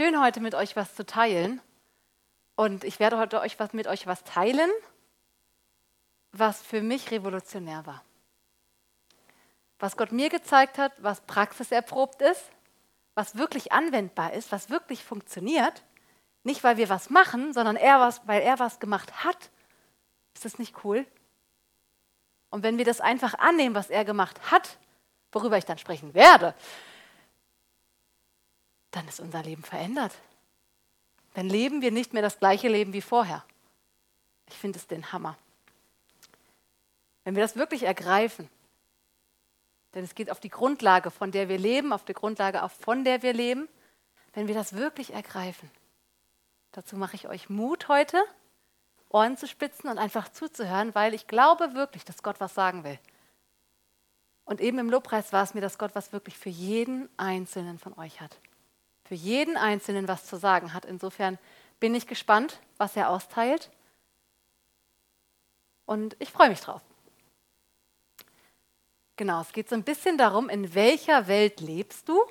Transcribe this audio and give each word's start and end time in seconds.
schön, 0.00 0.18
heute 0.18 0.40
mit 0.40 0.54
euch 0.54 0.76
was 0.76 0.94
zu 0.94 1.04
teilen. 1.04 1.60
Und 2.56 2.84
ich 2.84 3.00
werde 3.00 3.18
heute 3.18 3.38
euch 3.38 3.60
was, 3.60 3.74
mit 3.74 3.86
euch 3.86 4.06
was 4.06 4.24
teilen, 4.24 4.70
was 6.32 6.62
für 6.62 6.80
mich 6.80 7.10
revolutionär 7.10 7.84
war. 7.84 8.02
Was 9.78 9.98
Gott 9.98 10.10
mir 10.10 10.30
gezeigt 10.30 10.78
hat, 10.78 10.92
was 11.02 11.20
praxiserprobt 11.20 12.22
ist, 12.22 12.42
was 13.14 13.36
wirklich 13.36 13.72
anwendbar 13.72 14.32
ist, 14.32 14.50
was 14.52 14.70
wirklich 14.70 15.04
funktioniert. 15.04 15.84
Nicht, 16.44 16.64
weil 16.64 16.78
wir 16.78 16.88
was 16.88 17.10
machen, 17.10 17.52
sondern 17.52 17.76
er 17.76 18.00
was, 18.00 18.26
weil 18.26 18.40
er 18.40 18.58
was 18.58 18.80
gemacht 18.80 19.22
hat. 19.22 19.50
Ist 20.32 20.46
das 20.46 20.58
nicht 20.58 20.82
cool? 20.82 21.04
Und 22.48 22.62
wenn 22.62 22.78
wir 22.78 22.86
das 22.86 23.02
einfach 23.02 23.34
annehmen, 23.34 23.74
was 23.74 23.90
er 23.90 24.06
gemacht 24.06 24.50
hat, 24.50 24.78
worüber 25.30 25.58
ich 25.58 25.66
dann 25.66 25.76
sprechen 25.76 26.14
werde, 26.14 26.54
dann 28.90 29.06
ist 29.08 29.20
unser 29.20 29.42
Leben 29.42 29.62
verändert. 29.62 30.12
Dann 31.34 31.48
leben 31.48 31.82
wir 31.82 31.92
nicht 31.92 32.12
mehr 32.12 32.22
das 32.22 32.38
gleiche 32.38 32.68
Leben 32.68 32.92
wie 32.92 33.02
vorher. 33.02 33.44
Ich 34.48 34.56
finde 34.56 34.78
es 34.78 34.86
den 34.86 35.12
Hammer. 35.12 35.36
Wenn 37.24 37.36
wir 37.36 37.42
das 37.42 37.56
wirklich 37.56 37.84
ergreifen, 37.84 38.48
denn 39.94 40.04
es 40.04 40.14
geht 40.14 40.30
auf 40.30 40.40
die 40.40 40.48
Grundlage, 40.48 41.10
von 41.10 41.30
der 41.30 41.48
wir 41.48 41.58
leben, 41.58 41.92
auf 41.92 42.04
die 42.04 42.14
Grundlage, 42.14 42.66
von 42.68 43.04
der 43.04 43.22
wir 43.22 43.32
leben, 43.32 43.68
wenn 44.32 44.48
wir 44.48 44.54
das 44.54 44.72
wirklich 44.72 45.12
ergreifen. 45.12 45.70
Dazu 46.72 46.96
mache 46.96 47.16
ich 47.16 47.28
euch 47.28 47.48
Mut 47.48 47.88
heute, 47.88 48.22
Ohren 49.08 49.36
zu 49.36 49.48
spitzen 49.48 49.90
und 49.90 49.98
einfach 49.98 50.28
zuzuhören, 50.28 50.94
weil 50.94 51.14
ich 51.14 51.26
glaube 51.26 51.74
wirklich, 51.74 52.04
dass 52.04 52.22
Gott 52.22 52.40
was 52.40 52.54
sagen 52.54 52.84
will. 52.84 52.98
Und 54.44 54.60
eben 54.60 54.78
im 54.78 54.90
Lobpreis 54.90 55.32
war 55.32 55.42
es 55.42 55.54
mir, 55.54 55.60
dass 55.60 55.78
Gott 55.78 55.94
was 55.94 56.12
wirklich 56.12 56.38
für 56.38 56.48
jeden 56.48 57.08
Einzelnen 57.16 57.78
von 57.78 57.96
euch 57.98 58.20
hat 58.20 58.36
für 59.10 59.16
jeden 59.16 59.56
Einzelnen 59.56 60.06
was 60.06 60.24
zu 60.24 60.36
sagen 60.36 60.72
hat. 60.72 60.84
Insofern 60.84 61.36
bin 61.80 61.96
ich 61.96 62.06
gespannt, 62.06 62.60
was 62.76 62.94
er 62.94 63.10
austeilt. 63.10 63.68
Und 65.84 66.14
ich 66.20 66.30
freue 66.30 66.48
mich 66.48 66.60
drauf. 66.60 66.80
Genau, 69.16 69.40
es 69.40 69.50
geht 69.50 69.68
so 69.68 69.74
ein 69.74 69.82
bisschen 69.82 70.16
darum, 70.16 70.48
in 70.48 70.76
welcher 70.76 71.26
Welt 71.26 71.60
lebst 71.60 72.08
du? 72.08 72.22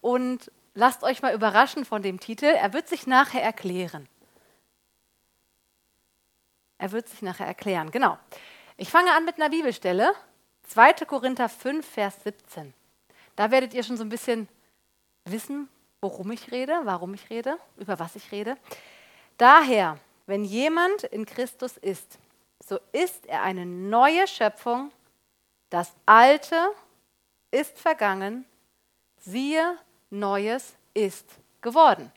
Und 0.00 0.52
lasst 0.74 1.02
euch 1.02 1.20
mal 1.20 1.34
überraschen 1.34 1.84
von 1.84 2.00
dem 2.00 2.20
Titel. 2.20 2.44
Er 2.44 2.72
wird 2.72 2.88
sich 2.88 3.08
nachher 3.08 3.42
erklären. 3.42 4.08
Er 6.78 6.92
wird 6.92 7.08
sich 7.08 7.22
nachher 7.22 7.48
erklären, 7.48 7.90
genau. 7.90 8.20
Ich 8.76 8.88
fange 8.88 9.12
an 9.14 9.24
mit 9.24 9.34
einer 9.34 9.50
Bibelstelle. 9.50 10.14
2. 10.68 10.92
Korinther 11.06 11.48
5, 11.48 11.84
Vers 11.84 12.22
17. 12.22 12.72
Da 13.34 13.50
werdet 13.50 13.74
ihr 13.74 13.82
schon 13.82 13.96
so 13.96 14.04
ein 14.04 14.10
bisschen 14.10 14.48
wissen, 15.24 15.68
worum 16.02 16.32
ich 16.32 16.50
rede, 16.50 16.80
warum 16.82 17.14
ich 17.14 17.30
rede, 17.30 17.56
über 17.78 17.98
was 17.98 18.16
ich 18.16 18.30
rede. 18.32 18.58
Daher, 19.38 19.98
wenn 20.26 20.44
jemand 20.44 21.04
in 21.04 21.24
Christus 21.24 21.76
ist, 21.78 22.18
so 22.62 22.78
ist 22.92 23.26
er 23.26 23.42
eine 23.42 23.64
neue 23.64 24.26
Schöpfung. 24.26 24.90
Das 25.70 25.92
Alte 26.04 26.70
ist 27.50 27.78
vergangen, 27.78 28.44
siehe, 29.16 29.78
Neues 30.10 30.74
ist 30.92 31.26
geworden. 31.62 32.12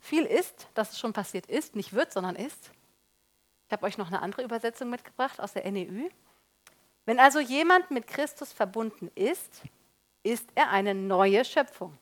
Viel 0.00 0.24
ist, 0.24 0.68
dass 0.74 0.92
es 0.92 0.98
schon 0.98 1.12
passiert 1.12 1.46
ist, 1.46 1.76
nicht 1.76 1.92
wird, 1.92 2.12
sondern 2.12 2.36
ist. 2.36 2.70
Ich 3.66 3.72
habe 3.72 3.86
euch 3.86 3.96
noch 3.96 4.08
eine 4.08 4.22
andere 4.22 4.42
Übersetzung 4.42 4.90
mitgebracht 4.90 5.40
aus 5.40 5.52
der 5.52 5.70
NEU. 5.70 6.08
Wenn 7.06 7.20
also 7.20 7.38
jemand 7.38 7.90
mit 7.90 8.06
Christus 8.06 8.52
verbunden 8.52 9.10
ist, 9.14 9.62
ist 10.22 10.48
er 10.54 10.70
eine 10.70 10.94
neue 10.94 11.44
Schöpfung. 11.44 11.96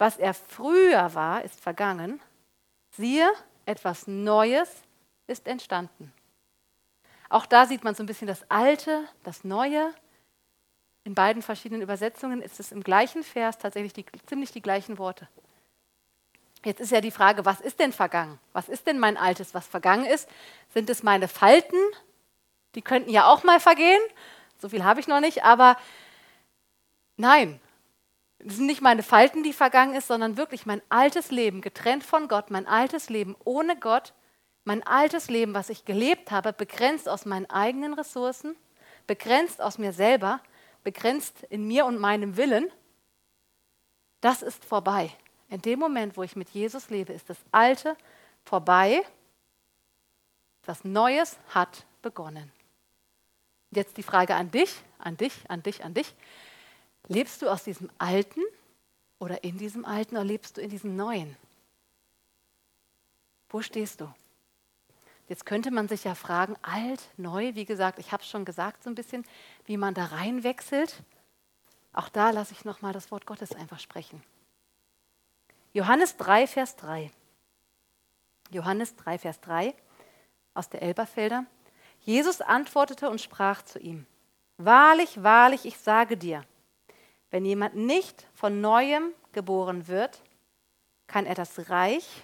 Was 0.00 0.16
er 0.16 0.32
früher 0.32 1.14
war, 1.14 1.44
ist 1.44 1.60
vergangen. 1.60 2.22
Siehe, 2.96 3.30
etwas 3.66 4.06
Neues 4.06 4.70
ist 5.26 5.46
entstanden. 5.46 6.10
Auch 7.28 7.44
da 7.44 7.66
sieht 7.66 7.84
man 7.84 7.94
so 7.94 8.02
ein 8.02 8.06
bisschen 8.06 8.26
das 8.26 8.50
Alte, 8.50 9.04
das 9.24 9.44
Neue. 9.44 9.94
In 11.04 11.14
beiden 11.14 11.42
verschiedenen 11.42 11.82
Übersetzungen 11.82 12.40
ist 12.40 12.58
es 12.60 12.72
im 12.72 12.82
gleichen 12.82 13.22
Vers 13.22 13.58
tatsächlich 13.58 13.92
die, 13.92 14.06
ziemlich 14.24 14.52
die 14.52 14.62
gleichen 14.62 14.96
Worte. 14.96 15.28
Jetzt 16.64 16.80
ist 16.80 16.92
ja 16.92 17.02
die 17.02 17.10
Frage, 17.10 17.44
was 17.44 17.60
ist 17.60 17.78
denn 17.78 17.92
vergangen? 17.92 18.38
Was 18.54 18.70
ist 18.70 18.86
denn 18.86 18.98
mein 18.98 19.18
Altes, 19.18 19.52
was 19.52 19.66
vergangen 19.66 20.06
ist? 20.06 20.30
Sind 20.72 20.88
es 20.88 21.02
meine 21.02 21.28
Falten? 21.28 21.78
Die 22.74 22.82
könnten 22.82 23.10
ja 23.10 23.26
auch 23.26 23.44
mal 23.44 23.60
vergehen. 23.60 24.00
So 24.62 24.70
viel 24.70 24.82
habe 24.82 25.00
ich 25.00 25.08
noch 25.08 25.20
nicht, 25.20 25.44
aber 25.44 25.76
Nein, 27.20 27.60
es 28.46 28.56
sind 28.56 28.66
nicht 28.66 28.80
meine 28.80 29.02
Falten, 29.02 29.42
die 29.42 29.52
vergangen 29.52 29.94
ist, 29.94 30.06
sondern 30.06 30.36
wirklich 30.36 30.66
mein 30.66 30.82
altes 30.88 31.30
Leben, 31.30 31.60
getrennt 31.60 32.04
von 32.04 32.28
Gott, 32.28 32.50
mein 32.50 32.66
altes 32.66 33.10
Leben 33.10 33.36
ohne 33.44 33.78
Gott, 33.78 34.14
mein 34.64 34.86
altes 34.86 35.28
Leben, 35.28 35.54
was 35.54 35.70
ich 35.70 35.84
gelebt 35.84 36.30
habe, 36.30 36.52
begrenzt 36.52 37.08
aus 37.08 37.26
meinen 37.26 37.48
eigenen 37.50 37.94
Ressourcen, 37.94 38.56
begrenzt 39.06 39.60
aus 39.60 39.78
mir 39.78 39.92
selber, 39.92 40.40
begrenzt 40.84 41.42
in 41.50 41.66
mir 41.66 41.84
und 41.86 41.98
meinem 41.98 42.36
Willen, 42.36 42.70
das 44.20 44.42
ist 44.42 44.64
vorbei. 44.64 45.10
In 45.48 45.62
dem 45.62 45.78
Moment, 45.78 46.16
wo 46.16 46.22
ich 46.22 46.36
mit 46.36 46.50
Jesus 46.50 46.90
lebe, 46.90 47.12
ist 47.12 47.28
das 47.30 47.38
Alte 47.50 47.96
vorbei. 48.44 49.02
Das 50.64 50.84
Neues 50.84 51.38
hat 51.48 51.86
begonnen. 52.02 52.52
Jetzt 53.70 53.96
die 53.96 54.02
Frage 54.02 54.34
an 54.34 54.50
dich, 54.50 54.74
an 54.98 55.16
dich, 55.16 55.32
an 55.48 55.62
dich, 55.62 55.84
an 55.84 55.94
dich. 55.94 56.14
Lebst 57.08 57.42
du 57.42 57.48
aus 57.48 57.64
diesem 57.64 57.90
Alten 57.98 58.40
oder 59.18 59.44
in 59.44 59.58
diesem 59.58 59.84
Alten 59.84 60.16
oder 60.16 60.24
lebst 60.24 60.56
du 60.56 60.60
in 60.60 60.70
diesem 60.70 60.96
Neuen? 60.96 61.36
Wo 63.48 63.62
stehst 63.62 64.00
du? 64.00 64.12
Jetzt 65.28 65.46
könnte 65.46 65.70
man 65.70 65.86
sich 65.86 66.04
ja 66.04 66.14
fragen, 66.14 66.56
alt, 66.62 67.00
neu, 67.16 67.54
wie 67.54 67.64
gesagt, 67.64 67.98
ich 67.98 68.10
habe 68.10 68.22
es 68.22 68.28
schon 68.28 68.44
gesagt 68.44 68.82
so 68.82 68.90
ein 68.90 68.96
bisschen, 68.96 69.24
wie 69.64 69.76
man 69.76 69.94
da 69.94 70.06
reinwechselt. 70.06 71.02
Auch 71.92 72.08
da 72.08 72.30
lasse 72.30 72.52
ich 72.52 72.64
nochmal 72.64 72.92
das 72.92 73.10
Wort 73.10 73.26
Gottes 73.26 73.52
einfach 73.52 73.78
sprechen. 73.78 74.22
Johannes 75.72 76.16
3, 76.16 76.46
Vers 76.48 76.76
3. 76.76 77.12
Johannes 78.50 78.96
3, 78.96 79.18
Vers 79.18 79.40
3 79.40 79.74
aus 80.54 80.68
der 80.68 80.82
Elberfelder. 80.82 81.46
Jesus 82.00 82.40
antwortete 82.40 83.08
und 83.08 83.20
sprach 83.20 83.62
zu 83.62 83.78
ihm, 83.78 84.06
Wahrlich, 84.56 85.22
wahrlich, 85.22 85.64
ich 85.64 85.78
sage 85.78 86.16
dir, 86.16 86.44
wenn 87.30 87.44
jemand 87.44 87.76
nicht 87.76 88.26
von 88.34 88.60
neuem 88.60 89.12
geboren 89.32 89.88
wird, 89.88 90.22
kann 91.06 91.26
er 91.26 91.34
das 91.34 91.70
Reich 91.70 92.22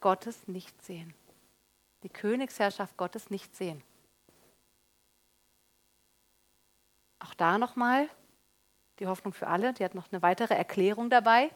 Gottes 0.00 0.48
nicht 0.48 0.82
sehen. 0.82 1.14
Die 2.02 2.08
Königsherrschaft 2.08 2.96
Gottes 2.96 3.30
nicht 3.30 3.56
sehen. 3.56 3.82
Auch 7.18 7.34
da 7.34 7.58
nochmal 7.58 8.08
die 9.00 9.06
Hoffnung 9.06 9.32
für 9.32 9.48
alle, 9.48 9.72
die 9.72 9.84
hat 9.84 9.94
noch 9.94 10.10
eine 10.10 10.22
weitere 10.22 10.54
Erklärung 10.54 11.10
dabei. 11.10 11.50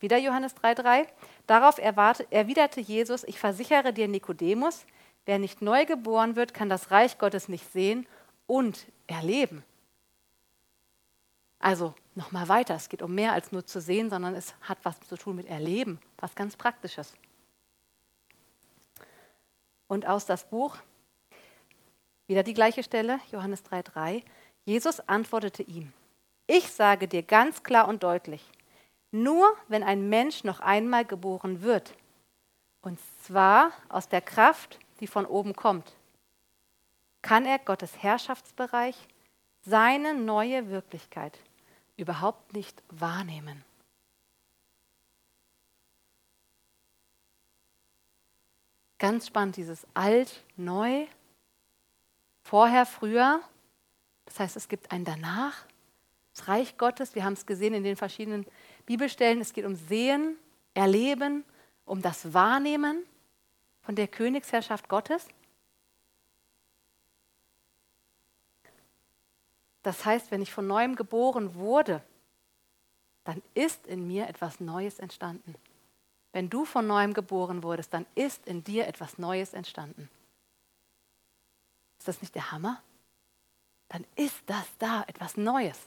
Wieder 0.00 0.18
Johannes 0.18 0.56
3,3. 0.56 1.06
Darauf 1.46 1.78
erwiderte 1.78 2.80
Jesus: 2.80 3.24
Ich 3.24 3.38
versichere 3.38 3.92
dir, 3.92 4.08
Nikodemus, 4.08 4.84
wer 5.26 5.38
nicht 5.38 5.62
neu 5.62 5.86
geboren 5.86 6.36
wird, 6.36 6.54
kann 6.54 6.68
das 6.68 6.90
Reich 6.90 7.18
Gottes 7.18 7.48
nicht 7.48 7.72
sehen 7.72 8.06
und 8.46 8.86
erleben. 9.06 9.62
Also 11.64 11.94
nochmal 12.14 12.46
weiter, 12.50 12.74
es 12.74 12.90
geht 12.90 13.00
um 13.00 13.14
mehr 13.14 13.32
als 13.32 13.50
nur 13.50 13.64
zu 13.64 13.80
sehen, 13.80 14.10
sondern 14.10 14.34
es 14.34 14.54
hat 14.60 14.76
was 14.82 15.00
zu 15.00 15.16
tun 15.16 15.36
mit 15.36 15.46
Erleben, 15.46 15.98
was 16.18 16.34
ganz 16.34 16.56
Praktisches. 16.56 17.14
Und 19.86 20.06
aus 20.06 20.26
das 20.26 20.44
Buch, 20.44 20.76
wieder 22.26 22.42
die 22.42 22.52
gleiche 22.52 22.82
Stelle, 22.82 23.18
Johannes 23.32 23.64
3,3. 23.64 24.22
Jesus 24.66 25.00
antwortete 25.08 25.62
ihm: 25.62 25.90
Ich 26.46 26.70
sage 26.70 27.08
dir 27.08 27.22
ganz 27.22 27.62
klar 27.62 27.88
und 27.88 28.02
deutlich, 28.02 28.44
nur 29.10 29.56
wenn 29.68 29.82
ein 29.82 30.10
Mensch 30.10 30.44
noch 30.44 30.60
einmal 30.60 31.06
geboren 31.06 31.62
wird, 31.62 31.94
und 32.82 32.98
zwar 33.22 33.72
aus 33.88 34.10
der 34.10 34.20
Kraft, 34.20 34.78
die 35.00 35.06
von 35.06 35.24
oben 35.24 35.56
kommt, 35.56 35.94
kann 37.22 37.46
er 37.46 37.58
Gottes 37.58 38.02
Herrschaftsbereich, 38.02 39.08
seine 39.62 40.12
neue 40.12 40.68
Wirklichkeit 40.68 41.38
überhaupt 41.96 42.52
nicht 42.52 42.82
wahrnehmen. 42.88 43.64
Ganz 48.98 49.26
spannend, 49.26 49.56
dieses 49.56 49.86
alt, 49.92 50.42
neu, 50.56 51.06
vorher, 52.42 52.86
früher. 52.86 53.40
Das 54.24 54.40
heißt, 54.40 54.56
es 54.56 54.68
gibt 54.68 54.92
ein 54.92 55.04
danach. 55.04 55.66
Das 56.32 56.48
Reich 56.48 56.78
Gottes, 56.78 57.14
wir 57.14 57.24
haben 57.24 57.34
es 57.34 57.46
gesehen 57.46 57.74
in 57.74 57.84
den 57.84 57.96
verschiedenen 57.96 58.46
Bibelstellen, 58.86 59.40
es 59.40 59.52
geht 59.52 59.64
um 59.64 59.76
Sehen, 59.76 60.36
Erleben, 60.74 61.44
um 61.84 62.02
das 62.02 62.34
Wahrnehmen 62.34 63.04
von 63.82 63.94
der 63.94 64.08
Königsherrschaft 64.08 64.88
Gottes. 64.88 65.28
Das 69.84 70.04
heißt, 70.04 70.30
wenn 70.30 70.42
ich 70.42 70.52
von 70.52 70.66
neuem 70.66 70.96
geboren 70.96 71.54
wurde, 71.54 72.02
dann 73.22 73.40
ist 73.52 73.86
in 73.86 74.08
mir 74.08 74.28
etwas 74.28 74.58
Neues 74.58 74.98
entstanden. 74.98 75.54
Wenn 76.32 76.50
du 76.50 76.64
von 76.64 76.86
neuem 76.86 77.12
geboren 77.12 77.62
wurdest, 77.62 77.92
dann 77.94 78.06
ist 78.14 78.46
in 78.46 78.64
dir 78.64 78.88
etwas 78.88 79.18
Neues 79.18 79.52
entstanden. 79.52 80.08
Ist 81.98 82.08
das 82.08 82.22
nicht 82.22 82.34
der 82.34 82.50
Hammer? 82.50 82.82
Dann 83.88 84.06
ist 84.16 84.42
das 84.46 84.66
da, 84.78 85.04
etwas 85.06 85.36
Neues. 85.36 85.78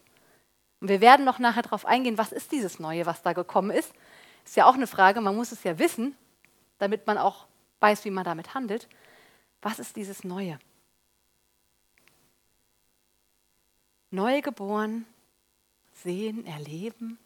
Und 0.79 0.89
wir 0.89 1.01
werden 1.01 1.25
noch 1.25 1.39
nachher 1.39 1.63
darauf 1.63 1.85
eingehen, 1.85 2.19
was 2.19 2.31
ist 2.31 2.51
dieses 2.51 2.79
Neue, 2.79 3.07
was 3.07 3.23
da 3.23 3.33
gekommen 3.33 3.71
ist. 3.71 3.91
Ist 4.45 4.55
ja 4.55 4.67
auch 4.67 4.75
eine 4.75 4.87
Frage, 4.87 5.21
man 5.21 5.35
muss 5.35 5.51
es 5.51 5.63
ja 5.63 5.79
wissen, 5.79 6.15
damit 6.77 7.07
man 7.07 7.17
auch 7.17 7.47
weiß, 7.79 8.05
wie 8.05 8.11
man 8.11 8.23
damit 8.23 8.53
handelt. 8.53 8.87
Was 9.63 9.79
ist 9.79 9.95
dieses 9.95 10.23
Neue? 10.23 10.59
Neu 14.09 14.41
geboren, 14.41 15.05
sehen, 15.91 16.45
erleben. 16.45 17.19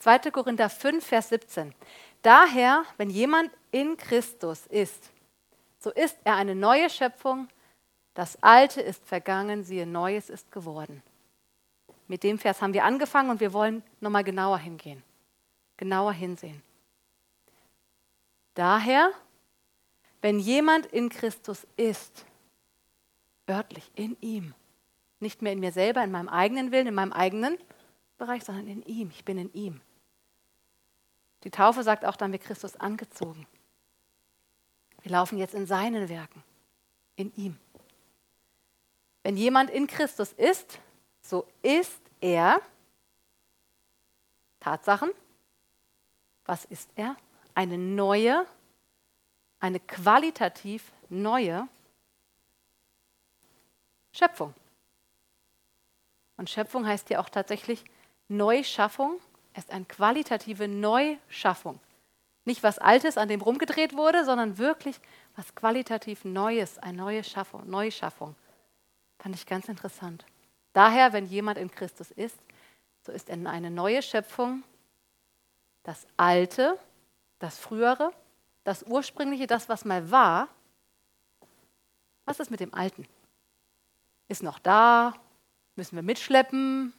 2. 0.00 0.30
Korinther 0.30 0.70
5, 0.70 1.04
Vers 1.04 1.28
17. 1.28 1.74
Daher, 2.22 2.84
wenn 2.96 3.10
jemand 3.10 3.50
in 3.70 3.96
Christus 3.96 4.66
ist, 4.66 5.10
so 5.78 5.90
ist 5.90 6.16
er 6.24 6.36
eine 6.36 6.54
neue 6.54 6.90
Schöpfung. 6.90 7.48
Das 8.14 8.42
Alte 8.42 8.80
ist 8.80 9.04
vergangen, 9.06 9.64
siehe, 9.64 9.86
Neues 9.86 10.28
ist 10.28 10.50
geworden. 10.50 11.02
Mit 12.08 12.22
dem 12.22 12.38
Vers 12.38 12.62
haben 12.62 12.72
wir 12.72 12.84
angefangen 12.84 13.30
und 13.30 13.40
wir 13.40 13.52
wollen 13.52 13.82
nochmal 14.00 14.24
genauer 14.24 14.58
hingehen, 14.58 15.02
genauer 15.76 16.12
hinsehen. 16.12 16.62
Daher, 18.54 19.12
wenn 20.20 20.40
jemand 20.40 20.86
in 20.86 21.10
Christus 21.10 21.66
ist, 21.76 22.24
örtlich 23.48 23.90
in 23.94 24.16
ihm, 24.20 24.54
nicht 25.20 25.42
mehr 25.42 25.52
in 25.52 25.60
mir 25.60 25.72
selber, 25.72 26.02
in 26.04 26.10
meinem 26.10 26.28
eigenen 26.28 26.70
Willen, 26.70 26.88
in 26.88 26.94
meinem 26.94 27.12
eigenen 27.12 27.58
Bereich, 28.18 28.44
sondern 28.44 28.68
in 28.68 28.82
ihm, 28.82 29.10
ich 29.10 29.24
bin 29.24 29.38
in 29.38 29.52
ihm. 29.52 29.80
Die 31.44 31.50
Taufe 31.50 31.82
sagt 31.82 32.04
auch, 32.04 32.16
dann 32.16 32.32
wird 32.32 32.42
Christus 32.42 32.76
angezogen. 32.76 33.46
Wir 35.02 35.12
laufen 35.12 35.38
jetzt 35.38 35.54
in 35.54 35.66
seinen 35.66 36.08
Werken, 36.08 36.42
in 37.16 37.32
ihm. 37.36 37.56
Wenn 39.22 39.36
jemand 39.36 39.70
in 39.70 39.86
Christus 39.86 40.32
ist, 40.32 40.80
so 41.20 41.46
ist 41.62 42.00
er 42.20 42.60
Tatsachen. 44.60 45.10
Was 46.44 46.64
ist 46.64 46.90
er? 46.96 47.16
Eine 47.54 47.78
neue, 47.78 48.46
eine 49.60 49.80
qualitativ 49.80 50.92
neue 51.08 51.68
Schöpfung. 54.12 54.54
Und 56.36 56.48
Schöpfung 56.48 56.86
heißt 56.86 57.10
ja 57.10 57.20
auch 57.20 57.28
tatsächlich 57.28 57.84
Neuschaffung. 58.28 59.20
Es 59.52 59.64
ist 59.64 59.72
eine 59.72 59.84
qualitative 59.84 60.68
Neuschaffung. 60.68 61.80
Nicht 62.44 62.62
was 62.62 62.78
Altes, 62.78 63.18
an 63.18 63.28
dem 63.28 63.40
rumgedreht 63.40 63.94
wurde, 63.94 64.24
sondern 64.24 64.56
wirklich 64.56 65.00
was 65.36 65.54
qualitativ 65.54 66.24
Neues, 66.24 66.78
eine 66.78 66.96
neue 66.96 67.24
Schaffung, 67.24 67.68
Neuschaffung. 67.68 68.34
Fand 69.18 69.34
ich 69.34 69.46
ganz 69.46 69.68
interessant. 69.68 70.24
Daher, 70.72 71.12
wenn 71.12 71.26
jemand 71.26 71.58
in 71.58 71.70
Christus 71.70 72.10
ist, 72.10 72.38
so 73.04 73.12
ist 73.12 73.28
er 73.28 73.36
eine 73.50 73.70
neue 73.70 74.00
Schöpfung. 74.00 74.62
Das 75.82 76.06
Alte, 76.16 76.78
das 77.38 77.58
Frühere, 77.58 78.12
das 78.64 78.82
Ursprüngliche, 78.84 79.46
das, 79.46 79.68
was 79.68 79.84
mal 79.84 80.10
war. 80.10 80.48
Was 82.24 82.40
ist 82.40 82.50
mit 82.50 82.60
dem 82.60 82.74
Alten? 82.74 83.06
Ist 84.28 84.42
noch 84.42 84.58
da? 84.58 85.14
Müssen 85.76 85.96
wir 85.96 86.02
mitschleppen? 86.02 86.92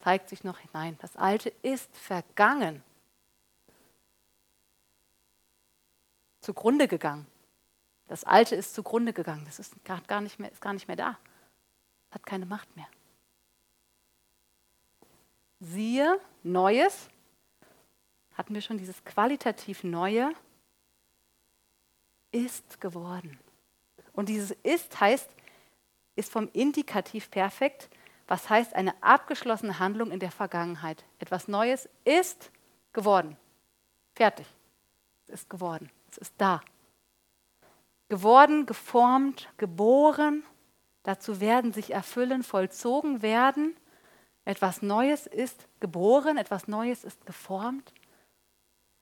Zeigt 0.00 0.28
sich 0.28 0.44
noch 0.44 0.58
hinein. 0.58 0.96
Das 1.00 1.16
Alte 1.16 1.50
ist 1.62 1.94
vergangen. 1.96 2.82
zugrunde 6.44 6.86
gegangen. 6.86 7.26
Das 8.06 8.24
Alte 8.24 8.54
ist 8.54 8.74
zugrunde 8.74 9.12
gegangen. 9.12 9.44
Das 9.46 9.58
ist 9.58 9.74
gar 9.84 10.20
nicht 10.20 10.38
mehr, 10.38 10.52
ist 10.52 10.60
gar 10.60 10.74
nicht 10.74 10.86
mehr 10.86 10.96
da. 10.96 11.18
Hat 12.10 12.24
keine 12.26 12.46
Macht 12.46 12.76
mehr. 12.76 12.86
Siehe, 15.58 16.20
Neues, 16.42 17.08
hatten 18.34 18.54
wir 18.54 18.60
schon 18.60 18.76
dieses 18.76 19.02
qualitativ 19.04 19.82
Neue, 19.82 20.32
ist 22.30 22.80
geworden. 22.80 23.38
Und 24.12 24.28
dieses 24.28 24.50
ist 24.62 25.00
heißt, 25.00 25.30
ist 26.16 26.30
vom 26.30 26.48
Indikativ 26.52 27.30
perfekt, 27.30 27.88
was 28.26 28.48
heißt 28.48 28.74
eine 28.74 28.94
abgeschlossene 29.02 29.78
Handlung 29.78 30.10
in 30.10 30.20
der 30.20 30.30
Vergangenheit. 30.30 31.04
Etwas 31.18 31.48
Neues 31.48 31.88
ist 32.04 32.50
geworden. 32.92 33.36
Fertig. 34.14 34.46
Es 35.26 35.40
ist 35.40 35.50
geworden. 35.50 35.90
Es 36.10 36.18
ist 36.18 36.34
da. 36.38 36.60
Geworden, 38.08 38.66
geformt, 38.66 39.48
geboren, 39.56 40.44
dazu 41.02 41.40
werden 41.40 41.72
sich 41.72 41.92
erfüllen, 41.92 42.42
vollzogen 42.42 43.22
werden. 43.22 43.76
Etwas 44.44 44.82
Neues 44.82 45.26
ist 45.26 45.66
geboren, 45.80 46.36
etwas 46.36 46.68
Neues 46.68 47.02
ist 47.02 47.24
geformt, 47.26 47.92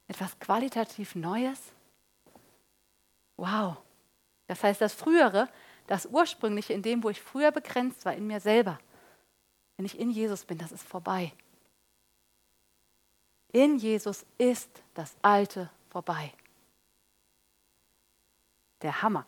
etwas 0.06 0.38
qualitativ 0.38 1.14
Neues. 1.14 1.60
Wow. 3.36 3.76
Das 4.46 4.62
heißt, 4.62 4.80
das 4.80 4.94
Frühere, 4.94 5.48
das 5.92 6.06
Ursprüngliche, 6.06 6.72
in 6.72 6.80
dem, 6.80 7.02
wo 7.02 7.10
ich 7.10 7.20
früher 7.20 7.52
begrenzt 7.52 8.06
war, 8.06 8.14
in 8.14 8.26
mir 8.26 8.40
selber, 8.40 8.78
wenn 9.76 9.84
ich 9.84 10.00
in 10.00 10.10
Jesus 10.10 10.46
bin, 10.46 10.56
das 10.56 10.72
ist 10.72 10.88
vorbei. 10.88 11.34
In 13.52 13.76
Jesus 13.76 14.24
ist 14.38 14.70
das 14.94 15.14
Alte 15.20 15.68
vorbei 15.90 16.32
der 18.80 19.02
Hammer. 19.02 19.26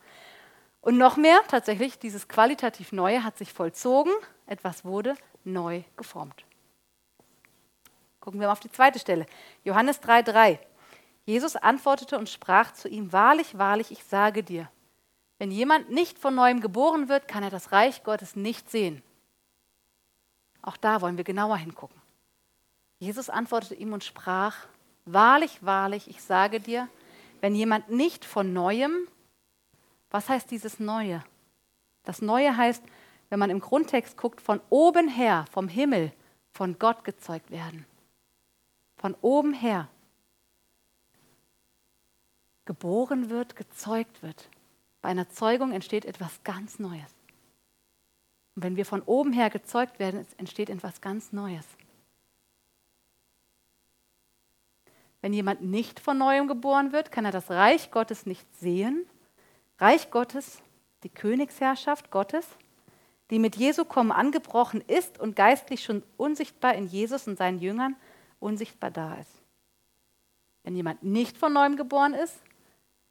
Und 0.81 0.97
noch 0.97 1.17
mehr, 1.17 1.39
tatsächlich, 1.47 1.99
dieses 1.99 2.27
qualitativ 2.27 2.91
Neue 2.91 3.23
hat 3.23 3.37
sich 3.37 3.53
vollzogen, 3.53 4.11
etwas 4.47 4.83
wurde 4.83 5.15
neu 5.43 5.83
geformt. 5.95 6.45
Gucken 8.19 8.39
wir 8.39 8.47
mal 8.47 8.53
auf 8.53 8.59
die 8.59 8.71
zweite 8.71 8.97
Stelle. 8.97 9.27
Johannes 9.63 10.01
3,3. 10.01 10.57
Jesus 11.25 11.55
antwortete 11.57 12.17
und 12.17 12.27
sprach 12.27 12.73
zu 12.73 12.89
ihm: 12.89 13.13
Wahrlich, 13.13 13.55
wahrlich, 13.55 13.91
ich 13.91 14.03
sage 14.03 14.41
dir, 14.41 14.67
wenn 15.37 15.51
jemand 15.51 15.89
nicht 15.91 16.17
von 16.17 16.35
neuem 16.35 16.61
geboren 16.61 17.09
wird, 17.09 17.27
kann 17.27 17.43
er 17.43 17.49
das 17.49 17.71
Reich 17.71 18.03
Gottes 18.03 18.35
nicht 18.35 18.69
sehen. 18.69 19.01
Auch 20.61 20.77
da 20.77 21.01
wollen 21.01 21.17
wir 21.17 21.23
genauer 21.23 21.57
hingucken. 21.57 22.01
Jesus 22.99 23.29
antwortete 23.29 23.75
ihm 23.75 23.93
und 23.93 24.03
sprach: 24.03 24.67
Wahrlich, 25.05 25.63
wahrlich, 25.63 26.09
ich 26.09 26.21
sage 26.23 26.59
dir, 26.59 26.87
wenn 27.41 27.53
jemand 27.53 27.89
nicht 27.89 28.25
von 28.25 28.53
neuem 28.53 29.07
was 30.15 30.29
heißt 30.29 30.49
dieses 30.49 30.79
Neue? 30.79 31.25
Das 32.03 32.21
Neue 32.21 32.55
heißt, 32.55 32.81
wenn 33.29 33.37
man 33.37 33.49
im 33.49 33.59
Grundtext 33.59 34.15
guckt, 34.15 34.39
von 34.39 34.61
oben 34.69 35.09
her, 35.09 35.43
vom 35.51 35.67
Himmel, 35.67 36.13
von 36.51 36.79
Gott 36.79 37.03
gezeugt 37.03 37.51
werden. 37.51 37.85
Von 38.95 39.13
oben 39.19 39.51
her. 39.51 39.89
Geboren 42.63 43.29
wird, 43.29 43.57
gezeugt 43.57 44.23
wird. 44.23 44.49
Bei 45.05 45.11
einer 45.11 45.29
Zeugung 45.29 45.71
entsteht 45.71 46.03
etwas 46.03 46.43
ganz 46.43 46.79
Neues. 46.79 47.13
Und 48.55 48.63
wenn 48.63 48.75
wir 48.75 48.87
von 48.87 49.03
oben 49.03 49.33
her 49.33 49.51
gezeugt 49.51 49.99
werden, 49.99 50.25
entsteht 50.39 50.67
etwas 50.67 50.99
ganz 50.99 51.31
Neues. 51.31 51.63
Wenn 55.21 55.31
jemand 55.31 55.61
nicht 55.61 55.99
von 55.99 56.17
neuem 56.17 56.47
geboren 56.47 56.91
wird, 56.91 57.11
kann 57.11 57.23
er 57.23 57.29
das 57.29 57.51
Reich 57.51 57.91
Gottes 57.91 58.25
nicht 58.25 58.47
sehen 58.55 59.05
Reich 59.77 60.09
Gottes, 60.09 60.63
die 61.03 61.09
Königsherrschaft 61.09 62.09
Gottes, 62.09 62.47
die 63.29 63.37
mit 63.37 63.57
Jesu 63.57 63.85
Kommen 63.85 64.11
angebrochen 64.11 64.81
ist 64.81 65.19
und 65.19 65.35
geistlich 65.35 65.83
schon 65.83 66.01
unsichtbar 66.17 66.73
in 66.73 66.87
Jesus 66.87 67.27
und 67.27 67.37
seinen 67.37 67.59
Jüngern 67.59 67.95
unsichtbar 68.39 68.89
da 68.89 69.13
ist. 69.17 69.43
Wenn 70.63 70.75
jemand 70.75 71.03
nicht 71.03 71.37
von 71.37 71.53
neuem 71.53 71.75
geboren 71.77 72.15
ist, 72.15 72.39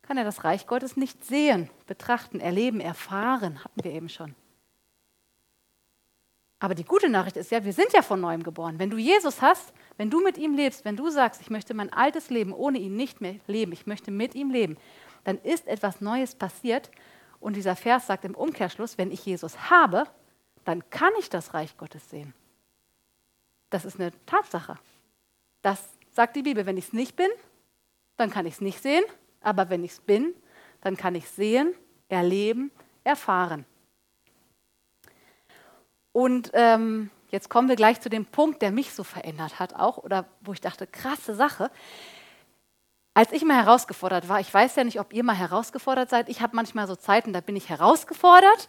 kann 0.06 0.18
er 0.18 0.25
das 0.25 0.44
Reich 0.44 0.66
Gottes 0.66 0.96
nicht 0.96 1.25
sehen, 1.25 1.70
betrachten, 1.87 2.40
erleben, 2.40 2.80
erfahren, 2.80 3.64
hatten 3.64 3.82
wir 3.82 3.92
eben 3.92 4.08
schon. 4.08 4.34
Aber 6.58 6.75
die 6.75 6.84
gute 6.84 7.08
Nachricht 7.08 7.37
ist 7.37 7.50
ja, 7.50 7.64
wir 7.64 7.73
sind 7.73 7.92
ja 7.92 8.02
von 8.02 8.20
neuem 8.20 8.42
geboren. 8.42 8.78
Wenn 8.78 8.90
du 8.90 8.96
Jesus 8.96 9.42
hast, 9.42 9.73
wenn 9.96 10.11
du 10.11 10.23
mit 10.23 10.38
ihm 10.38 10.54
lebst, 10.54 10.84
wenn 10.84 10.96
du 10.96 11.11
sagst, 11.11 11.40
ich 11.40 11.50
möchte 11.50 11.75
mein 11.75 11.92
altes 11.92 12.30
Leben 12.30 12.52
ohne 12.52 12.78
ihn 12.78 12.96
nicht 12.96 13.20
mehr 13.20 13.37
leben, 13.46 13.73
ich 13.73 13.87
möchte 13.87 14.11
mit 14.11 14.34
ihm 14.34 14.50
leben, 14.50 14.78
dann 15.25 15.38
ist 15.38 15.66
etwas 15.66 16.00
Neues 16.00 16.34
passiert. 16.34 16.90
Und 17.40 17.56
dieser 17.56 17.76
Vers 17.76 18.06
sagt 18.06 18.25
im 18.25 18.34
Umkehrschluss, 18.34 18.96
wenn 18.96 19.11
ich 19.11 19.26
Jesus 19.26 19.70
habe, 19.70 20.04
dann 20.64 20.88
kann 20.90 21.12
ich 21.18 21.28
das 21.28 21.52
Reich 21.52 21.76
Gottes 21.76 22.08
sehen. 22.08 22.32
Das 23.70 23.84
ist 23.84 24.00
eine 24.00 24.12
Tatsache. 24.25 24.78
Das 25.61 25.82
sagt 26.12 26.37
die 26.37 26.42
Bibel. 26.42 26.64
Wenn 26.64 26.76
ich 26.76 26.87
es 26.87 26.92
nicht 26.92 27.16
bin, 27.16 27.28
dann 28.16 28.30
kann 28.30 28.46
ich 28.46 28.54
es 28.54 28.61
nicht 28.61 28.80
sehen. 28.80 29.04
Aber 29.44 29.70
wenn 29.70 29.84
ich 29.84 29.92
es 29.92 30.00
bin, 30.00 30.34
dann 30.80 30.96
kann 30.96 31.14
ich 31.14 31.28
sehen, 31.28 31.74
erleben, 32.08 32.70
erfahren. 33.04 33.64
Und 36.12 36.50
ähm, 36.54 37.10
jetzt 37.30 37.50
kommen 37.50 37.68
wir 37.68 37.76
gleich 37.76 38.00
zu 38.00 38.08
dem 38.08 38.24
Punkt, 38.24 38.62
der 38.62 38.70
mich 38.70 38.92
so 38.92 39.04
verändert 39.04 39.58
hat 39.58 39.74
auch, 39.74 39.98
oder 39.98 40.26
wo 40.40 40.52
ich 40.52 40.60
dachte, 40.60 40.86
krasse 40.86 41.34
Sache. 41.34 41.70
Als 43.14 43.32
ich 43.32 43.44
mal 43.44 43.56
herausgefordert 43.56 44.28
war, 44.28 44.40
ich 44.40 44.52
weiß 44.52 44.76
ja 44.76 44.84
nicht, 44.84 45.00
ob 45.00 45.12
ihr 45.12 45.24
mal 45.24 45.36
herausgefordert 45.36 46.10
seid, 46.10 46.28
ich 46.28 46.40
habe 46.40 46.56
manchmal 46.56 46.86
so 46.86 46.96
Zeiten, 46.96 47.32
da 47.32 47.40
bin 47.40 47.56
ich 47.56 47.68
herausgefordert. 47.68 48.68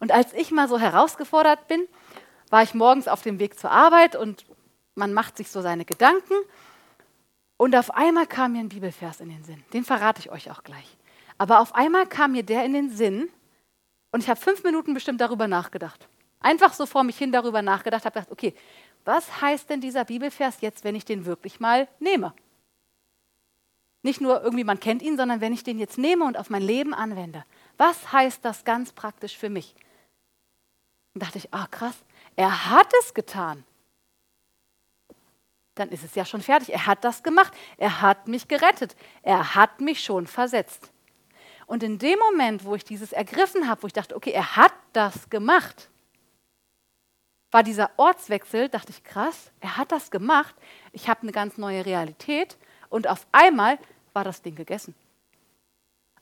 Und 0.00 0.12
als 0.12 0.32
ich 0.32 0.50
mal 0.50 0.68
so 0.68 0.78
herausgefordert 0.78 1.68
bin, 1.68 1.86
war 2.50 2.62
ich 2.62 2.74
morgens 2.74 3.08
auf 3.08 3.22
dem 3.22 3.38
Weg 3.38 3.58
zur 3.58 3.70
Arbeit 3.70 4.16
und 4.16 4.44
man 4.94 5.12
macht 5.12 5.36
sich 5.36 5.50
so 5.50 5.60
seine 5.60 5.84
Gedanken. 5.84 6.34
Und 7.64 7.74
auf 7.74 7.94
einmal 7.94 8.26
kam 8.26 8.52
mir 8.52 8.58
ein 8.58 8.68
Bibelvers 8.68 9.20
in 9.20 9.30
den 9.30 9.42
Sinn. 9.42 9.64
Den 9.72 9.86
verrate 9.86 10.20
ich 10.20 10.30
euch 10.30 10.50
auch 10.50 10.64
gleich. 10.64 10.98
Aber 11.38 11.60
auf 11.60 11.74
einmal 11.74 12.06
kam 12.06 12.32
mir 12.32 12.42
der 12.42 12.62
in 12.62 12.74
den 12.74 12.90
Sinn 12.90 13.30
und 14.12 14.22
ich 14.22 14.28
habe 14.28 14.38
fünf 14.38 14.62
Minuten 14.64 14.92
bestimmt 14.92 15.18
darüber 15.22 15.48
nachgedacht. 15.48 16.06
Einfach 16.40 16.74
so 16.74 16.84
vor 16.84 17.04
mich 17.04 17.16
hin 17.16 17.32
darüber 17.32 17.62
nachgedacht, 17.62 18.04
habe 18.04 18.20
gedacht, 18.20 18.30
okay, 18.30 18.52
was 19.06 19.40
heißt 19.40 19.70
denn 19.70 19.80
dieser 19.80 20.04
Bibelvers 20.04 20.60
jetzt, 20.60 20.84
wenn 20.84 20.94
ich 20.94 21.06
den 21.06 21.24
wirklich 21.24 21.58
mal 21.58 21.88
nehme? 22.00 22.34
Nicht 24.02 24.20
nur 24.20 24.42
irgendwie, 24.42 24.64
man 24.64 24.78
kennt 24.78 25.00
ihn, 25.00 25.16
sondern 25.16 25.40
wenn 25.40 25.54
ich 25.54 25.64
den 25.64 25.78
jetzt 25.78 25.96
nehme 25.96 26.26
und 26.26 26.36
auf 26.36 26.50
mein 26.50 26.60
Leben 26.60 26.92
anwende. 26.92 27.46
Was 27.78 28.12
heißt 28.12 28.44
das 28.44 28.66
ganz 28.66 28.92
praktisch 28.92 29.38
für 29.38 29.48
mich? 29.48 29.74
Und 31.14 31.22
dachte 31.22 31.38
ich, 31.38 31.54
ah 31.54 31.66
krass, 31.70 31.96
er 32.36 32.68
hat 32.68 32.92
es 33.00 33.14
getan. 33.14 33.64
Dann 35.74 35.88
ist 35.90 36.04
es 36.04 36.14
ja 36.14 36.24
schon 36.24 36.40
fertig. 36.40 36.72
Er 36.72 36.86
hat 36.86 37.04
das 37.04 37.22
gemacht. 37.22 37.52
Er 37.76 38.00
hat 38.00 38.28
mich 38.28 38.48
gerettet. 38.48 38.94
Er 39.22 39.54
hat 39.54 39.80
mich 39.80 40.02
schon 40.02 40.26
versetzt. 40.26 40.92
Und 41.66 41.82
in 41.82 41.98
dem 41.98 42.18
Moment, 42.18 42.64
wo 42.64 42.74
ich 42.74 42.84
dieses 42.84 43.12
ergriffen 43.12 43.68
habe, 43.68 43.82
wo 43.82 43.86
ich 43.86 43.92
dachte, 43.92 44.14
okay, 44.14 44.30
er 44.30 44.56
hat 44.56 44.74
das 44.92 45.30
gemacht, 45.30 45.88
war 47.50 47.62
dieser 47.62 47.90
Ortswechsel, 47.96 48.68
dachte 48.68 48.90
ich, 48.90 49.04
krass, 49.04 49.52
er 49.60 49.76
hat 49.76 49.92
das 49.92 50.10
gemacht, 50.10 50.54
ich 50.92 51.08
habe 51.08 51.22
eine 51.22 51.32
ganz 51.32 51.56
neue 51.56 51.86
Realität 51.86 52.58
und 52.90 53.06
auf 53.06 53.26
einmal 53.32 53.78
war 54.12 54.24
das 54.24 54.42
Ding 54.42 54.56
gegessen. 54.56 54.94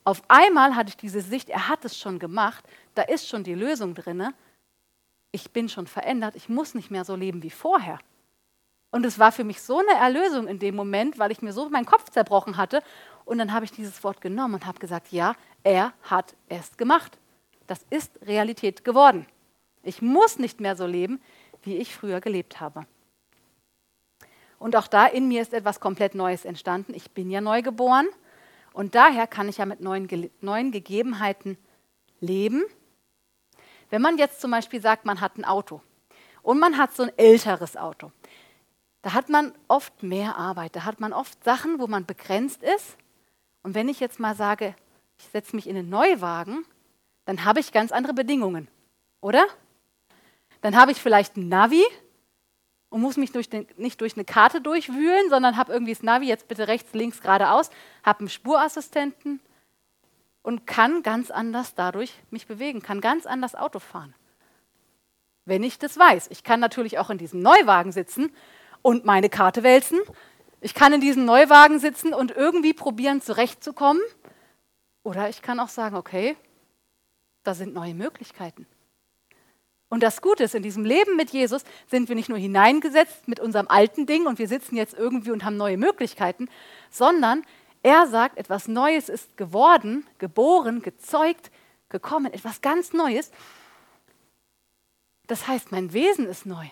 Auf 0.04 0.22
einmal 0.28 0.76
hatte 0.76 0.90
ich 0.90 0.96
diese 0.96 1.22
Sicht, 1.22 1.48
er 1.48 1.68
hat 1.68 1.84
es 1.84 1.98
schon 1.98 2.18
gemacht, 2.18 2.64
da 2.94 3.02
ist 3.02 3.28
schon 3.28 3.44
die 3.44 3.54
Lösung 3.54 3.94
drin. 3.94 4.34
Ich 5.30 5.50
bin 5.52 5.68
schon 5.68 5.86
verändert, 5.86 6.36
ich 6.36 6.48
muss 6.48 6.74
nicht 6.74 6.90
mehr 6.90 7.04
so 7.04 7.16
leben 7.16 7.42
wie 7.42 7.50
vorher. 7.50 7.98
Und 8.92 9.06
es 9.06 9.18
war 9.18 9.32
für 9.32 9.42
mich 9.42 9.62
so 9.62 9.78
eine 9.78 9.98
Erlösung 9.98 10.46
in 10.46 10.58
dem 10.58 10.76
Moment, 10.76 11.18
weil 11.18 11.32
ich 11.32 11.42
mir 11.42 11.52
so 11.52 11.68
meinen 11.70 11.86
Kopf 11.86 12.10
zerbrochen 12.10 12.58
hatte 12.58 12.82
und 13.24 13.38
dann 13.38 13.52
habe 13.52 13.64
ich 13.64 13.72
dieses 13.72 14.04
Wort 14.04 14.20
genommen 14.20 14.54
und 14.54 14.66
habe 14.66 14.78
gesagt, 14.78 15.10
ja, 15.10 15.34
er 15.64 15.94
hat 16.02 16.34
es 16.48 16.76
gemacht. 16.76 17.18
Das 17.66 17.84
ist 17.88 18.12
Realität 18.22 18.84
geworden. 18.84 19.26
Ich 19.82 20.02
muss 20.02 20.38
nicht 20.38 20.60
mehr 20.60 20.76
so 20.76 20.86
leben, 20.86 21.20
wie 21.62 21.78
ich 21.78 21.94
früher 21.94 22.20
gelebt 22.20 22.60
habe. 22.60 22.86
Und 24.58 24.76
auch 24.76 24.86
da 24.86 25.06
in 25.06 25.26
mir 25.26 25.40
ist 25.40 25.54
etwas 25.54 25.80
komplett 25.80 26.14
Neues 26.14 26.44
entstanden. 26.44 26.92
Ich 26.94 27.12
bin 27.12 27.30
ja 27.30 27.40
neu 27.40 27.62
geboren 27.62 28.06
und 28.74 28.94
daher 28.94 29.26
kann 29.26 29.48
ich 29.48 29.56
ja 29.56 29.66
mit 29.66 29.80
neuen, 29.80 30.30
neuen 30.42 30.70
Gegebenheiten 30.70 31.56
leben. 32.20 32.62
Wenn 33.88 34.02
man 34.02 34.18
jetzt 34.18 34.40
zum 34.40 34.50
Beispiel 34.50 34.82
sagt, 34.82 35.06
man 35.06 35.22
hat 35.22 35.38
ein 35.38 35.44
Auto 35.44 35.80
und 36.42 36.60
man 36.60 36.76
hat 36.76 36.94
so 36.94 37.04
ein 37.04 37.12
älteres 37.16 37.76
Auto, 37.76 38.12
da 39.02 39.14
hat 39.14 39.28
man 39.28 39.52
oft 39.68 40.02
mehr 40.02 40.36
Arbeit, 40.36 40.76
da 40.76 40.84
hat 40.84 41.00
man 41.00 41.12
oft 41.12 41.42
Sachen, 41.44 41.78
wo 41.78 41.86
man 41.86 42.06
begrenzt 42.06 42.62
ist 42.62 42.96
und 43.62 43.74
wenn 43.74 43.88
ich 43.88 44.00
jetzt 44.00 44.20
mal 44.20 44.34
sage, 44.34 44.74
ich 45.18 45.26
setze 45.26 45.54
mich 45.54 45.68
in 45.68 45.76
einen 45.76 45.88
Neuwagen, 45.88 46.64
dann 47.24 47.44
habe 47.44 47.60
ich 47.60 47.72
ganz 47.72 47.92
andere 47.92 48.14
Bedingungen, 48.14 48.68
oder? 49.20 49.44
Dann 50.60 50.76
habe 50.76 50.92
ich 50.92 51.00
vielleicht 51.00 51.36
ein 51.36 51.48
Navi 51.48 51.84
und 52.90 53.00
muss 53.00 53.16
mich 53.16 53.32
durch 53.32 53.48
den, 53.48 53.66
nicht 53.76 54.00
durch 54.00 54.14
eine 54.14 54.24
Karte 54.24 54.60
durchwühlen, 54.60 55.30
sondern 55.30 55.56
habe 55.56 55.72
irgendwie 55.72 55.94
das 55.94 56.02
Navi 56.02 56.26
jetzt 56.26 56.48
bitte 56.48 56.68
rechts, 56.68 56.92
links, 56.92 57.20
geradeaus, 57.20 57.70
habe 58.04 58.20
einen 58.20 58.28
Spurassistenten 58.28 59.40
und 60.42 60.66
kann 60.66 61.02
ganz 61.02 61.30
anders 61.30 61.74
dadurch 61.74 62.14
mich 62.30 62.46
bewegen, 62.46 62.82
kann 62.82 63.00
ganz 63.00 63.26
anders 63.26 63.54
Auto 63.54 63.78
fahren. 63.78 64.14
Wenn 65.44 65.62
ich 65.64 65.78
das 65.78 65.98
weiß. 65.98 66.28
Ich 66.30 66.44
kann 66.44 66.60
natürlich 66.60 66.98
auch 66.98 67.10
in 67.10 67.18
diesem 67.18 67.40
Neuwagen 67.40 67.90
sitzen 67.90 68.32
und 68.82 69.04
meine 69.04 69.28
Karte 69.28 69.62
wälzen 69.62 70.00
ich 70.64 70.74
kann 70.74 70.92
in 70.92 71.00
diesem 71.00 71.24
Neuwagen 71.24 71.80
sitzen 71.80 72.14
und 72.14 72.30
irgendwie 72.30 72.72
probieren, 72.72 73.20
zurechtzukommen. 73.20 74.00
Oder 75.02 75.28
ich 75.28 75.42
kann 75.42 75.58
auch 75.58 75.68
sagen, 75.68 75.96
okay, 75.96 76.36
da 77.42 77.52
sind 77.54 77.74
neue 77.74 77.94
Möglichkeiten. 77.94 78.66
Und 79.88 80.04
das 80.04 80.22
Gute 80.22 80.44
ist, 80.44 80.54
in 80.54 80.62
diesem 80.62 80.84
Leben 80.84 81.16
mit 81.16 81.30
Jesus 81.30 81.64
sind 81.90 82.08
wir 82.08 82.14
nicht 82.14 82.28
nur 82.28 82.38
hineingesetzt 82.38 83.26
mit 83.26 83.40
unserem 83.40 83.66
alten 83.66 84.06
Ding 84.06 84.26
und 84.26 84.38
wir 84.38 84.46
sitzen 84.46 84.76
jetzt 84.76 84.94
irgendwie 84.94 85.32
und 85.32 85.44
haben 85.44 85.56
neue 85.56 85.76
Möglichkeiten, 85.76 86.48
sondern 86.90 87.42
er 87.82 88.06
sagt, 88.06 88.38
etwas 88.38 88.68
Neues 88.68 89.08
ist 89.08 89.36
geworden, 89.36 90.06
geboren, 90.18 90.80
gezeugt, 90.80 91.50
gekommen, 91.88 92.32
etwas 92.32 92.60
ganz 92.60 92.92
Neues. 92.92 93.32
Das 95.26 95.48
heißt, 95.48 95.72
mein 95.72 95.92
Wesen 95.92 96.26
ist 96.26 96.46
neu. 96.46 96.66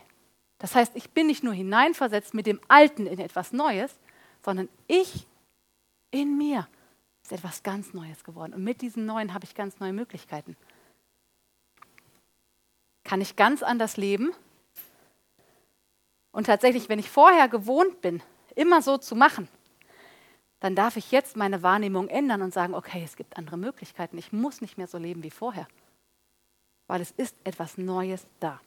Das 0.60 0.74
heißt, 0.74 0.94
ich 0.94 1.10
bin 1.10 1.26
nicht 1.26 1.42
nur 1.42 1.54
hineinversetzt 1.54 2.34
mit 2.34 2.46
dem 2.46 2.60
Alten 2.68 3.06
in 3.06 3.18
etwas 3.18 3.52
Neues, 3.52 3.98
sondern 4.44 4.68
ich 4.86 5.26
in 6.10 6.36
mir 6.36 6.68
ist 7.22 7.32
etwas 7.32 7.62
ganz 7.62 7.94
Neues 7.94 8.24
geworden. 8.24 8.54
Und 8.54 8.62
mit 8.62 8.82
diesem 8.82 9.06
Neuen 9.06 9.32
habe 9.32 9.44
ich 9.44 9.54
ganz 9.54 9.80
neue 9.80 9.92
Möglichkeiten. 9.92 10.56
Kann 13.04 13.20
ich 13.20 13.36
ganz 13.36 13.62
anders 13.62 13.96
leben? 13.96 14.32
Und 16.30 16.46
tatsächlich, 16.46 16.88
wenn 16.88 16.98
ich 16.98 17.10
vorher 17.10 17.48
gewohnt 17.48 18.02
bin, 18.02 18.22
immer 18.54 18.82
so 18.82 18.98
zu 18.98 19.16
machen, 19.16 19.48
dann 20.60 20.74
darf 20.76 20.96
ich 20.96 21.10
jetzt 21.10 21.36
meine 21.36 21.62
Wahrnehmung 21.62 22.08
ändern 22.08 22.42
und 22.42 22.52
sagen, 22.52 22.74
okay, 22.74 23.02
es 23.02 23.16
gibt 23.16 23.38
andere 23.38 23.56
Möglichkeiten. 23.56 24.18
Ich 24.18 24.32
muss 24.32 24.60
nicht 24.60 24.76
mehr 24.76 24.86
so 24.86 24.98
leben 24.98 25.22
wie 25.22 25.30
vorher, 25.30 25.66
weil 26.86 27.00
es 27.00 27.12
ist 27.12 27.34
etwas 27.44 27.78
Neues 27.78 28.26
da. 28.40 28.60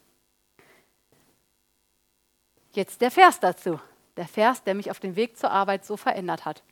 Jetzt 2.74 3.01
der 3.01 3.12
Vers 3.12 3.39
dazu. 3.39 3.80
Der 4.18 4.27
Vers, 4.27 4.63
der 4.63 4.75
mich 4.75 4.92
auf 4.92 5.00
dem 5.00 5.15
Weg 5.15 5.38
zur 5.38 5.51
Arbeit 5.51 5.86
so 5.86 5.98
verändert 5.98 6.46
hat. 6.46 6.63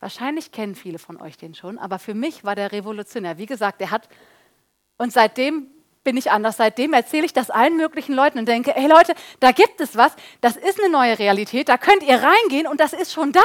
Wahrscheinlich 0.00 0.52
kennen 0.52 0.74
viele 0.74 0.98
von 0.98 1.20
euch 1.20 1.36
den 1.36 1.54
schon, 1.54 1.78
aber 1.78 1.98
für 1.98 2.14
mich 2.14 2.44
war 2.44 2.54
der 2.54 2.72
revolutionär. 2.72 3.38
Wie 3.38 3.46
gesagt, 3.46 3.80
der 3.80 3.90
hat, 3.90 4.08
und 4.98 5.12
seitdem 5.12 5.68
bin 6.04 6.16
ich 6.16 6.30
anders. 6.30 6.56
Seitdem 6.56 6.92
erzähle 6.92 7.26
ich 7.26 7.32
das 7.32 7.50
allen 7.50 7.76
möglichen 7.76 8.14
Leuten 8.14 8.38
und 8.38 8.46
denke, 8.46 8.72
hey 8.72 8.86
Leute, 8.86 9.14
da 9.40 9.50
gibt 9.50 9.80
es 9.80 9.96
was, 9.96 10.14
das 10.40 10.56
ist 10.56 10.78
eine 10.80 10.88
neue 10.88 11.18
Realität, 11.18 11.68
da 11.68 11.78
könnt 11.78 12.04
ihr 12.04 12.22
reingehen 12.22 12.68
und 12.68 12.78
das 12.78 12.92
ist 12.92 13.12
schon 13.12 13.32
da. 13.32 13.40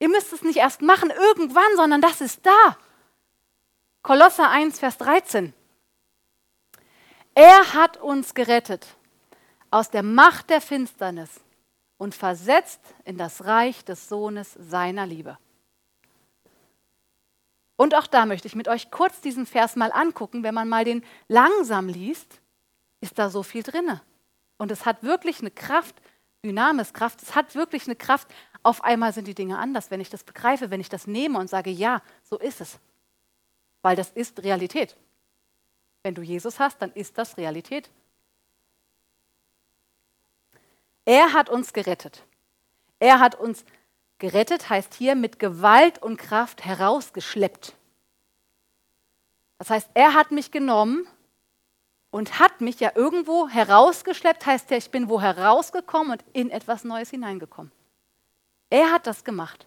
Ihr 0.00 0.08
müsst 0.08 0.32
es 0.32 0.42
nicht 0.42 0.56
erst 0.56 0.82
machen 0.82 1.10
irgendwann, 1.10 1.76
sondern 1.76 2.00
das 2.00 2.20
ist 2.20 2.44
da. 2.44 2.76
Kolosser 4.02 4.50
1, 4.50 4.80
Vers 4.80 4.98
13. 4.98 5.52
Er 7.34 7.74
hat 7.74 7.98
uns 7.98 8.34
gerettet 8.34 8.86
aus 9.70 9.90
der 9.90 10.02
Macht 10.02 10.50
der 10.50 10.60
Finsternis 10.60 11.40
und 11.98 12.14
versetzt 12.14 12.80
in 13.04 13.18
das 13.18 13.44
Reich 13.44 13.84
des 13.84 14.08
Sohnes 14.08 14.54
seiner 14.54 15.06
Liebe. 15.06 15.38
Und 17.76 17.94
auch 17.94 18.06
da 18.06 18.26
möchte 18.26 18.46
ich 18.46 18.54
mit 18.54 18.68
euch 18.68 18.90
kurz 18.90 19.20
diesen 19.20 19.46
Vers 19.46 19.74
mal 19.74 19.90
angucken. 19.90 20.42
Wenn 20.42 20.54
man 20.54 20.68
mal 20.68 20.84
den 20.84 21.02
langsam 21.28 21.88
liest, 21.88 22.40
ist 23.00 23.18
da 23.18 23.30
so 23.30 23.42
viel 23.42 23.62
drinne. 23.62 24.02
Und 24.58 24.70
es 24.70 24.84
hat 24.84 25.02
wirklich 25.02 25.40
eine 25.40 25.50
Kraft, 25.50 25.94
Dynamiskraft, 26.44 27.22
es 27.22 27.34
hat 27.34 27.54
wirklich 27.54 27.86
eine 27.86 27.96
Kraft. 27.96 28.28
Auf 28.62 28.84
einmal 28.84 29.14
sind 29.14 29.26
die 29.26 29.34
Dinge 29.34 29.58
anders, 29.58 29.90
wenn 29.90 30.00
ich 30.00 30.10
das 30.10 30.24
begreife, 30.24 30.70
wenn 30.70 30.82
ich 30.82 30.90
das 30.90 31.06
nehme 31.06 31.38
und 31.38 31.48
sage, 31.48 31.70
ja, 31.70 32.02
so 32.22 32.38
ist 32.38 32.60
es. 32.60 32.78
Weil 33.80 33.96
das 33.96 34.10
ist 34.10 34.42
Realität. 34.42 34.96
Wenn 36.02 36.14
du 36.14 36.20
Jesus 36.20 36.58
hast, 36.58 36.82
dann 36.82 36.92
ist 36.92 37.16
das 37.16 37.38
Realität. 37.38 37.90
Er 41.04 41.32
hat 41.32 41.48
uns 41.48 41.72
gerettet. 41.72 42.24
Er 42.98 43.20
hat 43.20 43.34
uns 43.34 43.64
gerettet, 44.18 44.68
heißt 44.68 44.94
hier 44.94 45.14
mit 45.14 45.38
Gewalt 45.38 46.02
und 46.02 46.18
Kraft 46.18 46.64
herausgeschleppt. 46.64 47.74
Das 49.58 49.70
heißt, 49.70 49.90
er 49.94 50.14
hat 50.14 50.30
mich 50.30 50.50
genommen 50.50 51.06
und 52.10 52.38
hat 52.38 52.60
mich 52.60 52.80
ja 52.80 52.92
irgendwo 52.94 53.48
herausgeschleppt, 53.48 54.46
heißt 54.46 54.70
ja, 54.70 54.76
ich 54.76 54.90
bin 54.90 55.08
wo 55.08 55.20
herausgekommen 55.20 56.12
und 56.12 56.24
in 56.32 56.50
etwas 56.50 56.84
Neues 56.84 57.10
hineingekommen. 57.10 57.72
Er 58.68 58.92
hat 58.92 59.06
das 59.06 59.24
gemacht. 59.24 59.66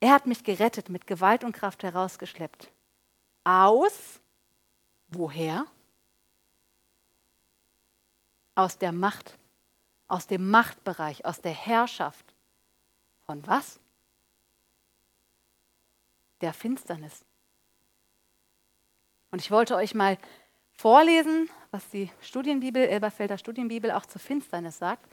Er 0.00 0.12
hat 0.12 0.26
mich 0.26 0.44
gerettet, 0.44 0.88
mit 0.88 1.06
Gewalt 1.06 1.44
und 1.44 1.52
Kraft 1.52 1.82
herausgeschleppt. 1.82 2.70
Aus 3.44 4.20
woher? 5.08 5.66
Aus 8.54 8.78
der 8.78 8.92
Macht, 8.92 9.38
aus 10.08 10.26
dem 10.26 10.50
Machtbereich, 10.50 11.24
aus 11.24 11.40
der 11.40 11.52
Herrschaft. 11.52 12.34
Von 13.26 13.46
was? 13.46 13.78
Der 16.40 16.52
Finsternis. 16.52 17.24
Und 19.30 19.40
ich 19.40 19.50
wollte 19.50 19.76
euch 19.76 19.94
mal 19.94 20.18
vorlesen, 20.72 21.48
was 21.70 21.88
die 21.90 22.10
Studienbibel, 22.20 22.82
Elberfelder 22.82 23.38
Studienbibel 23.38 23.90
auch 23.92 24.06
zur 24.06 24.20
Finsternis 24.20 24.78
sagt, 24.78 25.06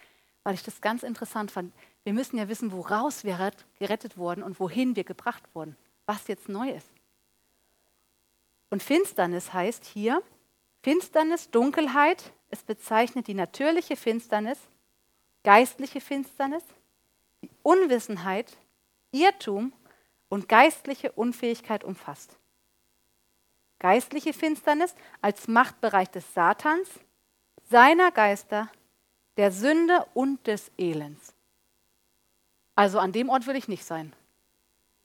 weil 0.44 0.54
ich 0.54 0.64
das 0.64 0.82
ganz 0.82 1.04
interessant 1.04 1.52
fand. 1.52 1.74
Wir 2.04 2.14
müssen 2.14 2.38
ja 2.38 2.48
wissen, 2.48 2.72
woraus 2.72 3.24
wir 3.24 3.52
gerettet 3.78 4.18
wurden 4.18 4.44
und 4.44 4.60
wohin 4.60 4.96
wir 4.96 5.04
gebracht 5.04 5.44
wurden, 5.54 5.76
was 6.06 6.28
jetzt 6.28 6.48
neu 6.48 6.70
ist. 6.70 6.90
Und 8.70 8.82
Finsternis 8.82 9.54
heißt 9.54 9.86
hier, 9.86 10.22
Finsternis, 10.84 11.52
Dunkelheit, 11.52 12.32
es 12.50 12.64
bezeichnet 12.64 13.28
die 13.28 13.34
natürliche 13.34 13.96
Finsternis, 13.96 14.58
geistliche 15.44 16.02
Finsternis, 16.02 16.64
die 17.42 17.50
Unwissenheit, 17.64 18.58
Irrtum 19.12 19.74
und 20.30 20.50
geistliche 20.50 21.12
Unfähigkeit 21.12 21.84
umfasst. 21.84 22.38
Geistliche 23.80 24.34
Finsternis 24.34 24.96
als 25.22 25.48
Machtbereich 25.48 26.10
des 26.10 26.34
Satans, 26.34 26.90
seiner 27.70 28.12
Geister, 28.12 28.70
der 29.38 29.52
Sünde 29.52 30.06
und 30.14 30.48
des 30.48 30.72
Elends. 30.78 31.34
Also 32.76 33.00
an 33.00 33.12
dem 33.12 33.30
Ort 33.30 33.46
will 33.48 33.56
ich 33.56 33.68
nicht 33.68 33.86
sein. 33.86 34.16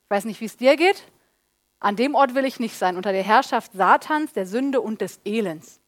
Ich 0.05 0.11
weiß 0.11 0.25
nicht, 0.25 0.41
wie 0.41 0.47
es 0.47 0.57
dir 0.57 0.77
geht. 0.77 1.11
An 1.81 1.97
dem 1.97 2.15
Ort 2.15 2.35
will 2.35 2.45
ich 2.45 2.61
nicht 2.61 2.77
sein, 2.77 2.97
unter 2.97 3.13
der 3.13 3.25
Herrschaft 3.25 3.73
Satans, 3.73 4.33
der 4.33 4.47
Sünde 4.47 4.81
und 4.81 5.01
des 5.01 5.21
Elends. 5.25 5.82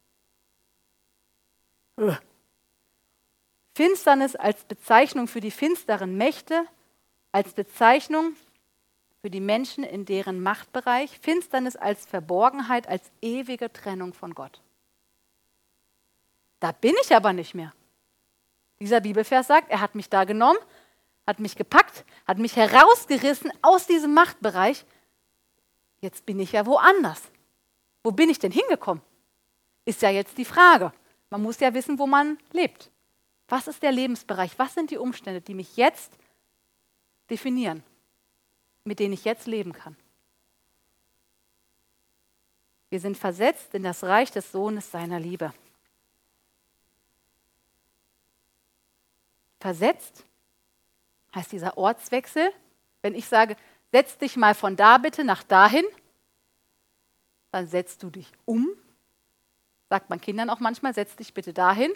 Finsternis 3.74 4.36
als 4.36 4.64
Bezeichnung 4.64 5.28
für 5.28 5.40
die 5.40 5.50
finsteren 5.50 6.16
Mächte, 6.16 6.66
als 7.32 7.52
Bezeichnung 7.52 8.36
für 9.20 9.30
die 9.30 9.40
Menschen 9.40 9.84
in 9.84 10.04
deren 10.04 10.42
Machtbereich, 10.42 11.18
Finsternis 11.20 11.76
als 11.76 12.06
Verborgenheit, 12.06 12.88
als 12.88 13.10
ewige 13.20 13.72
Trennung 13.72 14.12
von 14.12 14.34
Gott. 14.34 14.60
Da 16.60 16.72
bin 16.72 16.94
ich 17.02 17.14
aber 17.14 17.32
nicht 17.32 17.54
mehr. 17.54 17.72
Dieser 18.80 19.00
Bibelvers 19.00 19.46
sagt, 19.46 19.70
er 19.70 19.80
hat 19.80 19.94
mich 19.94 20.08
da 20.08 20.24
genommen, 20.24 20.58
hat 21.26 21.40
mich 21.40 21.56
gepackt, 21.56 22.04
hat 22.26 22.38
mich 22.38 22.56
herausgerissen 22.56 23.52
aus 23.62 23.86
diesem 23.86 24.14
Machtbereich. 24.14 24.84
Jetzt 26.00 26.26
bin 26.26 26.38
ich 26.38 26.52
ja 26.52 26.66
woanders. 26.66 27.22
Wo 28.02 28.12
bin 28.12 28.28
ich 28.28 28.38
denn 28.38 28.52
hingekommen? 28.52 29.02
Ist 29.84 30.02
ja 30.02 30.10
jetzt 30.10 30.36
die 30.36 30.44
Frage. 30.44 30.92
Man 31.30 31.42
muss 31.42 31.60
ja 31.60 31.74
wissen, 31.74 31.98
wo 31.98 32.06
man 32.06 32.38
lebt. 32.52 32.90
Was 33.48 33.66
ist 33.66 33.82
der 33.82 33.92
Lebensbereich? 33.92 34.58
Was 34.58 34.74
sind 34.74 34.90
die 34.90 34.98
Umstände, 34.98 35.40
die 35.40 35.54
mich 35.54 35.76
jetzt 35.76 36.12
definieren? 37.30 37.82
mit 38.84 38.98
denen 39.00 39.14
ich 39.14 39.24
jetzt 39.24 39.46
leben 39.46 39.72
kann. 39.72 39.96
Wir 42.90 43.00
sind 43.00 43.16
versetzt 43.16 43.74
in 43.74 43.82
das 43.82 44.04
Reich 44.04 44.30
des 44.30 44.52
Sohnes 44.52 44.90
seiner 44.90 45.18
Liebe. 45.18 45.52
Versetzt 49.58 50.24
heißt 51.34 51.50
dieser 51.50 51.76
Ortswechsel. 51.78 52.52
Wenn 53.00 53.14
ich 53.14 53.26
sage, 53.26 53.56
setz 53.90 54.18
dich 54.18 54.36
mal 54.36 54.54
von 54.54 54.76
da 54.76 54.98
bitte 54.98 55.24
nach 55.24 55.42
dahin, 55.42 55.84
dann 57.50 57.66
setzt 57.66 58.02
du 58.02 58.10
dich 58.10 58.30
um. 58.44 58.68
Sagt 59.94 60.10
man 60.10 60.20
Kindern 60.20 60.50
auch 60.50 60.58
manchmal, 60.58 60.92
setz 60.92 61.14
dich 61.14 61.34
bitte 61.34 61.52
dahin. 61.52 61.92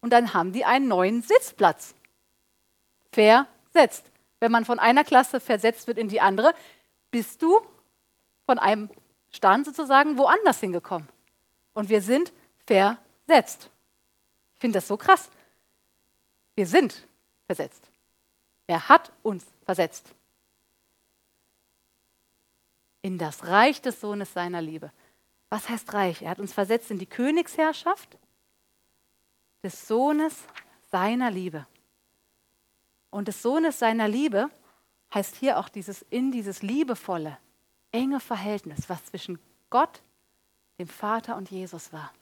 Und 0.00 0.12
dann 0.12 0.34
haben 0.34 0.52
die 0.52 0.64
einen 0.64 0.86
neuen 0.86 1.20
Sitzplatz. 1.22 1.96
Versetzt 3.10 4.10
wenn 4.40 4.50
man 4.50 4.64
von 4.64 4.78
einer 4.78 5.04
Klasse 5.04 5.38
versetzt 5.38 5.86
wird 5.86 5.98
in 5.98 6.08
die 6.08 6.20
andere, 6.20 6.54
bist 7.10 7.42
du 7.42 7.60
von 8.46 8.58
einem 8.58 8.90
Stand 9.30 9.66
sozusagen 9.66 10.18
woanders 10.18 10.60
hingekommen. 10.60 11.08
Und 11.74 11.88
wir 11.88 12.02
sind 12.02 12.32
versetzt. 12.66 13.70
Ich 14.54 14.60
finde 14.60 14.78
das 14.78 14.88
so 14.88 14.96
krass. 14.96 15.30
Wir 16.56 16.66
sind 16.66 17.06
versetzt. 17.46 17.88
Er 18.66 18.88
hat 18.88 19.12
uns 19.22 19.44
versetzt. 19.64 20.14
In 23.02 23.18
das 23.18 23.46
Reich 23.46 23.80
des 23.80 24.00
Sohnes 24.00 24.32
seiner 24.32 24.60
Liebe. 24.60 24.90
Was 25.50 25.68
heißt 25.68 25.92
Reich? 25.92 26.22
Er 26.22 26.30
hat 26.30 26.40
uns 26.40 26.52
versetzt 26.52 26.90
in 26.90 26.98
die 26.98 27.06
Königsherrschaft 27.06 28.16
des 29.62 29.86
Sohnes 29.86 30.34
seiner 30.90 31.30
Liebe 31.30 31.66
und 33.10 33.28
des 33.28 33.42
Sohnes 33.42 33.78
seiner 33.78 34.08
Liebe 34.08 34.50
heißt 35.12 35.36
hier 35.36 35.58
auch 35.58 35.68
dieses 35.68 36.02
in 36.10 36.30
dieses 36.30 36.62
liebevolle, 36.62 37.36
enge 37.92 38.20
Verhältnis, 38.20 38.88
was 38.88 39.04
zwischen 39.06 39.38
Gott, 39.68 40.02
dem 40.78 40.88
Vater 40.88 41.36
und 41.36 41.50
Jesus 41.50 41.92
war. 41.92 42.12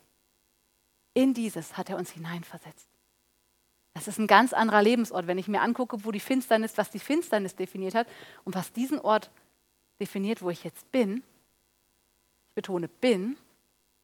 In 1.14 1.34
dieses 1.34 1.76
hat 1.76 1.90
er 1.90 1.96
uns 1.96 2.10
hineinversetzt. 2.10 2.88
Das 3.92 4.08
ist 4.08 4.18
ein 4.18 4.26
ganz 4.26 4.52
anderer 4.52 4.82
Lebensort, 4.82 5.26
wenn 5.26 5.38
ich 5.38 5.48
mir 5.48 5.60
angucke, 5.60 6.04
wo 6.04 6.12
die 6.12 6.20
Finsternis, 6.20 6.78
was 6.78 6.90
die 6.90 6.98
Finsternis 6.98 7.56
definiert 7.56 7.94
hat 7.94 8.06
und 8.44 8.54
was 8.54 8.72
diesen 8.72 9.00
Ort 9.00 9.30
definiert, 10.00 10.40
wo 10.40 10.50
ich 10.50 10.64
jetzt 10.64 10.90
bin. 10.92 11.22
Betone 12.58 12.88
bin, 12.88 13.36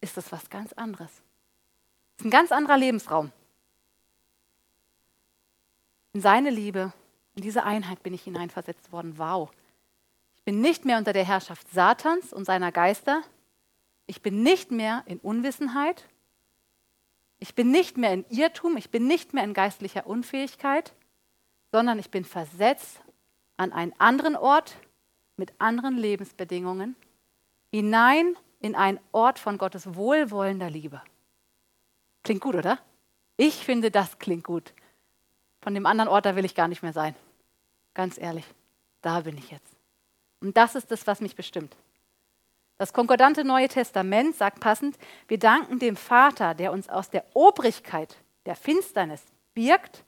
ist 0.00 0.16
das 0.16 0.30
was 0.30 0.48
ganz 0.48 0.72
anderes. 0.74 1.10
Es 1.10 2.20
ist 2.20 2.26
ein 2.26 2.30
ganz 2.30 2.52
anderer 2.52 2.78
Lebensraum. 2.78 3.32
In 6.12 6.20
seine 6.20 6.50
Liebe, 6.50 6.92
in 7.34 7.42
diese 7.42 7.64
Einheit 7.64 8.04
bin 8.04 8.14
ich 8.14 8.22
hineinversetzt 8.22 8.92
worden. 8.92 9.18
Wow. 9.18 9.50
Ich 10.36 10.44
bin 10.44 10.60
nicht 10.60 10.84
mehr 10.84 10.98
unter 10.98 11.12
der 11.12 11.24
Herrschaft 11.24 11.68
Satans 11.72 12.32
und 12.32 12.44
seiner 12.44 12.70
Geister. 12.70 13.22
Ich 14.06 14.22
bin 14.22 14.44
nicht 14.44 14.70
mehr 14.70 15.02
in 15.06 15.18
Unwissenheit. 15.18 16.08
Ich 17.40 17.56
bin 17.56 17.72
nicht 17.72 17.96
mehr 17.96 18.12
in 18.12 18.24
Irrtum. 18.28 18.76
Ich 18.76 18.90
bin 18.90 19.08
nicht 19.08 19.34
mehr 19.34 19.42
in 19.42 19.52
geistlicher 19.52 20.06
Unfähigkeit, 20.06 20.94
sondern 21.72 21.98
ich 21.98 22.12
bin 22.12 22.24
versetzt 22.24 23.00
an 23.56 23.72
einen 23.72 23.98
anderen 23.98 24.36
Ort 24.36 24.76
mit 25.36 25.52
anderen 25.58 25.96
Lebensbedingungen 25.96 26.94
hinein 27.74 28.36
in 28.64 28.74
einen 28.74 28.98
Ort 29.12 29.38
von 29.38 29.58
Gottes 29.58 29.94
wohlwollender 29.94 30.70
Liebe. 30.70 31.02
Klingt 32.22 32.40
gut, 32.40 32.54
oder? 32.54 32.78
Ich 33.36 33.56
finde, 33.56 33.90
das 33.90 34.18
klingt 34.18 34.42
gut. 34.42 34.72
Von 35.60 35.74
dem 35.74 35.84
anderen 35.84 36.08
Ort, 36.08 36.24
da 36.24 36.34
will 36.34 36.46
ich 36.46 36.54
gar 36.54 36.66
nicht 36.66 36.82
mehr 36.82 36.94
sein. 36.94 37.14
Ganz 37.92 38.16
ehrlich, 38.16 38.46
da 39.02 39.20
bin 39.20 39.36
ich 39.36 39.50
jetzt. 39.50 39.76
Und 40.40 40.56
das 40.56 40.76
ist 40.76 40.90
das, 40.90 41.06
was 41.06 41.20
mich 41.20 41.36
bestimmt. 41.36 41.76
Das 42.78 42.94
konkordante 42.94 43.44
Neue 43.44 43.68
Testament 43.68 44.34
sagt 44.34 44.60
passend, 44.60 44.96
wir 45.28 45.38
danken 45.38 45.78
dem 45.78 45.94
Vater, 45.94 46.54
der 46.54 46.72
uns 46.72 46.88
aus 46.88 47.10
der 47.10 47.26
Obrigkeit 47.34 48.16
der 48.46 48.56
Finsternis 48.56 49.22
birgt 49.52 50.06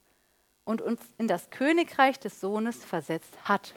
und 0.64 0.80
uns 0.80 1.02
in 1.18 1.28
das 1.28 1.50
Königreich 1.50 2.18
des 2.18 2.40
Sohnes 2.40 2.82
versetzt 2.82 3.36
hat. 3.44 3.74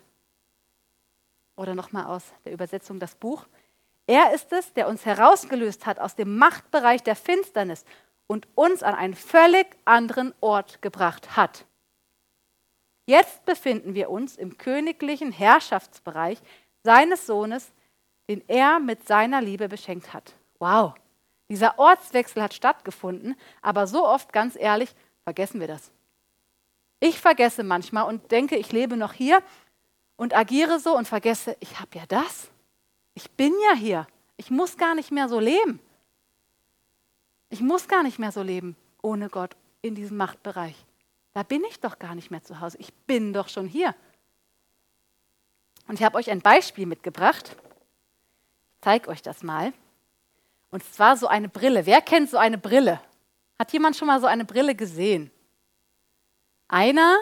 Oder 1.57 1.75
nochmal 1.75 2.05
aus 2.05 2.31
der 2.45 2.53
Übersetzung 2.53 2.97
das 2.97 3.15
Buch. 3.15 3.45
Er 4.09 4.33
ist 4.33 4.51
es, 4.51 4.73
der 4.73 4.87
uns 4.87 5.05
herausgelöst 5.05 5.85
hat 5.85 5.99
aus 5.99 6.15
dem 6.15 6.35
Machtbereich 6.39 7.03
der 7.03 7.15
Finsternis 7.15 7.85
und 8.25 8.47
uns 8.55 8.81
an 8.81 8.95
einen 8.95 9.13
völlig 9.13 9.67
anderen 9.85 10.33
Ort 10.41 10.81
gebracht 10.81 11.37
hat. 11.37 11.65
Jetzt 13.05 13.45
befinden 13.45 13.93
wir 13.93 14.09
uns 14.09 14.35
im 14.35 14.57
königlichen 14.57 15.31
Herrschaftsbereich 15.31 16.39
seines 16.83 17.27
Sohnes, 17.27 17.71
den 18.27 18.41
er 18.47 18.79
mit 18.79 19.07
seiner 19.07 19.43
Liebe 19.43 19.69
beschenkt 19.69 20.11
hat. 20.11 20.33
Wow, 20.57 20.95
dieser 21.47 21.77
Ortswechsel 21.77 22.41
hat 22.41 22.55
stattgefunden, 22.55 23.35
aber 23.61 23.85
so 23.85 24.07
oft, 24.07 24.33
ganz 24.33 24.55
ehrlich, 24.55 24.89
vergessen 25.23 25.59
wir 25.59 25.67
das. 25.67 25.91
Ich 26.99 27.19
vergesse 27.19 27.61
manchmal 27.61 28.05
und 28.05 28.31
denke, 28.31 28.55
ich 28.55 28.71
lebe 28.71 28.97
noch 28.97 29.13
hier 29.13 29.43
und 30.15 30.35
agiere 30.35 30.79
so 30.79 30.97
und 30.97 31.07
vergesse, 31.07 31.55
ich 31.59 31.79
habe 31.79 31.95
ja 31.95 32.05
das. 32.07 32.49
Ich 33.13 33.31
bin 33.31 33.53
ja 33.69 33.75
hier. 33.75 34.07
Ich 34.37 34.49
muss 34.49 34.77
gar 34.77 34.95
nicht 34.95 35.11
mehr 35.11 35.27
so 35.27 35.39
leben. 35.39 35.79
Ich 37.49 37.61
muss 37.61 37.87
gar 37.87 38.03
nicht 38.03 38.19
mehr 38.19 38.31
so 38.31 38.41
leben 38.41 38.75
ohne 39.01 39.29
Gott 39.29 39.55
in 39.81 39.95
diesem 39.95 40.17
Machtbereich. 40.17 40.75
Da 41.33 41.43
bin 41.43 41.63
ich 41.65 41.79
doch 41.79 41.99
gar 41.99 42.15
nicht 42.15 42.31
mehr 42.31 42.43
zu 42.43 42.59
Hause. 42.59 42.77
Ich 42.79 42.93
bin 42.93 43.33
doch 43.33 43.49
schon 43.49 43.67
hier. 43.67 43.95
Und 45.87 45.95
ich 45.95 46.03
habe 46.03 46.17
euch 46.17 46.29
ein 46.29 46.41
Beispiel 46.41 46.85
mitgebracht. 46.85 47.55
Ich 48.73 48.81
zeige 48.81 49.09
euch 49.09 49.21
das 49.21 49.43
mal. 49.43 49.73
Und 50.71 50.83
zwar 50.83 51.17
so 51.17 51.27
eine 51.27 51.49
Brille. 51.49 51.85
Wer 51.85 52.01
kennt 52.01 52.29
so 52.29 52.37
eine 52.37 52.57
Brille? 52.57 53.01
Hat 53.57 53.73
jemand 53.73 53.95
schon 53.95 54.07
mal 54.07 54.21
so 54.21 54.27
eine 54.27 54.45
Brille 54.45 54.75
gesehen? 54.75 55.31
Einer? 56.67 57.17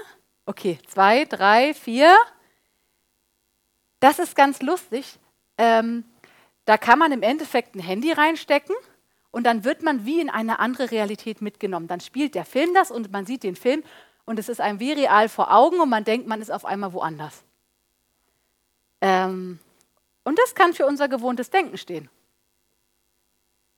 Okay, 0.46 0.80
zwei, 0.88 1.26
drei, 1.26 1.74
vier. 1.74 2.16
Das 4.00 4.20
ist 4.20 4.36
ganz 4.36 4.62
lustig. 4.62 5.18
Ähm, 5.58 6.04
da 6.66 6.78
kann 6.78 7.00
man 7.00 7.12
im 7.12 7.24
Endeffekt 7.24 7.76
ein 7.76 7.80
Handy 7.80 8.12
reinstecken 8.12 8.76
und 9.32 9.46
dann 9.46 9.64
wird 9.64 9.84
man 9.84 10.06
wie 10.06 10.20
in 10.20 10.30
eine 10.30 10.60
andere 10.60 10.92
Realität 10.92 11.42
mitgenommen. 11.42 11.88
Dann 11.88 12.00
spielt 12.00 12.36
der 12.36 12.46
Film 12.46 12.74
das 12.74 12.92
und 12.92 13.12
man 13.12 13.26
sieht 13.26 13.44
den 13.44 13.56
Film 13.56 13.84
und 14.26 14.40
es 14.40 14.50
ist 14.50 14.60
einem 14.60 14.80
wie 14.80 14.92
real 14.92 15.30
vor 15.30 15.54
Augen 15.54 15.80
und 15.80 15.90
man 15.90 16.04
denkt, 16.04 16.28
man 16.28 16.42
ist 16.42 16.52
auf 16.52 16.66
einmal 16.66 16.94
woanders. 16.94 17.44
Ähm, 19.02 19.60
und 20.24 20.38
das 20.40 20.56
kann 20.56 20.74
für 20.74 20.86
unser 20.86 21.08
gewohntes 21.08 21.50
Denken 21.50 21.78
stehen. 21.78 22.10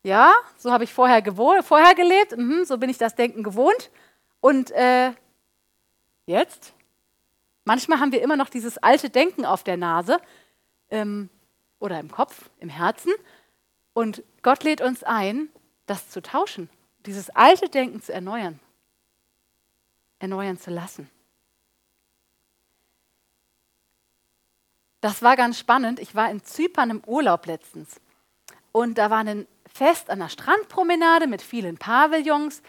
Ja, 0.01 0.33
so 0.57 0.71
habe 0.71 0.85
ich 0.85 0.93
vorher, 0.93 1.21
vorher 1.61 1.93
gelebt, 1.93 2.35
mhm, 2.37 2.63
so 2.65 2.77
bin 2.77 2.89
ich 2.89 2.97
das 2.97 3.15
Denken 3.15 3.43
gewohnt. 3.43 3.91
Und 4.41 4.71
äh, 4.71 5.11
jetzt? 6.25 6.73
Manchmal 7.65 7.99
haben 7.99 8.11
wir 8.11 8.21
immer 8.21 8.37
noch 8.37 8.49
dieses 8.49 8.77
alte 8.77 9.09
Denken 9.09 9.45
auf 9.45 9.63
der 9.63 9.77
Nase 9.77 10.19
ähm, 10.89 11.29
oder 11.79 11.99
im 11.99 12.11
Kopf, 12.11 12.49
im 12.59 12.69
Herzen. 12.69 13.11
Und 13.93 14.23
Gott 14.41 14.63
lädt 14.63 14.81
uns 14.81 15.03
ein, 15.03 15.49
das 15.85 16.09
zu 16.09 16.21
tauschen, 16.21 16.69
dieses 17.05 17.29
alte 17.31 17.69
Denken 17.69 18.01
zu 18.01 18.13
erneuern, 18.13 18.59
erneuern 20.19 20.57
zu 20.57 20.69
lassen. 20.69 21.09
Das 25.01 25.21
war 25.21 25.35
ganz 25.37 25.57
spannend. 25.57 25.99
Ich 25.99 26.13
war 26.13 26.29
in 26.29 26.43
Zypern 26.43 26.89
im 26.89 27.03
Urlaub 27.05 27.45
letztens. 27.45 28.01
Und 28.71 28.97
da 28.97 29.09
war 29.09 29.19
ein 29.19 29.47
Fest 29.65 30.09
an 30.09 30.19
der 30.19 30.29
Strandpromenade 30.29 31.27
mit 31.27 31.41
vielen 31.41 31.77
Pavillons. 31.77 32.61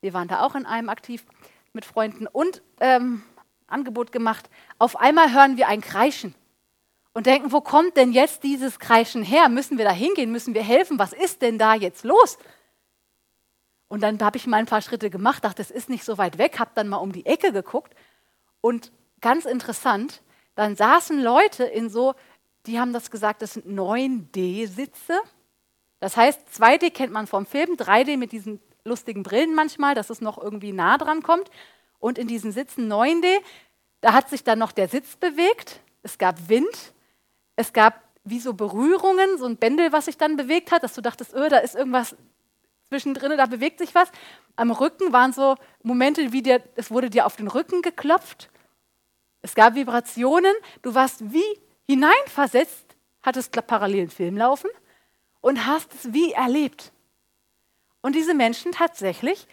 Wir 0.00 0.12
waren 0.12 0.28
da 0.28 0.42
auch 0.42 0.54
in 0.54 0.66
einem 0.66 0.90
aktiv 0.90 1.24
mit 1.72 1.84
Freunden 1.84 2.26
und 2.26 2.62
ähm, 2.80 3.22
Angebot 3.66 4.12
gemacht. 4.12 4.48
Auf 4.78 4.96
einmal 4.96 5.32
hören 5.32 5.56
wir 5.56 5.68
ein 5.68 5.80
Kreischen 5.80 6.34
und 7.14 7.26
denken, 7.26 7.52
wo 7.52 7.60
kommt 7.60 7.96
denn 7.96 8.12
jetzt 8.12 8.42
dieses 8.42 8.78
Kreischen 8.78 9.22
her? 9.22 9.48
Müssen 9.48 9.78
wir 9.78 9.84
da 9.84 9.92
hingehen? 9.92 10.30
Müssen 10.30 10.54
wir 10.54 10.62
helfen? 10.62 10.98
Was 10.98 11.12
ist 11.12 11.42
denn 11.42 11.58
da 11.58 11.74
jetzt 11.74 12.04
los? 12.04 12.38
Und 13.88 14.02
dann 14.02 14.20
habe 14.20 14.36
ich 14.36 14.46
mal 14.46 14.58
ein 14.58 14.66
paar 14.66 14.82
Schritte 14.82 15.10
gemacht, 15.10 15.44
dachte, 15.44 15.62
es 15.62 15.70
ist 15.70 15.88
nicht 15.88 16.04
so 16.04 16.18
weit 16.18 16.38
weg, 16.38 16.58
habe 16.58 16.70
dann 16.74 16.88
mal 16.88 16.98
um 16.98 17.12
die 17.12 17.26
Ecke 17.26 17.52
geguckt 17.52 17.94
und 18.60 18.92
ganz 19.20 19.46
interessant, 19.46 20.22
dann 20.54 20.76
saßen 20.76 21.20
Leute 21.22 21.64
in 21.64 21.88
so, 21.88 22.14
die 22.66 22.78
haben 22.78 22.92
das 22.92 23.10
gesagt, 23.10 23.42
das 23.42 23.54
sind 23.54 23.66
9D-Sitze. 23.66 25.20
Das 26.00 26.16
heißt, 26.16 26.40
2D 26.60 26.90
kennt 26.90 27.12
man 27.12 27.26
vom 27.26 27.46
Film, 27.46 27.76
3D 27.76 28.16
mit 28.16 28.32
diesen 28.32 28.60
lustigen 28.84 29.22
Brillen 29.22 29.54
manchmal, 29.54 29.94
dass 29.94 30.10
es 30.10 30.20
noch 30.20 30.36
irgendwie 30.38 30.72
nah 30.72 30.98
dran 30.98 31.22
kommt. 31.22 31.50
Und 31.98 32.18
in 32.18 32.28
diesen 32.28 32.52
Sitzen 32.52 32.92
9D, 32.92 33.38
da 34.00 34.12
hat 34.12 34.28
sich 34.28 34.44
dann 34.44 34.58
noch 34.58 34.72
der 34.72 34.88
Sitz 34.88 35.16
bewegt, 35.16 35.80
es 36.02 36.18
gab 36.18 36.48
Wind, 36.48 36.92
es 37.58 37.72
gab 37.72 38.02
wie 38.24 38.40
so 38.40 38.54
Berührungen, 38.54 39.38
so 39.38 39.46
ein 39.46 39.56
Bändel, 39.56 39.92
was 39.92 40.06
sich 40.06 40.16
dann 40.16 40.36
bewegt 40.36 40.70
hat, 40.70 40.82
dass 40.82 40.94
du 40.94 41.00
dachtest, 41.00 41.34
öh, 41.34 41.48
da 41.48 41.58
ist 41.58 41.74
irgendwas 41.74 42.16
zwischendrin, 42.88 43.36
da 43.36 43.46
bewegt 43.46 43.78
sich 43.78 43.94
was. 43.94 44.10
Am 44.56 44.70
Rücken 44.70 45.12
waren 45.12 45.32
so 45.32 45.56
Momente, 45.82 46.32
wie 46.32 46.42
dir, 46.42 46.62
es 46.76 46.90
wurde 46.90 47.10
dir 47.10 47.26
auf 47.26 47.36
den 47.36 47.48
Rücken 47.48 47.82
geklopft 47.82 48.50
es 49.42 49.54
gab 49.54 49.74
Vibrationen, 49.74 50.54
du 50.82 50.94
warst 50.94 51.32
wie 51.32 51.58
hineinversetzt, 51.86 52.96
hattest 53.22 53.52
parallel 53.66 54.00
einen 54.00 54.10
Film 54.10 54.36
laufen 54.36 54.70
und 55.40 55.66
hast 55.66 55.94
es 55.94 56.12
wie 56.12 56.32
erlebt. 56.32 56.92
Und 58.00 58.14
diese 58.14 58.34
Menschen 58.34 58.72
tatsächlich 58.72 59.46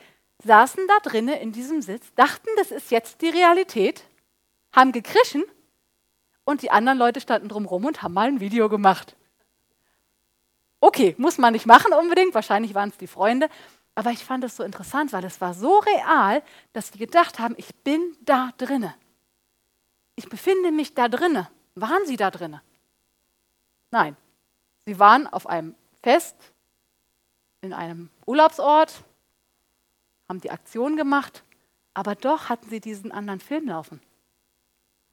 saßen 0.44 0.88
da 0.88 1.10
drinnen 1.10 1.36
in 1.36 1.52
diesem 1.52 1.82
Sitz, 1.82 2.14
dachten, 2.16 2.48
das 2.58 2.72
ist 2.72 2.92
jetzt 2.92 3.22
die 3.22 3.30
Realität, 3.30 4.04
haben 4.72 4.92
gekrischen 4.92 5.44
und 6.46 6.62
die 6.62 6.72
anderen 6.72 6.98
Leute 6.98 7.20
standen 7.20 7.50
drumherum 7.50 7.86
und 7.86 8.02
haben 8.02 8.14
mal 8.14 8.28
ein 8.28 8.40
Video 8.40 8.70
gemacht. 8.70 9.16
Okay, 10.80 11.16
muss 11.18 11.38
man 11.38 11.54
nicht 11.54 11.66
machen 11.66 11.94
unbedingt, 11.94 12.34
wahrscheinlich 12.34 12.74
waren 12.74 12.90
es 12.90 12.98
die 12.98 13.08
Freunde, 13.08 13.50
aber 13.96 14.12
ich 14.12 14.24
fand 14.24 14.44
es 14.44 14.56
so 14.56 14.64
interessant, 14.64 15.12
weil 15.12 15.26
es 15.26 15.42
war 15.42 15.54
so 15.54 15.80
real, 15.80 16.44
dass 16.74 16.92
die 16.92 17.00
gedacht 17.00 17.40
haben, 17.40 17.56
ich 17.58 17.76
bin 17.76 18.16
da 18.22 18.52
drinnen 18.58 18.94
ich 20.16 20.30
befinde 20.30 20.72
mich 20.72 20.94
da 20.94 21.08
drinne. 21.08 21.50
Waren 21.76 22.06
sie 22.06 22.16
da 22.16 22.32
drinne? 22.32 22.62
Nein, 23.92 24.16
sie 24.86 24.98
waren 24.98 25.28
auf 25.28 25.48
einem 25.48 25.76
Fest 26.02 26.36
in 27.62 27.74
einem 27.74 28.10
Urlaubsort, 28.26 29.04
haben 30.30 30.42
die 30.42 30.52
Aktion 30.52 30.96
gemacht, 30.96 31.44
aber 31.94 32.16
doch 32.16 32.50
hatten 32.50 32.70
sie 32.70 32.80
diesen 32.80 33.12
anderen 33.12 33.40
Film 33.40 33.68
laufen 33.68 34.00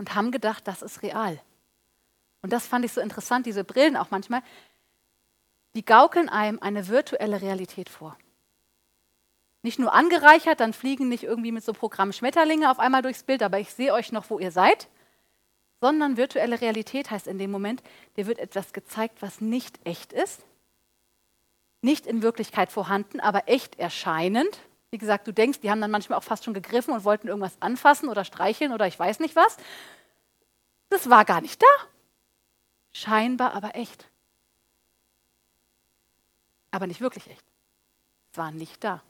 und 0.02 0.16
haben 0.16 0.32
gedacht, 0.32 0.66
das 0.66 0.82
ist 0.82 1.02
real. 1.02 1.40
Und 2.42 2.52
das 2.52 2.66
fand 2.66 2.84
ich 2.84 2.92
so 2.92 3.00
interessant, 3.00 3.46
diese 3.46 3.62
Brillen 3.62 3.96
auch 3.96 4.10
manchmal, 4.10 4.42
die 5.76 5.84
gaukeln 5.84 6.28
einem 6.28 6.58
eine 6.60 6.88
virtuelle 6.88 7.40
Realität 7.40 7.88
vor. 7.88 8.18
Nicht 9.62 9.78
nur 9.78 9.92
angereichert, 9.92 10.58
dann 10.58 10.72
fliegen 10.72 11.08
nicht 11.08 11.22
irgendwie 11.22 11.52
mit 11.52 11.64
so 11.64 11.72
Programm 11.72 12.12
Schmetterlinge 12.12 12.68
auf 12.68 12.80
einmal 12.80 13.02
durchs 13.02 13.22
Bild, 13.22 13.44
aber 13.44 13.60
ich 13.60 13.72
sehe 13.72 13.92
euch 13.92 14.10
noch, 14.10 14.28
wo 14.28 14.40
ihr 14.40 14.50
seid, 14.50 14.88
sondern 15.80 16.16
virtuelle 16.16 16.60
Realität 16.60 17.12
heißt 17.12 17.28
in 17.28 17.38
dem 17.38 17.52
Moment, 17.52 17.80
dir 18.16 18.26
wird 18.26 18.40
etwas 18.40 18.72
gezeigt, 18.72 19.22
was 19.22 19.40
nicht 19.40 19.78
echt 19.86 20.12
ist, 20.12 20.44
nicht 21.80 22.08
in 22.08 22.22
Wirklichkeit 22.22 22.72
vorhanden, 22.72 23.20
aber 23.20 23.46
echt 23.46 23.78
erscheinend. 23.78 24.58
Wie 24.92 24.98
gesagt, 24.98 25.26
du 25.26 25.32
denkst, 25.32 25.58
die 25.58 25.70
haben 25.70 25.80
dann 25.80 25.90
manchmal 25.90 26.18
auch 26.18 26.22
fast 26.22 26.44
schon 26.44 26.54
gegriffen 26.54 26.94
und 26.94 27.02
wollten 27.02 27.26
irgendwas 27.26 27.56
anfassen 27.58 28.08
oder 28.08 28.24
streicheln 28.24 28.72
oder 28.72 28.86
ich 28.86 28.96
weiß 28.96 29.18
nicht 29.18 29.34
was. 29.34 29.56
Das 30.88 31.10
war 31.10 31.24
gar 31.24 31.40
nicht 31.40 31.60
da. 31.60 31.86
Scheinbar 32.92 33.54
aber 33.54 33.74
echt. 33.74 34.08
Aber 36.70 36.86
nicht 36.86 37.00
wirklich 37.00 37.28
echt. 37.28 37.44
Es 38.30 38.38
war 38.38 38.52
nicht 38.52 38.84
da. 38.84 39.02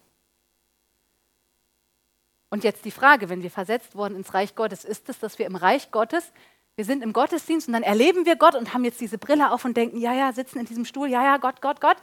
Und 2.48 2.64
jetzt 2.64 2.86
die 2.86 2.90
Frage, 2.90 3.28
wenn 3.28 3.42
wir 3.42 3.50
versetzt 3.50 3.94
wurden 3.94 4.16
ins 4.16 4.32
Reich 4.32 4.54
Gottes, 4.54 4.84
ist 4.84 5.10
es, 5.10 5.18
dass 5.18 5.38
wir 5.38 5.46
im 5.46 5.56
Reich 5.56 5.90
Gottes 5.90 6.32
wir 6.76 6.84
sind 6.86 7.02
im 7.02 7.12
Gottesdienst 7.12 7.68
und 7.68 7.74
dann 7.74 7.82
erleben 7.82 8.24
wir 8.24 8.36
Gott 8.36 8.54
und 8.54 8.72
haben 8.72 8.84
jetzt 8.84 9.00
diese 9.00 9.18
Brille 9.18 9.50
auf 9.50 9.64
und 9.64 9.76
denken, 9.76 9.98
ja, 9.98 10.14
ja, 10.14 10.32
sitzen 10.32 10.58
in 10.58 10.66
diesem 10.66 10.84
Stuhl, 10.84 11.08
ja, 11.08 11.22
ja, 11.22 11.36
Gott, 11.36 11.60
Gott, 11.60 11.80
Gott. 11.80 11.98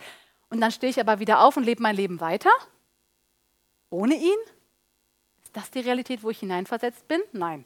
Und 0.50 0.62
dann 0.62 0.72
stehe 0.72 0.92
ich 0.92 1.00
aber 1.00 1.20
wieder 1.20 1.42
auf 1.42 1.58
und 1.58 1.64
lebe 1.64 1.82
mein 1.82 1.96
Leben 1.96 2.20
weiter. 2.20 2.52
Ohne 3.90 4.16
ihn? 4.16 4.38
Ist 5.44 5.56
das 5.56 5.72
die 5.72 5.80
Realität, 5.80 6.24
wo 6.24 6.30
ich 6.30 6.40
hineinversetzt 6.40 7.08
bin? 7.08 7.22
Nein. 7.32 7.66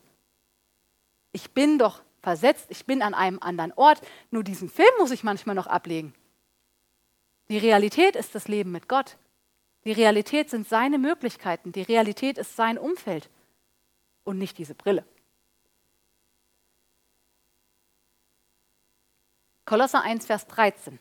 Ich 1.31 1.51
bin 1.51 1.77
doch 1.77 2.01
versetzt, 2.21 2.67
ich 2.69 2.85
bin 2.85 3.01
an 3.01 3.13
einem 3.13 3.39
anderen 3.39 3.73
Ort. 3.73 4.01
Nur 4.31 4.43
diesen 4.43 4.69
Film 4.69 4.91
muss 4.99 5.11
ich 5.11 5.23
manchmal 5.23 5.55
noch 5.55 5.67
ablegen. 5.67 6.13
Die 7.49 7.57
Realität 7.57 8.15
ist 8.15 8.35
das 8.35 8.47
Leben 8.47 8.71
mit 8.71 8.87
Gott. 8.87 9.17
Die 9.83 9.91
Realität 9.91 10.49
sind 10.49 10.67
seine 10.67 10.97
Möglichkeiten. 10.97 11.73
Die 11.73 11.81
Realität 11.81 12.37
ist 12.37 12.55
sein 12.55 12.77
Umfeld 12.77 13.29
und 14.23 14.37
nicht 14.37 14.57
diese 14.57 14.75
Brille. 14.75 15.05
Kolosser 19.65 20.01
1, 20.01 20.25
Vers 20.25 20.47
13. 20.47 20.99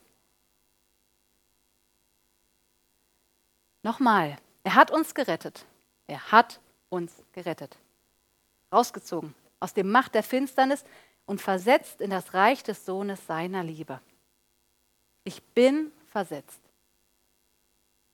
Nochmal, 3.84 4.36
er 4.64 4.74
hat 4.74 4.90
uns 4.90 5.14
gerettet. 5.14 5.66
Er 6.06 6.32
hat 6.32 6.60
uns 6.88 7.12
gerettet. 7.32 7.76
Rausgezogen 8.72 9.34
aus 9.60 9.74
dem 9.74 9.90
Macht 9.90 10.14
der 10.14 10.22
Finsternis 10.22 10.84
und 11.24 11.40
versetzt 11.40 12.00
in 12.00 12.10
das 12.10 12.34
Reich 12.34 12.62
des 12.62 12.84
Sohnes 12.84 13.26
seiner 13.26 13.62
Liebe. 13.62 14.00
Ich 15.24 15.42
bin 15.42 15.92
versetzt. 16.08 16.60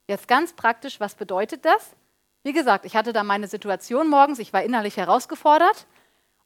Jetzt 0.06 0.28
ganz 0.28 0.52
praktisch, 0.52 1.00
was 1.00 1.14
bedeutet 1.14 1.64
das? 1.64 1.94
Wie 2.42 2.52
gesagt, 2.52 2.84
ich 2.84 2.96
hatte 2.96 3.12
da 3.12 3.24
meine 3.24 3.48
Situation 3.48 4.08
morgens, 4.08 4.38
ich 4.38 4.52
war 4.52 4.62
innerlich 4.62 4.96
herausgefordert 4.96 5.86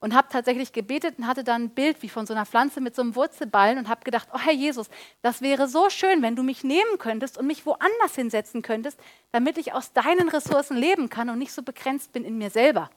und 0.03 0.17
habe 0.17 0.27
tatsächlich 0.29 0.73
gebetet 0.73 1.15
und 1.17 1.29
hatte 1.29 1.45
dann 1.45 1.63
ein 1.63 1.71
Bild 1.71 2.03
wie 2.03 2.09
von 2.09 2.27
so 2.27 2.35
einer 2.35 2.45
Pflanze 2.45 2.81
mit 2.81 2.97
so 2.97 3.03
einem 3.03 3.15
Wurzelballen 3.15 3.79
und 3.79 3.89
habe 3.89 4.03
gedacht, 4.03 4.29
oh 4.35 4.39
Herr 4.39 4.53
Jesus, 4.53 4.91
das 5.23 5.43
wäre 5.43 5.69
so 5.69 5.91
schön, 5.91 6.23
wenn 6.23 6.35
du 6.35 6.43
mich 6.43 6.65
nehmen 6.65 6.99
könntest 6.99 7.39
und 7.39 7.47
mich 7.47 7.65
woanders 7.67 8.17
hinsetzen 8.17 8.63
könntest, 8.63 8.99
damit 9.31 9.59
ich 9.59 9.73
aus 9.73 9.93
deinen 9.93 10.29
Ressourcen 10.29 10.77
leben 10.77 11.09
kann 11.09 11.31
und 11.31 11.39
nicht 11.39 11.53
so 11.53 11.63
begrenzt 11.63 12.13
bin 12.13 12.25
in 12.25 12.37
mir 12.37 12.51
selber. 12.51 12.91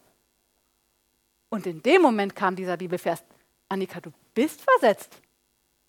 Und 1.49 1.67
in 1.67 1.83
dem 1.83 2.01
Moment 2.01 2.35
kam 2.35 2.55
dieser 2.55 2.75
Bibelvers, 2.75 3.23
Annika, 3.69 4.01
du 4.01 4.11
bist 4.33 4.61
versetzt. 4.63 5.15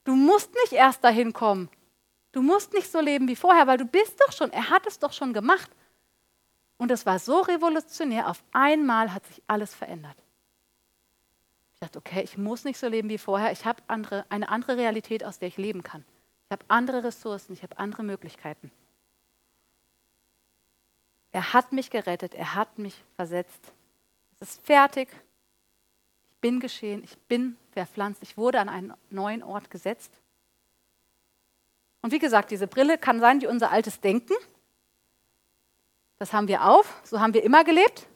Du 0.05 0.15
musst 0.15 0.53
nicht 0.63 0.75
erst 0.75 1.03
dahin 1.03 1.33
kommen. 1.33 1.71
Du 2.33 2.43
musst 2.43 2.75
nicht 2.75 2.93
so 2.93 3.01
leben 3.01 3.27
wie 3.27 3.37
vorher, 3.37 3.67
weil 3.67 3.79
du 3.79 3.87
bist 3.87 4.21
doch 4.21 4.33
schon, 4.33 4.53
er 4.53 4.69
hat 4.69 4.87
es 4.87 4.99
doch 4.99 5.15
schon 5.15 5.33
gemacht. 5.33 5.71
Und 6.77 6.91
es 6.91 7.07
war 7.07 7.19
so 7.19 7.41
revolutionär, 7.41 8.29
auf 8.29 8.45
einmal 8.53 9.15
hat 9.15 9.25
sich 9.25 9.43
alles 9.47 9.75
verändert. 9.75 10.17
Ich 11.77 11.81
dachte, 11.81 11.99
okay, 11.99 12.23
ich 12.23 12.39
muss 12.39 12.65
nicht 12.65 12.79
so 12.79 12.89
leben 12.89 13.11
wie 13.11 13.19
vorher. 13.19 13.53
Ich 13.53 13.67
habe 13.67 13.83
andere, 13.87 14.25
eine 14.31 14.49
andere 14.49 14.79
Realität, 14.79 15.23
aus 15.23 15.39
der 15.39 15.49
ich 15.49 15.59
leben 15.59 15.83
kann. 15.83 16.07
Ich 16.47 16.53
habe 16.53 16.65
andere 16.69 17.05
Ressourcen, 17.05 17.53
ich 17.53 17.63
habe 17.63 17.79
andere 17.79 18.03
Möglichkeiten. 18.03 18.71
Er 21.33 21.53
hat 21.53 21.73
mich 21.73 21.91
gerettet, 21.91 22.35
er 22.35 22.55
hat 22.55 22.79
mich 22.79 23.05
versetzt. 23.15 23.61
Es 24.41 24.53
ist 24.53 24.65
fertig. 24.65 25.11
Ich 26.31 26.37
bin 26.41 26.61
geschehen, 26.61 27.05
ich 27.05 27.19
bin 27.29 27.59
verpflanzt, 27.73 28.23
ich 28.23 28.39
wurde 28.39 28.59
an 28.59 28.71
einen 28.71 28.95
neuen 29.11 29.43
Ort 29.43 29.71
gesetzt. 29.71 30.11
Und 32.01 32.11
wie 32.11 32.19
gesagt, 32.19 32.51
diese 32.53 32.67
Brille 32.67 32.97
kann 32.97 33.21
sein 33.21 33.43
wie 33.43 33.49
unser 33.49 33.71
altes 33.71 34.01
Denken. 34.01 34.33
Das 36.19 36.33
haben 36.33 36.49
wir 36.49 36.65
auf, 36.65 37.03
so 37.05 37.21
haben 37.21 37.35
wir 37.35 37.43
immer 37.43 37.65
gelebt, 37.65 38.07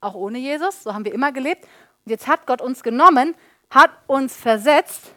auch 0.00 0.14
ohne 0.14 0.38
Jesus, 0.38 0.84
so 0.84 0.94
haben 0.94 1.04
wir 1.04 1.12
immer 1.12 1.32
gelebt. 1.32 1.66
Und 2.04 2.10
jetzt 2.10 2.26
hat 2.26 2.46
Gott 2.46 2.60
uns 2.60 2.82
genommen, 2.82 3.34
hat 3.70 3.90
uns 4.06 4.36
versetzt 4.36 5.12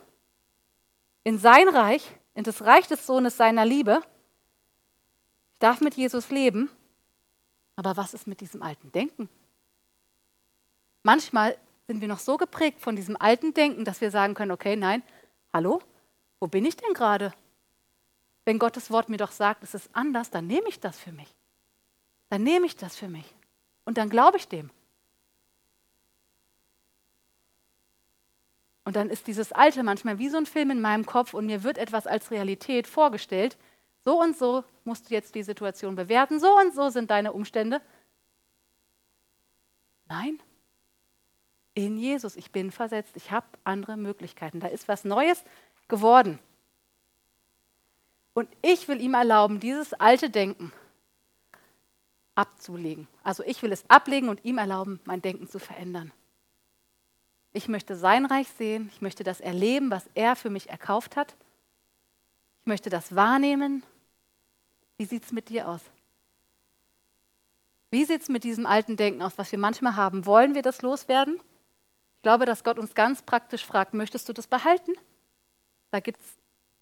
in 1.24 1.38
sein 1.38 1.68
Reich, 1.70 2.16
in 2.36 2.44
das 2.44 2.62
Reich 2.64 2.88
des 2.88 3.06
Sohnes 3.06 3.38
seiner 3.38 3.66
Liebe. 3.66 4.02
darf 5.60 5.80
mit 5.80 5.96
Jesus 5.96 6.30
leben, 6.30 6.70
aber 7.78 7.96
was 7.96 8.14
ist 8.14 8.28
mit 8.28 8.42
diesem 8.42 8.62
alten 8.62 8.92
Denken? 8.92 9.30
Manchmal 11.04 11.58
sind 11.88 12.02
wir 12.02 12.08
noch 12.08 12.20
so 12.20 12.38
geprägt 12.38 12.82
von 12.82 12.96
diesem 12.96 13.16
alten 13.18 13.54
Denken, 13.54 13.86
dass 13.86 14.02
wir 14.02 14.12
sagen 14.12 14.34
können, 14.34 14.52
okay, 14.52 14.76
nein, 14.76 15.04
hallo, 15.54 15.82
wo 16.40 16.48
bin 16.48 16.66
ich 16.66 16.76
denn 16.76 16.94
gerade? 16.94 17.34
Wenn 18.46 18.60
Gottes 18.60 18.92
Wort 18.92 19.10
mir 19.10 19.18
doch 19.18 19.32
sagt, 19.32 19.64
es 19.64 19.74
ist 19.74 19.90
anders, 19.94 20.30
dann 20.30 20.48
nehme 20.48 20.68
ich 20.68 20.80
das 20.80 21.00
für 21.00 21.14
mich. 21.14 21.34
Dann 22.30 22.44
nehme 22.44 22.66
ich 22.66 22.76
das 22.76 22.96
für 22.96 23.08
mich. 23.08 23.34
Und 23.86 23.98
dann 23.98 24.10
glaube 24.10 24.38
ich 24.38 24.48
dem. 24.48 24.70
Und 28.86 28.96
dann 28.96 29.10
ist 29.10 29.28
dieses 29.28 29.52
Alte 29.52 29.84
manchmal 29.84 30.20
wie 30.20 30.30
so 30.30 30.38
ein 30.38 30.46
Film 30.46 30.72
in 30.72 30.82
meinem 30.82 31.06
Kopf 31.06 31.34
und 31.34 31.46
mir 31.46 31.64
wird 31.64 31.78
etwas 31.78 32.06
als 32.06 32.32
Realität 32.32 32.88
vorgestellt. 32.88 33.58
So 34.04 34.22
und 34.22 34.38
so 34.38 34.64
musst 34.84 35.10
du 35.10 35.14
jetzt 35.14 35.36
die 35.36 35.44
Situation 35.44 35.96
bewerten, 35.96 36.40
so 36.40 36.58
und 36.60 36.76
so 36.76 36.90
sind 36.90 37.10
deine 37.10 37.32
Umstände. 37.32 37.82
Nein, 40.08 40.40
in 41.74 41.98
Jesus, 41.98 42.36
ich 42.36 42.52
bin 42.52 42.72
versetzt, 42.72 43.16
ich 43.16 43.32
habe 43.32 43.48
andere 43.64 43.98
Möglichkeiten. 43.98 44.60
Da 44.60 44.68
ist 44.68 44.88
was 44.88 45.06
Neues 45.06 45.44
geworden. 45.88 46.40
Und 48.34 48.50
ich 48.62 48.88
will 48.88 49.02
ihm 49.02 49.14
erlauben, 49.14 49.60
dieses 49.60 49.94
alte 49.94 50.30
Denken 50.30 50.72
abzulegen. 52.36 53.08
Also 53.24 53.44
ich 53.44 53.62
will 53.62 53.72
es 53.72 53.88
ablegen 53.90 54.30
und 54.30 54.44
ihm 54.44 54.58
erlauben, 54.58 55.00
mein 55.06 55.22
Denken 55.22 55.48
zu 55.48 55.60
verändern. 55.60 56.12
Ich 57.54 57.68
möchte 57.68 57.96
sein 57.96 58.26
Reich 58.26 58.48
sehen, 58.50 58.90
ich 58.92 59.02
möchte 59.02 59.24
das 59.24 59.40
erleben, 59.40 59.92
was 59.92 60.10
er 60.16 60.36
für 60.36 60.50
mich 60.50 60.70
erkauft 60.70 61.16
hat. 61.16 61.36
Ich 62.62 62.68
möchte 62.68 62.90
das 62.90 63.16
wahrnehmen. 63.16 63.84
Wie 64.98 65.06
sieht 65.06 65.24
es 65.24 65.32
mit 65.32 65.50
dir 65.50 65.68
aus? 65.70 65.82
Wie 67.92 68.06
sieht 68.06 68.24
es 68.24 68.30
mit 68.30 68.44
diesem 68.44 68.66
alten 68.66 68.98
Denken 68.98 69.22
aus, 69.22 69.38
was 69.38 69.52
wir 69.52 69.60
manchmal 69.60 69.96
haben? 69.96 70.26
Wollen 70.26 70.56
wir 70.56 70.64
das 70.64 70.82
loswerden? 70.82 71.36
Ich 71.36 72.22
glaube, 72.24 72.46
dass 72.46 72.64
Gott 72.64 72.80
uns 72.80 72.96
ganz 72.96 73.22
praktisch 73.22 73.64
fragt, 73.64 73.94
möchtest 73.94 74.28
du 74.28 74.34
das 74.34 74.48
behalten? 74.48 74.94
Da 75.92 76.00
gibt 76.00 76.20
es 76.20 76.26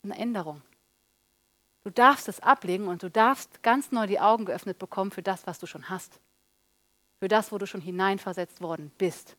eine 0.04 0.18
Änderung. 0.18 0.62
Du 1.84 1.90
darfst 1.90 2.30
es 2.30 2.40
ablegen 2.40 2.88
und 2.88 3.04
du 3.04 3.10
darfst 3.10 3.62
ganz 3.64 3.92
neu 3.92 4.08
die 4.08 4.20
Augen 4.20 4.46
geöffnet 4.46 4.80
bekommen 4.80 5.12
für 5.12 5.24
das, 5.24 5.46
was 5.48 5.60
du 5.60 5.66
schon 5.66 5.90
hast. 5.90 6.22
Für 7.20 7.28
das, 7.28 7.52
wo 7.52 7.58
du 7.58 7.66
schon 7.68 7.82
hineinversetzt 7.82 8.62
worden 8.62 8.92
bist. 8.98 9.36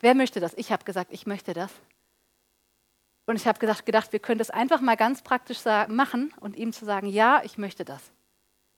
Wer 0.00 0.14
möchte 0.14 0.40
das? 0.40 0.54
Ich 0.54 0.72
habe 0.72 0.84
gesagt, 0.84 1.12
ich 1.12 1.26
möchte 1.26 1.54
das. 1.54 1.72
Und 3.26 3.36
ich 3.36 3.46
habe 3.46 3.58
gedacht, 3.58 4.12
wir 4.12 4.20
können 4.20 4.38
das 4.38 4.50
einfach 4.50 4.80
mal 4.80 4.96
ganz 4.96 5.22
praktisch 5.22 5.64
machen 5.88 6.32
und 6.40 6.56
ihm 6.56 6.72
zu 6.72 6.84
sagen, 6.84 7.08
ja, 7.08 7.42
ich 7.44 7.58
möchte 7.58 7.84
das. 7.84 8.02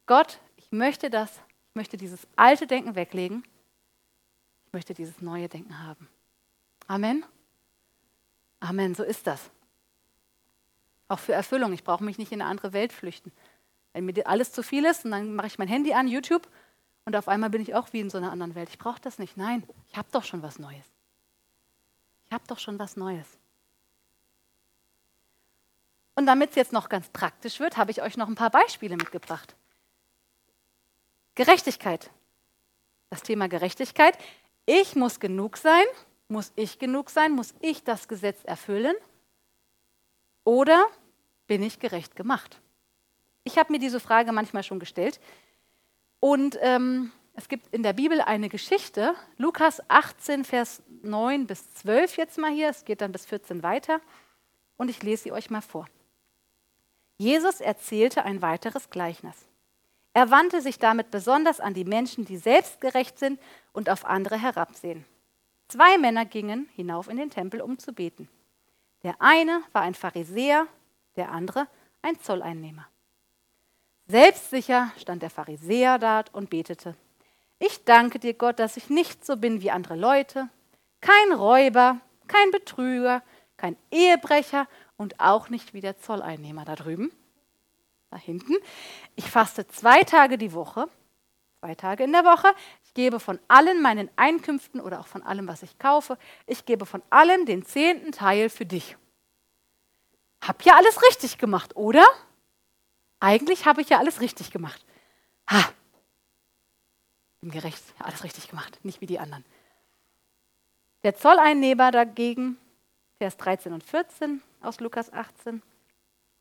Gott, 0.06 0.40
ich 0.56 0.72
möchte 0.72 1.08
das. 1.08 1.30
Ich 1.68 1.74
möchte 1.76 1.96
dieses 1.96 2.26
alte 2.34 2.66
Denken 2.66 2.96
weglegen. 2.96 3.44
Ich 4.66 4.72
möchte 4.72 4.92
dieses 4.92 5.20
neue 5.20 5.48
Denken 5.48 5.86
haben. 5.86 6.08
Amen. 6.88 7.24
Amen, 8.58 8.94
so 8.94 9.04
ist 9.04 9.26
das. 9.26 9.50
Auch 11.06 11.20
für 11.20 11.32
Erfüllung. 11.32 11.72
Ich 11.72 11.84
brauche 11.84 12.02
mich 12.02 12.18
nicht 12.18 12.32
in 12.32 12.40
eine 12.40 12.50
andere 12.50 12.72
Welt 12.72 12.92
flüchten. 12.92 13.30
Wenn 13.92 14.04
mir 14.04 14.26
alles 14.26 14.52
zu 14.52 14.62
viel 14.62 14.84
ist 14.84 15.04
und 15.04 15.12
dann 15.12 15.34
mache 15.34 15.48
ich 15.48 15.58
mein 15.58 15.68
Handy 15.68 15.92
an, 15.92 16.08
YouTube, 16.08 16.48
und 17.04 17.16
auf 17.16 17.28
einmal 17.28 17.50
bin 17.50 17.62
ich 17.62 17.74
auch 17.74 17.92
wie 17.92 18.00
in 18.00 18.10
so 18.10 18.18
einer 18.18 18.30
anderen 18.30 18.54
Welt. 18.54 18.68
Ich 18.68 18.78
brauche 18.78 19.00
das 19.00 19.18
nicht. 19.18 19.36
Nein, 19.36 19.64
ich 19.88 19.96
habe 19.96 20.08
doch 20.12 20.24
schon 20.24 20.42
was 20.42 20.58
Neues. 20.58 20.84
Ich 22.30 22.34
habe 22.34 22.46
doch 22.46 22.60
schon 22.60 22.78
was 22.78 22.96
Neues. 22.96 23.26
Und 26.14 26.26
damit 26.26 26.50
es 26.50 26.54
jetzt 26.54 26.72
noch 26.72 26.88
ganz 26.88 27.08
praktisch 27.08 27.58
wird, 27.58 27.76
habe 27.76 27.90
ich 27.90 28.02
euch 28.02 28.16
noch 28.16 28.28
ein 28.28 28.36
paar 28.36 28.50
Beispiele 28.50 28.96
mitgebracht. 28.96 29.56
Gerechtigkeit. 31.34 32.08
Das 33.08 33.24
Thema 33.24 33.48
Gerechtigkeit. 33.48 34.16
Ich 34.64 34.94
muss 34.94 35.18
genug 35.18 35.56
sein. 35.56 35.82
Muss 36.28 36.52
ich 36.54 36.78
genug 36.78 37.10
sein? 37.10 37.32
Muss 37.32 37.52
ich 37.58 37.82
das 37.82 38.06
Gesetz 38.06 38.44
erfüllen? 38.44 38.94
Oder 40.44 40.86
bin 41.48 41.64
ich 41.64 41.80
gerecht 41.80 42.14
gemacht? 42.14 42.60
Ich 43.42 43.58
habe 43.58 43.72
mir 43.72 43.80
diese 43.80 43.98
Frage 43.98 44.30
manchmal 44.30 44.62
schon 44.62 44.78
gestellt. 44.78 45.18
Und 46.20 46.56
ähm, 46.60 47.10
es 47.40 47.48
gibt 47.48 47.72
in 47.72 47.82
der 47.82 47.94
Bibel 47.94 48.20
eine 48.20 48.50
Geschichte, 48.50 49.14
Lukas 49.38 49.80
18, 49.88 50.44
Vers 50.44 50.82
9 51.00 51.46
bis 51.46 51.72
12 51.72 52.18
jetzt 52.18 52.36
mal 52.36 52.50
hier, 52.50 52.68
es 52.68 52.84
geht 52.84 53.00
dann 53.00 53.12
bis 53.12 53.24
14 53.24 53.62
weiter. 53.62 54.02
Und 54.76 54.90
ich 54.90 55.02
lese 55.02 55.22
sie 55.22 55.32
euch 55.32 55.48
mal 55.48 55.62
vor. 55.62 55.86
Jesus 57.16 57.62
erzählte 57.62 58.26
ein 58.26 58.42
weiteres 58.42 58.90
Gleichnis. 58.90 59.34
Er 60.12 60.30
wandte 60.30 60.60
sich 60.60 60.78
damit 60.78 61.10
besonders 61.10 61.60
an 61.60 61.72
die 61.72 61.86
Menschen, 61.86 62.26
die 62.26 62.36
selbstgerecht 62.36 63.18
sind 63.18 63.40
und 63.72 63.88
auf 63.88 64.04
andere 64.04 64.36
herabsehen. 64.36 65.06
Zwei 65.68 65.96
Männer 65.96 66.26
gingen 66.26 66.68
hinauf 66.76 67.08
in 67.08 67.16
den 67.16 67.30
Tempel, 67.30 67.62
um 67.62 67.78
zu 67.78 67.94
beten. 67.94 68.28
Der 69.02 69.14
eine 69.18 69.62
war 69.72 69.80
ein 69.80 69.94
Pharisäer, 69.94 70.66
der 71.16 71.32
andere 71.32 71.68
ein 72.02 72.20
Zolleinnehmer. 72.20 72.86
Selbstsicher 74.08 74.92
stand 74.98 75.22
der 75.22 75.30
Pharisäer 75.30 75.98
da 75.98 76.22
und 76.32 76.50
betete. 76.50 76.96
Ich 77.62 77.84
danke 77.84 78.18
dir, 78.18 78.32
Gott, 78.32 78.58
dass 78.58 78.78
ich 78.78 78.88
nicht 78.88 79.24
so 79.24 79.36
bin 79.36 79.60
wie 79.60 79.70
andere 79.70 79.94
Leute, 79.94 80.48
kein 81.02 81.32
Räuber, 81.32 82.00
kein 82.26 82.50
Betrüger, 82.52 83.22
kein 83.58 83.76
Ehebrecher 83.90 84.66
und 84.96 85.20
auch 85.20 85.50
nicht 85.50 85.74
wie 85.74 85.82
der 85.82 85.98
Zolleinnehmer 85.98 86.64
da 86.64 86.74
drüben, 86.74 87.12
da 88.10 88.16
hinten. 88.16 88.54
Ich 89.14 89.30
faste 89.30 89.68
zwei 89.68 90.02
Tage 90.04 90.38
die 90.38 90.54
Woche, 90.54 90.88
zwei 91.60 91.74
Tage 91.74 92.04
in 92.04 92.12
der 92.12 92.24
Woche. 92.24 92.48
Ich 92.86 92.94
gebe 92.94 93.20
von 93.20 93.38
allen 93.46 93.82
meinen 93.82 94.08
Einkünften 94.16 94.80
oder 94.80 94.98
auch 94.98 95.06
von 95.06 95.22
allem, 95.22 95.46
was 95.46 95.62
ich 95.62 95.78
kaufe, 95.78 96.16
ich 96.46 96.64
gebe 96.64 96.86
von 96.86 97.02
allem 97.10 97.44
den 97.44 97.66
zehnten 97.66 98.10
Teil 98.10 98.48
für 98.48 98.64
dich. 98.64 98.96
Hab 100.40 100.64
ja 100.64 100.76
alles 100.76 101.02
richtig 101.02 101.36
gemacht, 101.36 101.76
oder? 101.76 102.06
Eigentlich 103.20 103.66
habe 103.66 103.82
ich 103.82 103.90
ja 103.90 103.98
alles 103.98 104.22
richtig 104.22 104.50
gemacht. 104.50 104.82
Ha, 105.50 105.62
bin 107.40 107.50
gerecht, 107.50 107.82
alles 107.98 108.24
richtig 108.24 108.48
gemacht, 108.48 108.78
nicht 108.84 109.00
wie 109.00 109.06
die 109.06 109.18
anderen. 109.18 109.44
Der 111.02 111.14
Zolleinnehmer 111.14 111.90
dagegen, 111.90 112.58
Vers 113.18 113.36
13 113.38 113.72
und 113.72 113.84
14 113.84 114.42
aus 114.60 114.80
Lukas 114.80 115.12
18, 115.12 115.62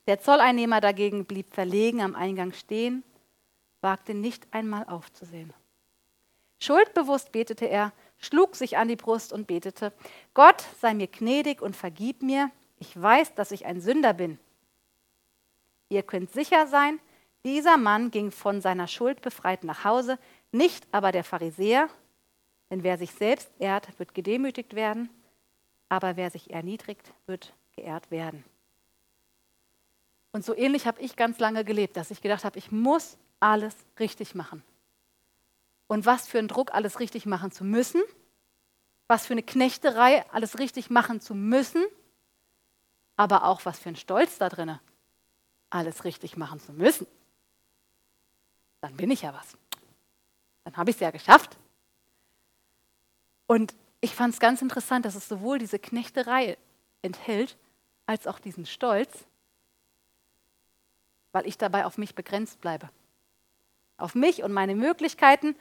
der 0.08 0.20
Zolleinnehmer 0.20 0.82
dagegen 0.82 1.26
blieb 1.26 1.54
verlegen 1.54 2.02
am 2.02 2.16
Eingang 2.16 2.54
stehen, 2.54 3.04
wagte 3.82 4.14
nicht 4.14 4.48
einmal 4.52 4.86
aufzusehen. 4.86 5.54
Schuldbewusst 6.60 7.32
betete 7.32 7.66
er, 7.66 7.94
schlug 8.18 8.56
sich 8.56 8.78
an 8.78 8.90
die 8.90 8.98
Brust 8.98 9.32
und 9.32 9.48
betete, 9.48 9.94
Gott 10.34 10.66
sei 10.82 10.94
mir 10.94 11.08
gnädig 11.08 11.62
und 11.62 11.76
vergib 11.76 12.22
mir, 12.22 12.52
ich 12.78 13.00
weiß, 13.00 13.36
dass 13.36 13.52
ich 13.52 13.66
ein 13.66 13.80
Sünder 13.80 14.14
bin. 14.14 14.40
Ihr 15.88 16.04
könnt 16.04 16.32
sicher 16.34 16.68
sein, 16.68 17.00
dieser 17.46 17.78
Mann 17.78 18.12
ging 18.12 18.32
von 18.32 18.60
seiner 18.60 18.88
Schuld 18.88 19.22
befreit 19.22 19.64
nach 19.64 19.86
Hause, 19.86 20.20
nicht 20.52 20.88
aber 20.92 21.12
der 21.12 21.24
Pharisäer, 21.24 21.90
denn 22.70 22.84
wer 22.84 22.98
sich 22.98 23.12
selbst 23.12 23.50
ehrt, 23.60 23.98
wird 24.00 24.14
gedemütigt 24.14 24.76
werden, 24.76 25.10
aber 25.90 26.16
wer 26.16 26.30
sich 26.30 26.52
erniedrigt, 26.52 27.12
wird 27.26 27.54
geehrt 27.76 28.12
werden. 28.12 28.44
Und 30.32 30.46
so 30.46 30.56
ähnlich 30.56 30.86
habe 30.86 31.02
ich 31.02 31.16
ganz 31.16 31.40
lange 31.40 31.64
gelebt, 31.66 31.98
dass 31.98 32.12
ich 32.12 32.22
gedacht 32.22 32.44
habe, 32.44 32.60
ich 32.60 32.72
muss 32.72 33.18
alles 33.40 33.76
richtig 34.00 34.36
machen. 34.36 34.64
Und 35.88 36.06
was 36.06 36.28
für 36.28 36.38
ein 36.38 36.48
Druck, 36.48 36.74
alles 36.74 37.00
richtig 37.00 37.26
machen 37.26 37.52
zu 37.52 37.64
müssen, 37.64 38.02
was 39.08 39.26
für 39.26 39.34
eine 39.34 39.42
Knechterei, 39.42 40.24
alles 40.32 40.60
richtig 40.60 40.92
machen 40.92 41.20
zu 41.20 41.34
müssen, 41.34 41.84
aber 43.16 43.46
auch 43.46 43.66
was 43.66 43.80
für 43.80 43.90
ein 43.90 43.96
Stolz 43.96 44.38
da 44.38 44.50
drin, 44.50 44.78
alles 45.72 46.04
richtig 46.04 46.38
machen 46.38 46.60
zu 46.60 46.74
müssen. 46.74 47.08
Dann 48.82 48.96
bin 48.96 49.10
ich 49.10 49.24
ja 49.24 49.34
was. 49.34 49.58
Dann 50.70 50.78
habe 50.78 50.90
ich 50.92 50.98
es 50.98 51.00
ja 51.00 51.12
geschafft. 51.12 51.58
Und 53.48 53.74
ich 54.02 54.16
fand 54.16 54.34
es 54.34 54.40
ganz 54.40 54.62
interessant, 54.62 55.06
dass 55.06 55.16
es 55.16 55.28
sowohl 55.28 55.60
diese 55.60 55.80
Knechterei 55.80 56.58
enthält, 57.02 57.58
als 58.06 58.28
auch 58.28 58.40
diesen 58.40 58.66
Stolz, 58.66 59.26
weil 61.32 61.48
ich 61.48 61.58
dabei 61.58 61.86
auf 61.86 61.98
mich 61.98 62.16
begrenzt 62.16 62.62
bleibe. 62.62 62.90
Auf 63.98 64.16
mich 64.16 64.44
und 64.44 64.52
meine 64.52 64.76
Möglichkeiten. 64.76 65.56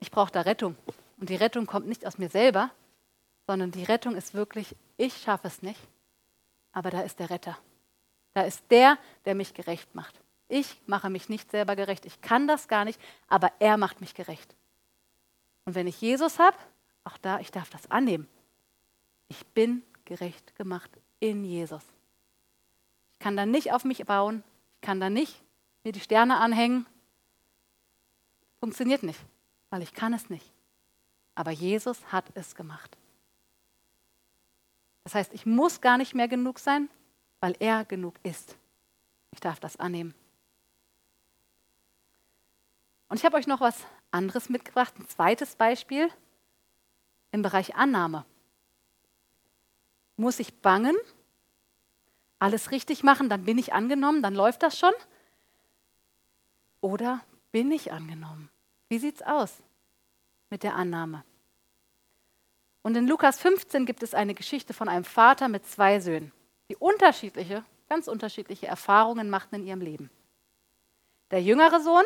Ich 0.00 0.10
brauche 0.10 0.32
da 0.32 0.42
Rettung. 0.42 0.76
Und 1.18 1.28
die 1.28 1.36
Rettung 1.36 1.66
kommt 1.66 1.86
nicht 1.86 2.06
aus 2.06 2.18
mir 2.18 2.28
selber, 2.28 2.70
sondern 3.46 3.70
die 3.70 3.84
Rettung 3.84 4.16
ist 4.16 4.34
wirklich, 4.34 4.74
ich 4.96 5.16
schaffe 5.18 5.48
es 5.48 5.62
nicht 5.62 5.80
aber 6.78 6.90
da 6.90 7.00
ist 7.00 7.18
der 7.18 7.30
Retter. 7.30 7.58
Da 8.34 8.42
ist 8.42 8.62
der, 8.70 8.98
der 9.24 9.34
mich 9.34 9.52
gerecht 9.52 9.94
macht. 9.96 10.20
Ich 10.48 10.80
mache 10.86 11.10
mich 11.10 11.28
nicht 11.28 11.50
selber 11.50 11.76
gerecht. 11.76 12.06
Ich 12.06 12.20
kann 12.20 12.48
das 12.48 12.68
gar 12.68 12.84
nicht, 12.84 13.00
aber 13.28 13.52
er 13.58 13.76
macht 13.76 14.00
mich 14.00 14.14
gerecht. 14.14 14.54
Und 15.64 15.74
wenn 15.74 15.86
ich 15.86 16.00
Jesus 16.00 16.38
habe, 16.38 16.56
auch 17.04 17.18
da, 17.18 17.38
ich 17.40 17.50
darf 17.50 17.68
das 17.68 17.90
annehmen. 17.90 18.26
Ich 19.28 19.46
bin 19.48 19.82
gerecht 20.06 20.56
gemacht 20.56 20.90
in 21.20 21.44
Jesus. 21.44 21.82
Ich 23.12 23.18
kann 23.18 23.36
da 23.36 23.44
nicht 23.44 23.72
auf 23.72 23.84
mich 23.84 24.04
bauen. 24.06 24.42
Ich 24.76 24.80
kann 24.80 25.00
da 25.00 25.10
nicht 25.10 25.42
mir 25.84 25.92
die 25.92 26.00
Sterne 26.00 26.38
anhängen. 26.38 26.86
Funktioniert 28.60 29.02
nicht, 29.02 29.20
weil 29.70 29.82
ich 29.82 29.92
kann 29.92 30.14
es 30.14 30.30
nicht. 30.30 30.50
Aber 31.34 31.50
Jesus 31.50 32.12
hat 32.12 32.24
es 32.34 32.54
gemacht. 32.54 32.96
Das 35.04 35.14
heißt, 35.14 35.32
ich 35.32 35.46
muss 35.46 35.80
gar 35.80 35.98
nicht 35.98 36.14
mehr 36.14 36.28
genug 36.28 36.58
sein, 36.58 36.88
weil 37.40 37.54
er 37.60 37.84
genug 37.84 38.14
ist. 38.22 38.56
Ich 39.32 39.40
darf 39.40 39.60
das 39.60 39.76
annehmen. 39.76 40.14
Und 43.08 43.16
ich 43.16 43.24
habe 43.24 43.36
euch 43.36 43.46
noch 43.46 43.60
was 43.60 43.86
anderes 44.10 44.48
mitgebracht, 44.48 44.94
ein 44.98 45.08
zweites 45.08 45.56
Beispiel 45.56 46.08
im 47.32 47.42
Bereich 47.42 47.74
Annahme. 47.74 48.24
Muss 50.16 50.40
ich 50.40 50.60
bangen, 50.60 50.96
alles 52.38 52.70
richtig 52.70 53.02
machen, 53.02 53.28
dann 53.28 53.44
bin 53.44 53.58
ich 53.58 53.72
angenommen, 53.72 54.22
dann 54.22 54.34
läuft 54.34 54.62
das 54.62 54.78
schon? 54.78 54.92
Oder 56.80 57.20
bin 57.50 57.70
ich 57.70 57.92
angenommen? 57.92 58.50
Wie 58.88 58.98
sieht 58.98 59.16
es 59.16 59.22
aus 59.22 59.62
mit 60.50 60.62
der 60.62 60.74
Annahme? 60.74 61.24
Und 62.82 62.96
in 62.96 63.06
Lukas 63.06 63.38
15 63.40 63.86
gibt 63.86 64.02
es 64.02 64.14
eine 64.14 64.34
Geschichte 64.34 64.72
von 64.72 64.88
einem 64.88 65.04
Vater 65.04 65.48
mit 65.48 65.66
zwei 65.66 66.00
Söhnen, 66.00 66.32
die 66.68 66.76
unterschiedliche, 66.76 67.64
ganz 67.88 68.08
unterschiedliche 68.08 68.66
Erfahrungen 68.66 69.30
machten 69.30 69.56
in 69.56 69.66
ihrem 69.66 69.80
Leben. 69.80 70.10
Der 71.30 71.42
jüngere 71.42 71.80
Sohn, 71.80 72.04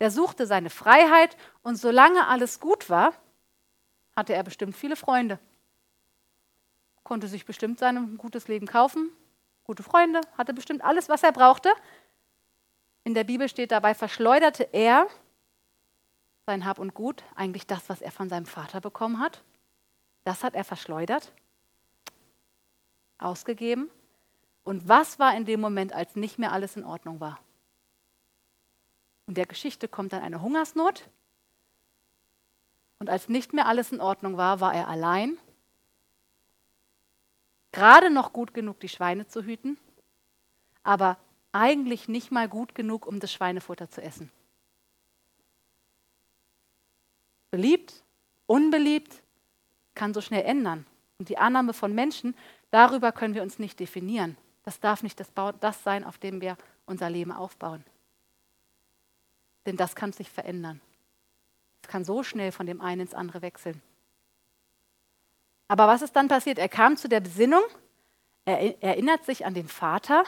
der 0.00 0.10
suchte 0.10 0.46
seine 0.46 0.70
Freiheit 0.70 1.36
und 1.62 1.76
solange 1.76 2.26
alles 2.26 2.60
gut 2.60 2.90
war, 2.90 3.12
hatte 4.14 4.34
er 4.34 4.42
bestimmt 4.42 4.76
viele 4.76 4.96
Freunde. 4.96 5.38
Konnte 7.02 7.28
sich 7.28 7.44
bestimmt 7.44 7.78
sein 7.78 8.16
gutes 8.16 8.48
Leben 8.48 8.66
kaufen, 8.66 9.10
gute 9.64 9.82
Freunde, 9.82 10.20
hatte 10.36 10.54
bestimmt 10.54 10.82
alles, 10.82 11.08
was 11.08 11.22
er 11.22 11.32
brauchte. 11.32 11.72
In 13.04 13.14
der 13.14 13.24
Bibel 13.24 13.48
steht 13.48 13.70
dabei, 13.70 13.94
verschleuderte 13.94 14.68
er 14.72 15.06
sein 16.46 16.64
Hab 16.64 16.78
und 16.78 16.94
Gut, 16.94 17.24
eigentlich 17.34 17.66
das, 17.66 17.88
was 17.88 18.00
er 18.00 18.12
von 18.12 18.28
seinem 18.28 18.46
Vater 18.46 18.80
bekommen 18.80 19.20
hat. 19.20 19.42
Das 20.24 20.42
hat 20.42 20.54
er 20.54 20.64
verschleudert, 20.64 21.32
ausgegeben. 23.18 23.90
Und 24.64 24.88
was 24.88 25.18
war 25.18 25.36
in 25.36 25.44
dem 25.44 25.60
Moment, 25.60 25.92
als 25.92 26.16
nicht 26.16 26.38
mehr 26.38 26.52
alles 26.52 26.76
in 26.76 26.84
Ordnung 26.84 27.20
war? 27.20 27.38
In 29.26 29.34
der 29.34 29.46
Geschichte 29.46 29.88
kommt 29.88 30.12
dann 30.12 30.22
eine 30.22 30.40
Hungersnot. 30.40 31.08
Und 32.98 33.10
als 33.10 33.28
nicht 33.28 33.52
mehr 33.52 33.66
alles 33.66 33.92
in 33.92 34.00
Ordnung 34.00 34.36
war, 34.36 34.60
war 34.60 34.74
er 34.74 34.88
allein. 34.88 35.36
Gerade 37.72 38.08
noch 38.10 38.32
gut 38.32 38.54
genug, 38.54 38.80
die 38.80 38.88
Schweine 38.88 39.26
zu 39.26 39.42
hüten, 39.42 39.76
aber 40.82 41.18
eigentlich 41.52 42.08
nicht 42.08 42.30
mal 42.30 42.48
gut 42.48 42.74
genug, 42.74 43.06
um 43.06 43.20
das 43.20 43.32
Schweinefutter 43.32 43.90
zu 43.90 44.00
essen. 44.00 44.30
Beliebt, 47.50 48.02
unbeliebt, 48.46 49.22
kann 49.94 50.14
so 50.14 50.20
schnell 50.20 50.44
ändern. 50.44 50.86
Und 51.18 51.28
die 51.28 51.38
Annahme 51.38 51.72
von 51.72 51.94
Menschen, 51.94 52.34
darüber 52.70 53.12
können 53.12 53.34
wir 53.34 53.42
uns 53.42 53.58
nicht 53.58 53.80
definieren. 53.80 54.36
Das 54.62 54.80
darf 54.80 55.02
nicht 55.02 55.20
das, 55.20 55.32
das 55.60 55.82
sein, 55.82 56.04
auf 56.04 56.18
dem 56.18 56.40
wir 56.40 56.56
unser 56.86 57.10
Leben 57.10 57.32
aufbauen. 57.32 57.84
Denn 59.66 59.76
das 59.76 59.94
kann 59.94 60.12
sich 60.12 60.30
verändern. 60.30 60.80
Es 61.82 61.88
kann 61.88 62.04
so 62.04 62.22
schnell 62.22 62.52
von 62.52 62.66
dem 62.66 62.80
einen 62.80 63.02
ins 63.02 63.14
andere 63.14 63.42
wechseln. 63.42 63.82
Aber 65.68 65.88
was 65.88 66.02
ist 66.02 66.14
dann 66.14 66.28
passiert? 66.28 66.58
Er 66.58 66.68
kam 66.68 66.96
zu 66.96 67.08
der 67.08 67.20
Besinnung, 67.20 67.62
er 68.44 68.82
erinnert 68.82 69.24
sich 69.24 69.44
an 69.44 69.54
den 69.54 69.68
Vater, 69.68 70.24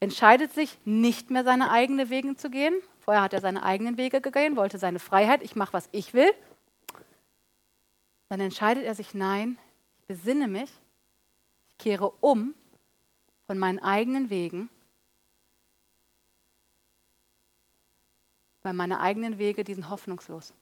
entscheidet 0.00 0.52
sich, 0.52 0.76
nicht 0.84 1.30
mehr 1.30 1.44
seine 1.44 1.70
eigenen 1.70 2.10
Wege 2.10 2.34
zu 2.36 2.50
gehen. 2.50 2.74
Vorher 2.98 3.22
hat 3.22 3.32
er 3.32 3.40
seine 3.40 3.62
eigenen 3.62 3.96
Wege 3.96 4.20
gegangen, 4.20 4.56
wollte 4.56 4.78
seine 4.78 4.98
Freiheit, 4.98 5.42
ich 5.42 5.54
mache, 5.54 5.72
was 5.72 5.88
ich 5.92 6.12
will. 6.14 6.30
Dann 8.28 8.40
entscheidet 8.40 8.84
er 8.84 8.96
sich, 8.96 9.14
nein, 9.14 9.58
ich 10.00 10.06
besinne 10.06 10.48
mich, 10.48 10.70
ich 11.68 11.78
kehre 11.78 12.10
um 12.20 12.54
von 13.46 13.58
meinen 13.58 13.78
eigenen 13.78 14.30
Wegen, 14.30 14.70
weil 18.62 18.74
meine 18.74 19.00
eigenen 19.00 19.38
Wege, 19.38 19.64
die 19.64 19.74
sind 19.74 19.90
hoffnungslos. 19.90 20.54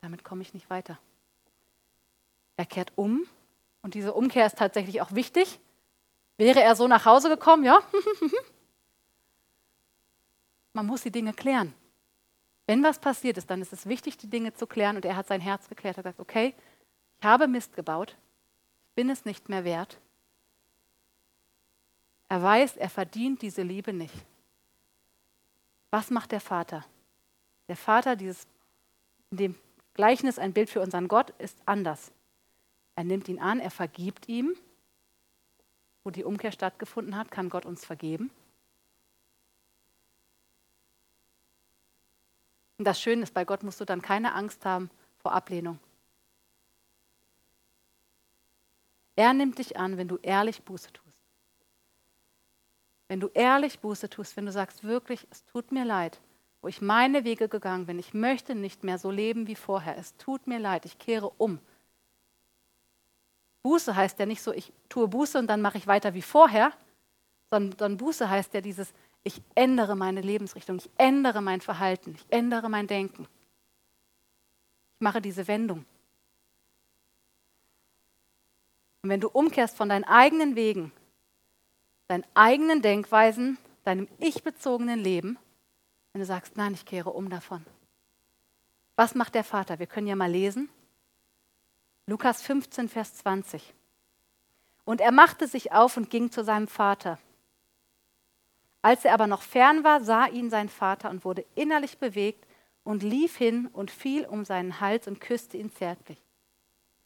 Damit 0.00 0.24
komme 0.24 0.42
ich 0.42 0.54
nicht 0.54 0.70
weiter. 0.70 0.98
Er 2.56 2.66
kehrt 2.66 2.92
um 2.96 3.26
und 3.82 3.94
diese 3.94 4.12
Umkehr 4.12 4.46
ist 4.46 4.58
tatsächlich 4.58 5.00
auch 5.00 5.12
wichtig. 5.12 5.60
Wäre 6.36 6.62
er 6.62 6.74
so 6.74 6.88
nach 6.88 7.04
Hause 7.04 7.28
gekommen, 7.28 7.64
ja? 7.64 7.80
Man 10.72 10.86
muss 10.86 11.02
die 11.02 11.10
Dinge 11.10 11.32
klären. 11.32 11.74
Wenn 12.66 12.82
was 12.82 12.98
passiert 12.98 13.36
ist, 13.36 13.50
dann 13.50 13.60
ist 13.60 13.72
es 13.72 13.86
wichtig, 13.86 14.16
die 14.16 14.30
Dinge 14.30 14.54
zu 14.54 14.66
klären. 14.66 14.96
Und 14.96 15.04
er 15.04 15.16
hat 15.16 15.26
sein 15.26 15.40
Herz 15.40 15.68
geklärt. 15.68 15.96
Er 15.96 16.04
gesagt, 16.04 16.20
okay, 16.20 16.54
ich 17.18 17.24
habe 17.24 17.48
Mist 17.48 17.74
gebaut. 17.74 18.16
Ich 18.88 18.94
bin 18.94 19.10
es 19.10 19.24
nicht 19.24 19.48
mehr 19.48 19.64
wert. 19.64 19.98
Er 22.28 22.42
weiß, 22.42 22.76
er 22.76 22.88
verdient 22.88 23.42
diese 23.42 23.62
Liebe 23.62 23.92
nicht. 23.92 24.14
Was 25.90 26.10
macht 26.10 26.32
der 26.32 26.40
Vater? 26.40 26.84
Der 27.68 27.76
Vater, 27.76 28.16
dieses, 28.16 28.46
in 29.30 29.36
dem 29.36 29.54
Gleichnis 29.94 30.38
ein 30.38 30.52
Bild 30.52 30.70
für 30.70 30.80
unseren 30.80 31.08
Gott, 31.08 31.30
ist 31.38 31.58
anders. 31.66 32.12
Er 32.94 33.04
nimmt 33.04 33.28
ihn 33.28 33.40
an, 33.40 33.60
er 33.60 33.70
vergibt 33.70 34.28
ihm. 34.28 34.56
Wo 36.02 36.10
die 36.10 36.24
Umkehr 36.24 36.52
stattgefunden 36.52 37.16
hat, 37.16 37.30
kann 37.30 37.50
Gott 37.50 37.66
uns 37.66 37.84
vergeben. 37.84 38.30
Und 42.78 42.84
das 42.84 43.00
Schöne 43.00 43.22
ist, 43.22 43.34
bei 43.34 43.44
Gott 43.44 43.62
musst 43.62 43.80
du 43.80 43.84
dann 43.84 44.00
keine 44.00 44.34
Angst 44.34 44.64
haben 44.64 44.90
vor 45.18 45.32
Ablehnung. 45.32 45.78
Er 49.16 49.34
nimmt 49.34 49.58
dich 49.58 49.76
an, 49.76 49.98
wenn 49.98 50.08
du 50.08 50.16
ehrlich 50.22 50.62
Buße 50.62 50.90
tust. 50.92 51.09
Wenn 53.10 53.18
du 53.18 53.28
ehrlich 53.34 53.80
Buße 53.80 54.08
tust, 54.08 54.36
wenn 54.36 54.46
du 54.46 54.52
sagst, 54.52 54.84
wirklich, 54.84 55.26
es 55.32 55.44
tut 55.46 55.72
mir 55.72 55.84
leid, 55.84 56.20
wo 56.62 56.68
ich 56.68 56.80
meine 56.80 57.24
Wege 57.24 57.48
gegangen 57.48 57.86
bin, 57.86 57.98
ich 57.98 58.14
möchte 58.14 58.54
nicht 58.54 58.84
mehr 58.84 58.98
so 59.00 59.10
leben 59.10 59.48
wie 59.48 59.56
vorher, 59.56 59.98
es 59.98 60.16
tut 60.16 60.46
mir 60.46 60.60
leid, 60.60 60.84
ich 60.86 60.96
kehre 60.96 61.28
um. 61.30 61.58
Buße 63.64 63.96
heißt 63.96 64.20
ja 64.20 64.26
nicht 64.26 64.40
so, 64.40 64.52
ich 64.52 64.72
tue 64.88 65.08
Buße 65.08 65.40
und 65.40 65.48
dann 65.48 65.60
mache 65.60 65.76
ich 65.76 65.88
weiter 65.88 66.14
wie 66.14 66.22
vorher, 66.22 66.72
sondern 67.50 67.96
Buße 67.96 68.30
heißt 68.30 68.54
ja 68.54 68.60
dieses, 68.60 68.94
ich 69.24 69.42
ändere 69.56 69.96
meine 69.96 70.20
Lebensrichtung, 70.20 70.76
ich 70.76 70.88
ändere 70.96 71.42
mein 71.42 71.60
Verhalten, 71.60 72.14
ich 72.14 72.24
ändere 72.28 72.70
mein 72.70 72.86
Denken. 72.86 73.24
Ich 73.24 75.00
mache 75.00 75.20
diese 75.20 75.48
Wendung. 75.48 75.84
Und 79.02 79.10
wenn 79.10 79.20
du 79.20 79.28
umkehrst 79.28 79.76
von 79.76 79.88
deinen 79.88 80.04
eigenen 80.04 80.54
Wegen, 80.54 80.92
deinen 82.10 82.26
eigenen 82.34 82.82
Denkweisen, 82.82 83.56
deinem 83.84 84.08
ich-bezogenen 84.18 84.98
Leben, 84.98 85.38
wenn 86.12 86.20
du 86.20 86.26
sagst, 86.26 86.56
nein, 86.56 86.74
ich 86.74 86.84
kehre 86.84 87.10
um 87.10 87.30
davon. 87.30 87.64
Was 88.96 89.14
macht 89.14 89.36
der 89.36 89.44
Vater? 89.44 89.78
Wir 89.78 89.86
können 89.86 90.08
ja 90.08 90.16
mal 90.16 90.30
lesen. 90.30 90.68
Lukas 92.06 92.42
15, 92.42 92.88
Vers 92.88 93.14
20. 93.18 93.74
Und 94.84 95.00
er 95.00 95.12
machte 95.12 95.46
sich 95.46 95.70
auf 95.70 95.96
und 95.96 96.10
ging 96.10 96.32
zu 96.32 96.42
seinem 96.42 96.66
Vater. 96.66 97.20
Als 98.82 99.04
er 99.04 99.14
aber 99.14 99.28
noch 99.28 99.42
fern 99.42 99.84
war, 99.84 100.02
sah 100.02 100.26
ihn 100.26 100.50
sein 100.50 100.68
Vater 100.68 101.10
und 101.10 101.24
wurde 101.24 101.46
innerlich 101.54 101.98
bewegt 101.98 102.44
und 102.82 103.04
lief 103.04 103.36
hin 103.36 103.68
und 103.68 103.92
fiel 103.92 104.26
um 104.26 104.44
seinen 104.44 104.80
Hals 104.80 105.06
und 105.06 105.20
küsste 105.20 105.58
ihn 105.58 105.70
zärtlich. 105.70 106.20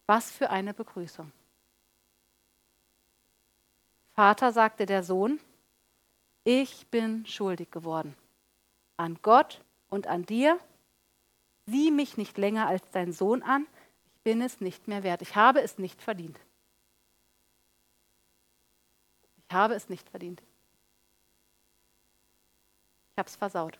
Was 0.07 0.31
für 0.31 0.49
eine 0.49 0.73
Begrüßung. 0.73 1.31
Vater, 4.15 4.53
sagte 4.53 4.87
der 4.87 5.03
Sohn, 5.03 5.41
ich 6.45 6.87
bin 6.89 7.27
schuldig 7.27 7.71
geworden. 7.71 8.15
An 8.97 9.19
Gott 9.23 9.61
und 9.89 10.07
an 10.07 10.25
dir. 10.25 10.59
Sieh 11.67 11.91
mich 11.91 12.17
nicht 12.17 12.39
länger 12.39 12.69
als 12.69 12.83
dein 12.93 13.13
Sohn 13.13 13.43
an. 13.43 13.67
Ich 14.15 14.23
bin 14.23 14.41
es 14.41 14.61
nicht 14.61 14.87
mehr 14.87 15.03
wert. 15.03 15.23
Ich 15.23 15.35
habe 15.35 15.63
es 15.63 15.79
nicht 15.79 16.01
verdient. 16.01 16.39
Ich 19.49 19.55
habe 19.55 19.75
es 19.75 19.89
nicht 19.89 20.09
verdient. 20.09 20.43
Ich 23.13 23.19
habe 23.19 23.29
es 23.29 23.37
versaut. 23.37 23.79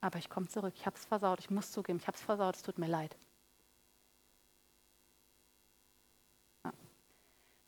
Aber 0.00 0.18
ich 0.18 0.28
komme 0.28 0.48
zurück. 0.48 0.74
Ich 0.76 0.86
habe 0.86 0.96
es 0.96 1.04
versaut. 1.04 1.40
Ich 1.40 1.50
muss 1.50 1.72
zugeben, 1.72 1.98
ich 1.98 2.06
habe 2.06 2.16
es 2.16 2.22
versaut. 2.22 2.56
Es 2.56 2.62
tut 2.62 2.78
mir 2.78 2.88
leid. 2.88 3.16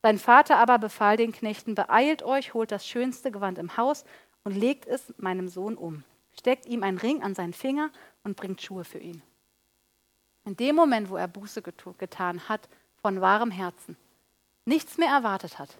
Sein 0.04 0.18
Vater 0.18 0.58
aber 0.58 0.78
befahl 0.78 1.16
den 1.16 1.32
Knechten, 1.32 1.74
beeilt 1.74 2.22
euch, 2.22 2.52
holt 2.52 2.70
das 2.70 2.86
schönste 2.86 3.30
Gewand 3.30 3.56
im 3.56 3.78
Haus 3.78 4.04
und 4.42 4.54
legt 4.54 4.86
es 4.86 5.14
meinem 5.16 5.48
Sohn 5.48 5.78
um. 5.78 6.04
Steckt 6.38 6.66
ihm 6.66 6.82
einen 6.82 6.98
Ring 6.98 7.22
an 7.22 7.34
seinen 7.34 7.54
Finger 7.54 7.88
und 8.22 8.36
bringt 8.36 8.60
Schuhe 8.60 8.84
für 8.84 8.98
ihn. 8.98 9.22
In 10.44 10.58
dem 10.58 10.76
Moment, 10.76 11.08
wo 11.08 11.16
er 11.16 11.26
Buße 11.26 11.62
getan 11.62 12.50
hat, 12.50 12.68
von 13.00 13.22
wahrem 13.22 13.50
Herzen, 13.50 13.96
nichts 14.66 14.98
mehr 14.98 15.08
erwartet 15.08 15.58
hat, 15.58 15.78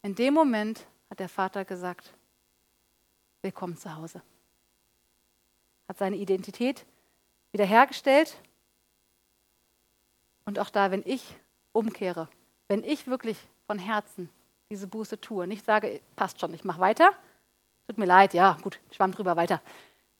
In 0.00 0.14
dem 0.14 0.32
Moment 0.32 0.86
hat 1.10 1.20
der 1.20 1.28
Vater 1.28 1.66
gesagt, 1.66 2.14
willkommen 3.42 3.76
zu 3.76 3.94
Hause. 3.94 4.22
Hat 5.88 5.98
seine 5.98 6.16
Identität 6.16 6.86
wiederhergestellt. 7.52 8.40
Und 10.46 10.58
auch 10.58 10.70
da, 10.70 10.90
wenn 10.90 11.02
ich 11.04 11.36
umkehre, 11.74 12.28
wenn 12.68 12.82
ich 12.82 13.06
wirklich 13.06 13.36
von 13.66 13.78
Herzen 13.78 14.30
diese 14.70 14.86
Buße 14.86 15.20
tue, 15.20 15.46
nicht 15.46 15.64
sage, 15.64 16.00
passt 16.16 16.40
schon, 16.40 16.54
ich 16.54 16.64
mache 16.64 16.80
weiter, 16.80 17.10
tut 17.86 17.98
mir 17.98 18.06
leid, 18.06 18.32
ja, 18.32 18.56
gut, 18.62 18.80
schwamm 18.90 19.12
drüber 19.12 19.36
weiter. 19.36 19.60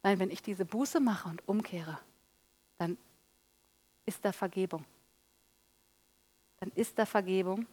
Nein, 0.03 0.19
wenn 0.19 0.31
ich 0.31 0.43
diese 0.43 0.67
Buße 0.67 1.01
mache 1.01 1.29
und 1.31 1.49
umkehre, 1.49 1.99
dann 2.77 2.99
ist 4.05 4.25
da 4.25 4.33
Vergebung. 4.33 4.85
Dann 6.61 6.71
ist 6.75 6.99
da 6.99 7.07
Vergebung, 7.07 7.67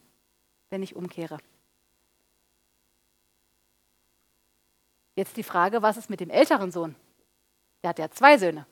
wenn 0.70 0.82
ich 0.82 0.96
umkehre. 0.96 1.38
Jetzt 5.14 5.36
die 5.36 5.42
Frage, 5.42 5.82
was 5.82 5.98
ist 5.98 6.08
mit 6.08 6.20
dem 6.20 6.30
älteren 6.30 6.72
Sohn? 6.72 6.96
Der 7.82 7.90
hat 7.90 7.98
ja 7.98 8.10
zwei 8.10 8.38
Söhne. 8.38 8.66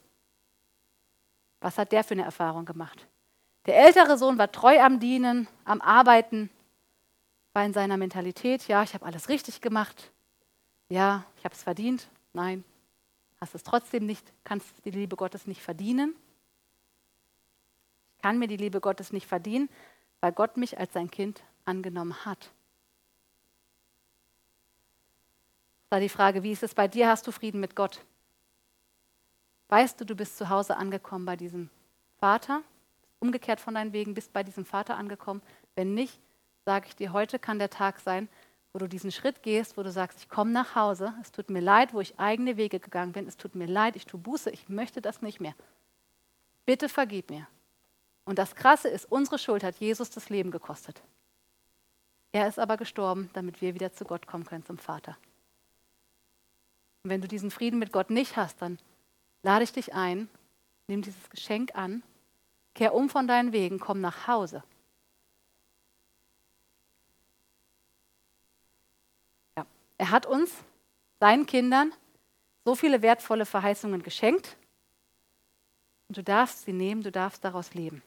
Was 1.61 1.77
hat 1.77 1.93
der 1.93 2.03
für 2.03 2.15
eine 2.15 2.25
Erfahrung 2.25 2.65
gemacht? 2.65 3.07
Der 3.67 3.77
ältere 3.77 4.17
Sohn 4.17 4.39
war 4.39 4.51
treu 4.51 4.81
am 4.81 5.01
Dienen, 5.01 5.49
am 5.65 5.81
Arbeiten, 5.81 6.51
war 7.53 7.65
in 7.65 7.73
seiner 7.73 7.97
Mentalität, 7.97 8.67
ja, 8.69 8.83
ich 8.83 8.95
habe 8.95 9.05
alles 9.05 9.29
richtig 9.29 9.61
gemacht, 9.61 10.13
ja, 10.89 11.25
ich 11.37 11.45
habe 11.45 11.55
es 11.55 11.63
verdient, 11.63 12.09
nein, 12.33 12.65
hast 13.41 13.55
es 13.55 13.63
trotzdem 13.63 14.07
nicht, 14.07 14.33
kannst 14.45 14.67
die 14.85 14.91
Liebe 14.91 15.17
Gottes 15.17 15.47
nicht 15.47 15.63
verdienen. 15.63 16.15
Ich 18.17 18.23
kann 18.23 18.39
mir 18.39 18.49
die 18.49 18.57
Liebe 18.57 18.81
Gottes 18.81 19.13
nicht 19.13 19.27
verdienen, 19.27 19.69
weil 20.21 20.33
Gott 20.33 20.57
mich 20.57 20.79
als 20.79 20.93
sein 20.93 21.11
Kind 21.11 21.43
angenommen 21.65 22.25
hat. 22.25 22.51
Da 25.89 25.99
die 25.99 26.09
Frage, 26.09 26.43
wie 26.43 26.53
ist 26.53 26.63
es 26.63 26.75
bei 26.75 26.87
dir? 26.87 27.09
Hast 27.09 27.27
du 27.27 27.33
Frieden 27.33 27.61
mit 27.61 27.75
Gott? 27.75 28.05
Weißt 29.69 30.01
du, 30.01 30.05
du 30.05 30.15
bist 30.15 30.37
zu 30.37 30.49
Hause 30.49 30.77
angekommen 30.77 31.25
bei 31.25 31.37
diesem 31.37 31.71
Vater, 32.19 32.63
umgekehrt 33.21 33.61
von 33.61 33.75
deinen 33.75 33.93
Wegen, 33.93 34.15
bist 34.15 34.33
bei 34.33 34.43
diesem 34.43 34.65
Vater 34.65 34.97
angekommen. 34.97 35.43
Wenn 35.77 35.95
nicht, 35.95 36.21
sage 36.65 36.87
ich 36.89 36.97
dir, 36.97 37.13
heute 37.13 37.39
kann 37.39 37.59
der 37.59 37.71
Tag 37.71 38.01
sein, 38.01 38.29
wo 38.73 38.79
du 38.79 38.89
diesen 38.89 39.13
Schritt 39.13 39.43
gehst, 39.43 39.77
wo 39.77 39.83
du 39.83 39.91
sagst, 39.91 40.19
ich 40.21 40.29
komme 40.29 40.51
nach 40.51 40.75
Hause, 40.75 41.15
es 41.21 41.33
tut 41.33 41.51
mir 41.51 41.61
leid, 41.61 41.93
wo 41.93 42.01
ich 42.01 42.19
eigene 42.19 42.57
Wege 42.57 42.81
gegangen 42.81 43.13
bin, 43.13 43.27
es 43.27 43.37
tut 43.37 43.55
mir 43.55 43.67
leid, 43.67 43.97
ich 43.97 44.07
tue 44.07 44.21
Buße, 44.21 44.51
ich 44.51 44.69
möchte 44.69 45.01
das 45.01 45.23
nicht 45.23 45.41
mehr. 45.41 45.55
Bitte 46.67 46.89
vergib 46.89 47.31
mir. 47.31 47.47
Und 48.25 48.39
das 48.39 48.55
Krasse 48.55 48.89
ist, 48.89 49.11
unsere 49.11 49.39
Schuld 49.39 49.65
hat 49.65 49.77
Jesus 49.77 50.11
das 50.11 50.29
Leben 50.29 50.51
gekostet. 50.51 51.03
Er 52.33 52.47
ist 52.47 52.61
aber 52.61 52.77
gestorben, 52.77 53.29
damit 53.33 53.61
wir 53.61 53.75
wieder 53.75 53.93
zu 53.93 54.05
Gott 54.05 54.27
kommen 54.27 54.45
können, 54.45 54.65
zum 54.65 54.79
Vater. 54.79 55.17
Und 57.03 57.11
wenn 57.11 57.21
du 57.21 57.29
diesen 57.29 57.51
Frieden 57.51 57.79
mit 57.79 57.93
Gott 57.93 58.11
nicht 58.11 58.37
hast, 58.37 58.63
dann 58.63 58.79
lade 59.43 59.65
ich 59.65 59.73
dich 59.73 59.95
ein, 59.95 60.29
nimm 60.87 61.03
dieses 61.03 61.29
Geschenk 61.31 61.75
an, 61.75 62.05
kehr 62.75 62.95
um 62.95 63.09
von 63.09 63.27
deinen 63.27 63.53
Wegen, 63.53 63.79
komm 63.79 64.01
nach 64.01 64.27
Hause. 64.27 64.63
Ja, 69.57 69.67
er 69.99 70.11
hat 70.11 70.27
uns, 70.27 70.53
seinen 71.19 71.47
Kindern, 71.47 71.93
so 72.65 72.75
viele 72.75 73.03
wertvolle 73.03 73.47
Verheißungen 73.47 74.03
geschenkt. 74.03 74.57
Und 76.09 76.17
du 76.17 76.23
darfst 76.23 76.65
sie 76.65 76.73
nehmen, 76.73 77.03
du 77.03 77.13
darfst 77.13 77.45
daraus 77.45 77.75
leben. 77.75 78.03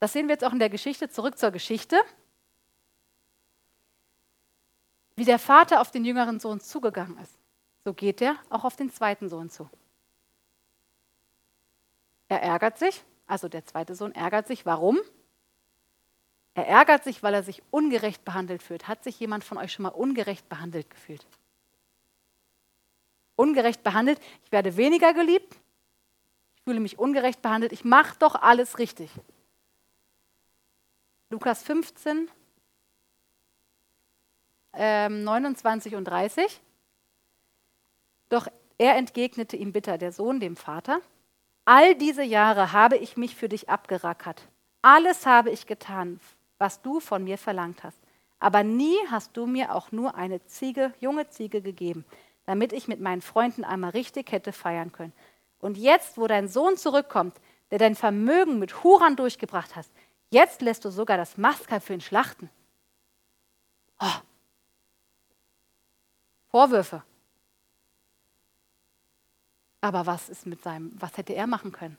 Das 0.00 0.12
sehen 0.12 0.28
wir 0.28 0.34
jetzt 0.34 0.44
auch 0.44 0.52
in 0.52 0.58
der 0.58 0.70
Geschichte. 0.70 1.08
Zurück 1.08 1.38
zur 1.38 1.50
Geschichte 1.50 2.00
wie 5.16 5.24
der 5.24 5.38
Vater 5.38 5.80
auf 5.80 5.90
den 5.90 6.04
jüngeren 6.04 6.38
Sohn 6.38 6.60
zugegangen 6.60 7.18
ist, 7.18 7.34
so 7.84 7.94
geht 7.94 8.20
er 8.20 8.36
auch 8.50 8.64
auf 8.64 8.76
den 8.76 8.90
zweiten 8.90 9.28
Sohn 9.28 9.48
zu. 9.50 9.68
Er 12.28 12.42
ärgert 12.42 12.78
sich, 12.78 13.04
also 13.26 13.48
der 13.48 13.64
zweite 13.64 13.94
Sohn 13.94 14.12
ärgert 14.12 14.46
sich. 14.46 14.66
Warum? 14.66 14.98
Er 16.54 16.66
ärgert 16.66 17.04
sich, 17.04 17.22
weil 17.22 17.34
er 17.34 17.42
sich 17.42 17.62
ungerecht 17.70 18.24
behandelt 18.24 18.62
fühlt. 18.62 18.88
Hat 18.88 19.04
sich 19.04 19.20
jemand 19.20 19.44
von 19.44 19.58
euch 19.58 19.72
schon 19.72 19.84
mal 19.84 19.90
ungerecht 19.90 20.48
behandelt 20.48 20.88
gefühlt? 20.88 21.26
Ungerecht 23.36 23.82
behandelt, 23.82 24.18
ich 24.44 24.50
werde 24.50 24.78
weniger 24.78 25.12
geliebt, 25.12 25.56
ich 26.54 26.62
fühle 26.62 26.80
mich 26.80 26.98
ungerecht 26.98 27.42
behandelt, 27.42 27.72
ich 27.72 27.84
mache 27.84 28.18
doch 28.18 28.34
alles 28.34 28.78
richtig. 28.78 29.10
Lukas 31.28 31.62
15, 31.62 32.30
ähm, 34.72 35.24
29 35.24 35.96
und 35.96 36.04
30. 36.04 36.62
Doch 38.30 38.48
er 38.78 38.96
entgegnete 38.96 39.56
ihm 39.56 39.72
bitter, 39.72 39.98
der 39.98 40.12
Sohn 40.12 40.40
dem 40.40 40.56
Vater, 40.56 41.00
all 41.66 41.94
diese 41.94 42.22
Jahre 42.22 42.72
habe 42.72 42.96
ich 42.96 43.18
mich 43.18 43.36
für 43.36 43.50
dich 43.50 43.68
abgerackert. 43.68 44.48
Alles 44.80 45.26
habe 45.26 45.50
ich 45.50 45.66
getan, 45.66 46.20
was 46.56 46.80
du 46.80 47.00
von 47.00 47.24
mir 47.24 47.36
verlangt 47.36 47.84
hast. 47.84 47.98
Aber 48.38 48.62
nie 48.62 48.96
hast 49.10 49.36
du 49.36 49.46
mir 49.46 49.74
auch 49.74 49.92
nur 49.92 50.14
eine 50.14 50.44
Ziege, 50.46 50.94
junge 51.00 51.28
Ziege 51.28 51.60
gegeben, 51.60 52.04
damit 52.44 52.72
ich 52.72 52.88
mit 52.88 53.00
meinen 53.00 53.22
Freunden 53.22 53.64
einmal 53.64 53.90
richtig 53.90 54.32
hätte 54.32 54.52
feiern 54.52 54.92
können. 54.92 55.12
Und 55.58 55.76
jetzt, 55.76 56.16
wo 56.16 56.26
dein 56.26 56.48
Sohn 56.48 56.76
zurückkommt, 56.76 57.36
der 57.70 57.78
dein 57.78 57.94
Vermögen 57.94 58.58
mit 58.58 58.84
Huran 58.84 59.16
durchgebracht 59.16 59.74
hast, 59.74 59.90
jetzt 60.30 60.62
lässt 60.62 60.84
du 60.84 60.90
sogar 60.90 61.16
das 61.16 61.36
Mastkalb 61.36 61.82
für 61.82 61.94
ihn 61.94 62.00
schlachten. 62.00 62.50
Oh, 64.00 64.20
Vorwürfe. 66.48 67.02
Aber 69.86 70.04
was 70.04 70.28
ist 70.28 70.46
mit 70.46 70.60
seinem, 70.64 70.90
was 71.00 71.16
hätte 71.16 71.32
er 71.32 71.46
machen 71.46 71.70
können? 71.70 71.96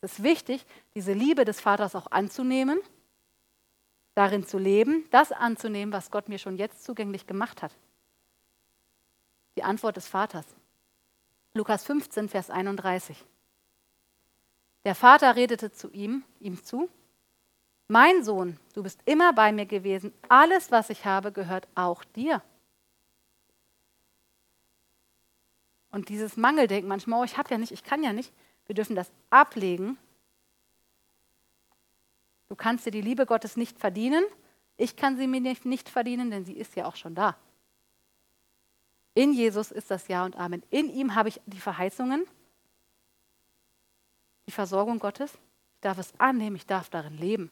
Es 0.00 0.14
ist 0.14 0.22
wichtig, 0.22 0.64
diese 0.94 1.12
Liebe 1.12 1.44
des 1.44 1.60
Vaters 1.60 1.94
auch 1.94 2.06
anzunehmen, 2.10 2.80
darin 4.14 4.46
zu 4.46 4.56
leben, 4.56 5.04
das 5.10 5.30
anzunehmen, 5.30 5.92
was 5.92 6.10
Gott 6.10 6.30
mir 6.30 6.38
schon 6.38 6.56
jetzt 6.56 6.84
zugänglich 6.84 7.26
gemacht 7.26 7.60
hat. 7.60 7.76
Die 9.56 9.62
Antwort 9.62 9.98
des 9.98 10.08
Vaters. 10.08 10.46
Lukas 11.52 11.84
15, 11.84 12.30
Vers 12.30 12.48
31. 12.48 13.22
Der 14.86 14.94
Vater 14.94 15.36
redete 15.36 15.70
zu 15.70 15.90
ihm, 15.90 16.24
ihm 16.40 16.64
zu, 16.64 16.88
mein 17.88 18.24
Sohn, 18.24 18.58
du 18.72 18.82
bist 18.82 19.02
immer 19.04 19.34
bei 19.34 19.52
mir 19.52 19.66
gewesen, 19.66 20.14
alles, 20.30 20.70
was 20.70 20.88
ich 20.88 21.04
habe, 21.04 21.30
gehört 21.30 21.68
auch 21.74 22.04
dir. 22.04 22.40
Und 25.92 26.08
dieses 26.08 26.38
Mangeldenken 26.38 26.88
manchmal, 26.88 27.20
oh, 27.20 27.24
ich 27.24 27.36
habe 27.36 27.50
ja 27.50 27.58
nicht, 27.58 27.70
ich 27.70 27.84
kann 27.84 28.02
ja 28.02 28.12
nicht, 28.12 28.32
wir 28.66 28.74
dürfen 28.74 28.96
das 28.96 29.12
ablegen. 29.30 29.98
Du 32.48 32.56
kannst 32.56 32.86
dir 32.86 32.90
die 32.90 33.02
Liebe 33.02 33.26
Gottes 33.26 33.56
nicht 33.56 33.78
verdienen. 33.78 34.24
Ich 34.78 34.96
kann 34.96 35.16
sie 35.18 35.26
mir 35.26 35.40
nicht, 35.40 35.88
verdienen, 35.88 36.30
denn 36.30 36.46
sie 36.46 36.54
ist 36.54 36.74
ja 36.76 36.86
auch 36.86 36.96
schon 36.96 37.14
da. 37.14 37.36
In 39.14 39.34
Jesus 39.34 39.70
ist 39.70 39.90
das 39.90 40.08
Ja 40.08 40.24
und 40.24 40.36
Amen. 40.36 40.62
In 40.70 40.88
ihm 40.88 41.14
habe 41.14 41.28
ich 41.28 41.40
die 41.44 41.60
Verheißungen, 41.60 42.26
die 44.46 44.52
Versorgung 44.52 44.98
Gottes. 44.98 45.34
Ich 45.74 45.80
darf 45.82 45.98
es 45.98 46.18
annehmen, 46.18 46.56
ich 46.56 46.66
darf 46.66 46.88
darin 46.88 47.18
leben. 47.18 47.50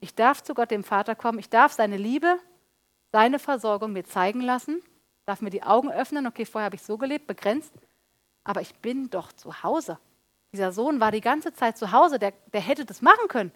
Ich 0.00 0.14
darf 0.14 0.42
zu 0.42 0.54
Gott, 0.54 0.70
dem 0.70 0.84
Vater, 0.84 1.14
kommen. 1.14 1.38
Ich 1.38 1.50
darf 1.50 1.72
seine 1.72 1.98
Liebe, 1.98 2.38
seine 3.12 3.38
Versorgung 3.38 3.92
mir 3.92 4.04
zeigen 4.04 4.40
lassen 4.40 4.82
darf 5.28 5.42
mir 5.42 5.50
die 5.50 5.62
Augen 5.62 5.90
öffnen, 5.90 6.26
okay, 6.26 6.46
vorher 6.46 6.64
habe 6.64 6.76
ich 6.76 6.82
so 6.82 6.96
gelebt, 6.96 7.26
begrenzt, 7.26 7.74
aber 8.44 8.62
ich 8.62 8.74
bin 8.76 9.10
doch 9.10 9.30
zu 9.30 9.62
Hause. 9.62 9.98
Dieser 10.52 10.72
Sohn 10.72 11.00
war 11.00 11.12
die 11.12 11.20
ganze 11.20 11.52
Zeit 11.52 11.76
zu 11.76 11.92
Hause, 11.92 12.18
der, 12.18 12.32
der 12.54 12.62
hätte 12.62 12.86
das 12.86 13.02
machen 13.02 13.28
können. 13.28 13.52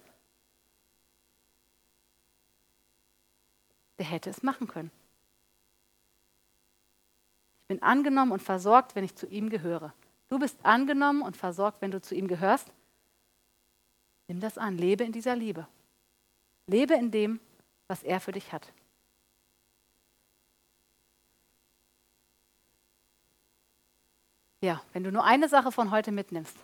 Der 3.96 4.04
hätte 4.04 4.28
es 4.28 4.42
machen 4.42 4.68
können. 4.68 4.90
Ich 7.62 7.68
bin 7.68 7.82
angenommen 7.82 8.32
und 8.32 8.42
versorgt, 8.42 8.94
wenn 8.94 9.04
ich 9.04 9.16
zu 9.16 9.26
ihm 9.26 9.48
gehöre. 9.48 9.94
Du 10.28 10.38
bist 10.38 10.58
angenommen 10.64 11.22
und 11.22 11.38
versorgt, 11.38 11.80
wenn 11.80 11.90
du 11.90 12.02
zu 12.02 12.14
ihm 12.14 12.28
gehörst. 12.28 12.70
Nimm 14.28 14.40
das 14.40 14.58
an, 14.58 14.76
lebe 14.76 15.04
in 15.04 15.12
dieser 15.12 15.36
Liebe. 15.36 15.66
Lebe 16.66 16.92
in 16.94 17.10
dem, 17.10 17.40
was 17.86 18.02
er 18.02 18.20
für 18.20 18.32
dich 18.32 18.52
hat. 18.52 18.70
Ja, 24.62 24.80
wenn 24.92 25.02
du 25.02 25.10
nur 25.10 25.24
eine 25.24 25.48
Sache 25.48 25.72
von 25.72 25.90
heute 25.90 26.12
mitnimmst, 26.12 26.56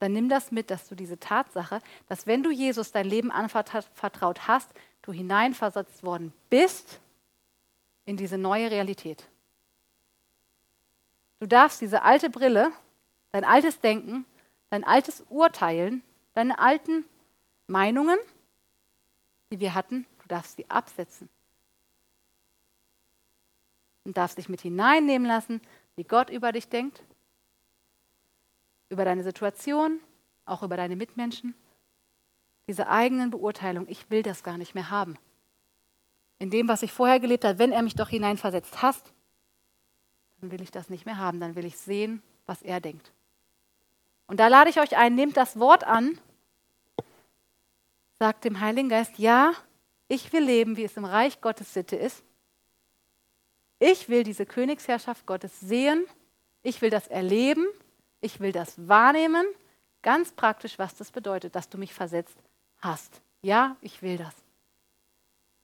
dann 0.00 0.12
nimm 0.12 0.28
das 0.28 0.50
mit, 0.50 0.70
dass 0.70 0.88
du 0.88 0.96
diese 0.96 1.20
Tatsache, 1.20 1.80
dass 2.08 2.26
wenn 2.26 2.42
du 2.42 2.50
Jesus 2.50 2.90
dein 2.90 3.06
Leben 3.06 3.30
anvertraut 3.30 4.48
hast, 4.48 4.68
du 5.02 5.12
hineinversetzt 5.12 6.02
worden 6.02 6.32
bist 6.48 7.00
in 8.04 8.16
diese 8.16 8.36
neue 8.36 8.70
Realität. 8.70 9.28
Du 11.38 11.46
darfst 11.46 11.80
diese 11.80 12.02
alte 12.02 12.30
Brille, 12.30 12.72
dein 13.30 13.44
altes 13.44 13.78
Denken, 13.78 14.26
dein 14.70 14.82
altes 14.82 15.24
Urteilen, 15.28 16.02
deine 16.34 16.58
alten 16.58 17.04
Meinungen, 17.68 18.18
die 19.52 19.60
wir 19.60 19.74
hatten, 19.74 20.04
du 20.22 20.28
darfst 20.28 20.56
sie 20.56 20.68
absetzen. 20.68 21.28
Und 24.10 24.16
darfst 24.16 24.38
dich 24.38 24.48
mit 24.48 24.60
hineinnehmen 24.60 25.28
lassen, 25.28 25.60
wie 25.94 26.02
Gott 26.02 26.30
über 26.30 26.50
dich 26.50 26.68
denkt, 26.68 27.04
über 28.88 29.04
deine 29.04 29.22
Situation, 29.22 30.00
auch 30.46 30.64
über 30.64 30.76
deine 30.76 30.96
Mitmenschen. 30.96 31.54
Diese 32.66 32.88
eigenen 32.88 33.30
Beurteilung, 33.30 33.86
ich 33.88 34.10
will 34.10 34.24
das 34.24 34.42
gar 34.42 34.58
nicht 34.58 34.74
mehr 34.74 34.90
haben. 34.90 35.16
In 36.40 36.50
dem, 36.50 36.66
was 36.66 36.82
ich 36.82 36.90
vorher 36.90 37.20
gelebt 37.20 37.44
habe, 37.44 37.60
wenn 37.60 37.70
er 37.70 37.82
mich 37.82 37.94
doch 37.94 38.08
hineinversetzt 38.08 38.82
hast, 38.82 39.12
dann 40.40 40.50
will 40.50 40.60
ich 40.60 40.72
das 40.72 40.90
nicht 40.90 41.06
mehr 41.06 41.18
haben, 41.18 41.38
dann 41.38 41.54
will 41.54 41.64
ich 41.64 41.78
sehen, 41.78 42.20
was 42.46 42.62
er 42.62 42.80
denkt. 42.80 43.12
Und 44.26 44.40
da 44.40 44.48
lade 44.48 44.70
ich 44.70 44.80
euch 44.80 44.96
ein, 44.96 45.14
nehmt 45.14 45.36
das 45.36 45.56
Wort 45.60 45.84
an, 45.84 46.18
sagt 48.18 48.44
dem 48.44 48.58
Heiligen 48.58 48.88
Geist, 48.88 49.20
ja, 49.20 49.52
ich 50.08 50.32
will 50.32 50.42
leben, 50.42 50.76
wie 50.76 50.82
es 50.82 50.96
im 50.96 51.04
Reich 51.04 51.40
Gottes 51.40 51.72
Sitte 51.72 51.94
ist. 51.94 52.24
Ich 53.80 54.08
will 54.10 54.22
diese 54.22 54.46
Königsherrschaft 54.46 55.26
Gottes 55.26 55.58
sehen, 55.58 56.04
ich 56.62 56.82
will 56.82 56.90
das 56.90 57.08
erleben, 57.08 57.66
ich 58.20 58.38
will 58.38 58.52
das 58.52 58.86
wahrnehmen, 58.86 59.46
ganz 60.02 60.32
praktisch, 60.32 60.78
was 60.78 60.94
das 60.94 61.10
bedeutet, 61.10 61.56
dass 61.56 61.68
du 61.68 61.78
mich 61.78 61.94
versetzt 61.94 62.36
hast. 62.78 63.22
Ja, 63.40 63.76
ich 63.80 64.02
will 64.02 64.18
das. 64.18 64.34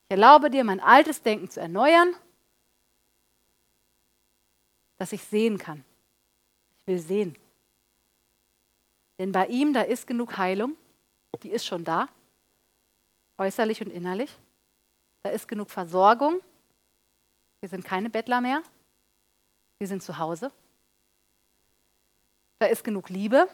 Ich 0.08 0.12
erlaube 0.12 0.50
dir, 0.50 0.64
mein 0.64 0.80
altes 0.80 1.20
Denken 1.20 1.50
zu 1.50 1.60
erneuern, 1.60 2.14
dass 4.96 5.12
ich 5.12 5.22
sehen 5.22 5.58
kann. 5.58 5.84
Ich 6.78 6.86
will 6.86 6.98
sehen. 6.98 7.36
Denn 9.18 9.30
bei 9.30 9.46
ihm, 9.48 9.74
da 9.74 9.82
ist 9.82 10.06
genug 10.06 10.38
Heilung, 10.38 10.74
die 11.42 11.50
ist 11.50 11.66
schon 11.66 11.84
da, 11.84 12.08
äußerlich 13.36 13.82
und 13.82 13.90
innerlich. 13.90 14.34
Da 15.22 15.30
ist 15.30 15.48
genug 15.48 15.70
Versorgung. 15.70 16.40
Wir 17.66 17.70
sind 17.70 17.84
keine 17.84 18.10
Bettler 18.10 18.40
mehr. 18.40 18.62
Wir 19.78 19.88
sind 19.88 20.00
zu 20.00 20.18
Hause. 20.18 20.52
Da 22.60 22.66
ist 22.66 22.84
genug 22.84 23.08
Liebe. 23.08 23.48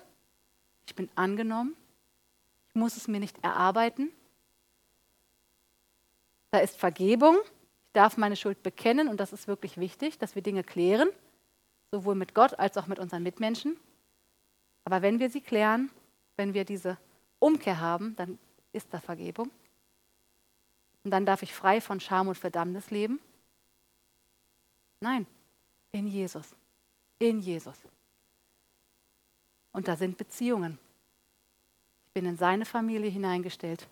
Ich 0.84 0.94
bin 0.94 1.08
angenommen. 1.14 1.74
Ich 2.68 2.74
muss 2.74 2.98
es 2.98 3.08
mir 3.08 3.20
nicht 3.20 3.42
erarbeiten. 3.42 4.10
Da 6.50 6.58
ist 6.58 6.76
Vergebung. 6.76 7.38
Ich 7.86 7.92
darf 7.94 8.18
meine 8.18 8.36
Schuld 8.36 8.62
bekennen 8.62 9.08
und 9.08 9.18
das 9.18 9.32
ist 9.32 9.48
wirklich 9.48 9.78
wichtig, 9.78 10.18
dass 10.18 10.34
wir 10.34 10.42
Dinge 10.42 10.62
klären, 10.62 11.08
sowohl 11.90 12.14
mit 12.14 12.34
Gott 12.34 12.58
als 12.58 12.76
auch 12.76 12.88
mit 12.88 12.98
unseren 12.98 13.22
Mitmenschen. 13.22 13.80
Aber 14.84 15.00
wenn 15.00 15.20
wir 15.20 15.30
sie 15.30 15.40
klären, 15.40 15.90
wenn 16.36 16.52
wir 16.52 16.66
diese 16.66 16.98
Umkehr 17.38 17.80
haben, 17.80 18.14
dann 18.16 18.38
ist 18.74 18.92
da 18.92 19.00
Vergebung. 19.00 19.50
Und 21.02 21.12
dann 21.12 21.24
darf 21.24 21.42
ich 21.42 21.54
frei 21.54 21.80
von 21.80 21.98
Scham 21.98 22.28
und 22.28 22.36
Verdammnis 22.36 22.90
leben. 22.90 23.18
Nein, 25.02 25.26
in 25.90 26.06
Jesus. 26.06 26.54
In 27.18 27.40
Jesus. 27.40 27.76
Und 29.72 29.88
da 29.88 29.96
sind 29.96 30.16
Beziehungen. 30.16 30.78
Ich 32.06 32.12
bin 32.12 32.24
in 32.24 32.36
seine 32.36 32.64
Familie 32.64 33.10
hineingestellt. 33.10 33.88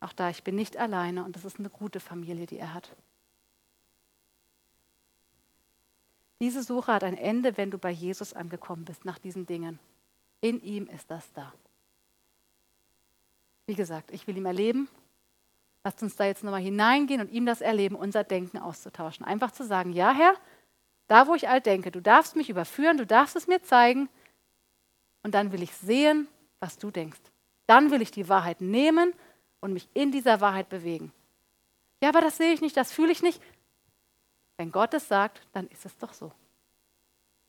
Auch 0.00 0.12
da, 0.12 0.28
ich 0.28 0.44
bin 0.44 0.54
nicht 0.54 0.76
alleine 0.76 1.24
und 1.24 1.34
das 1.34 1.46
ist 1.46 1.58
eine 1.58 1.70
gute 1.70 1.98
Familie, 1.98 2.44
die 2.44 2.58
er 2.58 2.74
hat. 2.74 2.94
Diese 6.42 6.62
Suche 6.62 6.92
hat 6.92 7.04
ein 7.04 7.16
Ende, 7.16 7.56
wenn 7.56 7.70
du 7.70 7.78
bei 7.78 7.90
Jesus 7.90 8.34
angekommen 8.34 8.84
bist, 8.84 9.06
nach 9.06 9.18
diesen 9.18 9.46
Dingen. 9.46 9.78
In 10.42 10.60
ihm 10.62 10.88
ist 10.88 11.10
das 11.10 11.32
da. 11.32 11.54
Wie 13.66 13.74
gesagt, 13.74 14.10
ich 14.10 14.26
will 14.26 14.36
ihm 14.36 14.46
erleben. 14.46 14.88
Lasst 15.88 16.02
uns 16.02 16.16
da 16.16 16.26
jetzt 16.26 16.44
nochmal 16.44 16.60
hineingehen 16.60 17.22
und 17.22 17.30
ihm 17.30 17.46
das 17.46 17.62
erleben, 17.62 17.96
unser 17.96 18.22
Denken 18.22 18.58
auszutauschen. 18.58 19.24
Einfach 19.24 19.52
zu 19.52 19.64
sagen, 19.64 19.94
ja 19.94 20.12
Herr, 20.12 20.34
da 21.06 21.26
wo 21.26 21.34
ich 21.34 21.48
alt 21.48 21.64
denke, 21.64 21.90
du 21.90 22.02
darfst 22.02 22.36
mich 22.36 22.50
überführen, 22.50 22.98
du 22.98 23.06
darfst 23.06 23.36
es 23.36 23.46
mir 23.46 23.62
zeigen 23.62 24.10
und 25.22 25.34
dann 25.34 25.50
will 25.50 25.62
ich 25.62 25.72
sehen, 25.72 26.28
was 26.60 26.76
du 26.76 26.90
denkst. 26.90 27.22
Dann 27.66 27.90
will 27.90 28.02
ich 28.02 28.10
die 28.10 28.28
Wahrheit 28.28 28.60
nehmen 28.60 29.14
und 29.60 29.72
mich 29.72 29.88
in 29.94 30.12
dieser 30.12 30.42
Wahrheit 30.42 30.68
bewegen. 30.68 31.10
Ja, 32.02 32.10
aber 32.10 32.20
das 32.20 32.36
sehe 32.36 32.52
ich 32.52 32.60
nicht, 32.60 32.76
das 32.76 32.92
fühle 32.92 33.12
ich 33.12 33.22
nicht. 33.22 33.40
Wenn 34.58 34.70
Gott 34.70 34.92
es 34.92 35.08
sagt, 35.08 35.40
dann 35.54 35.68
ist 35.68 35.86
es 35.86 35.96
doch 35.96 36.12
so. 36.12 36.32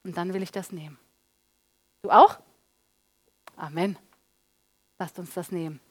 Und 0.06 0.16
dann 0.16 0.34
will 0.34 0.44
ich 0.44 0.54
das 0.54 0.72
nehmen. 0.72 0.98
Du 2.04 2.10
auch? 2.10 2.40
Amen. 3.58 3.98
Lasst 4.98 5.20
uns 5.20 5.34
das 5.34 5.52
nehmen. 5.52 5.82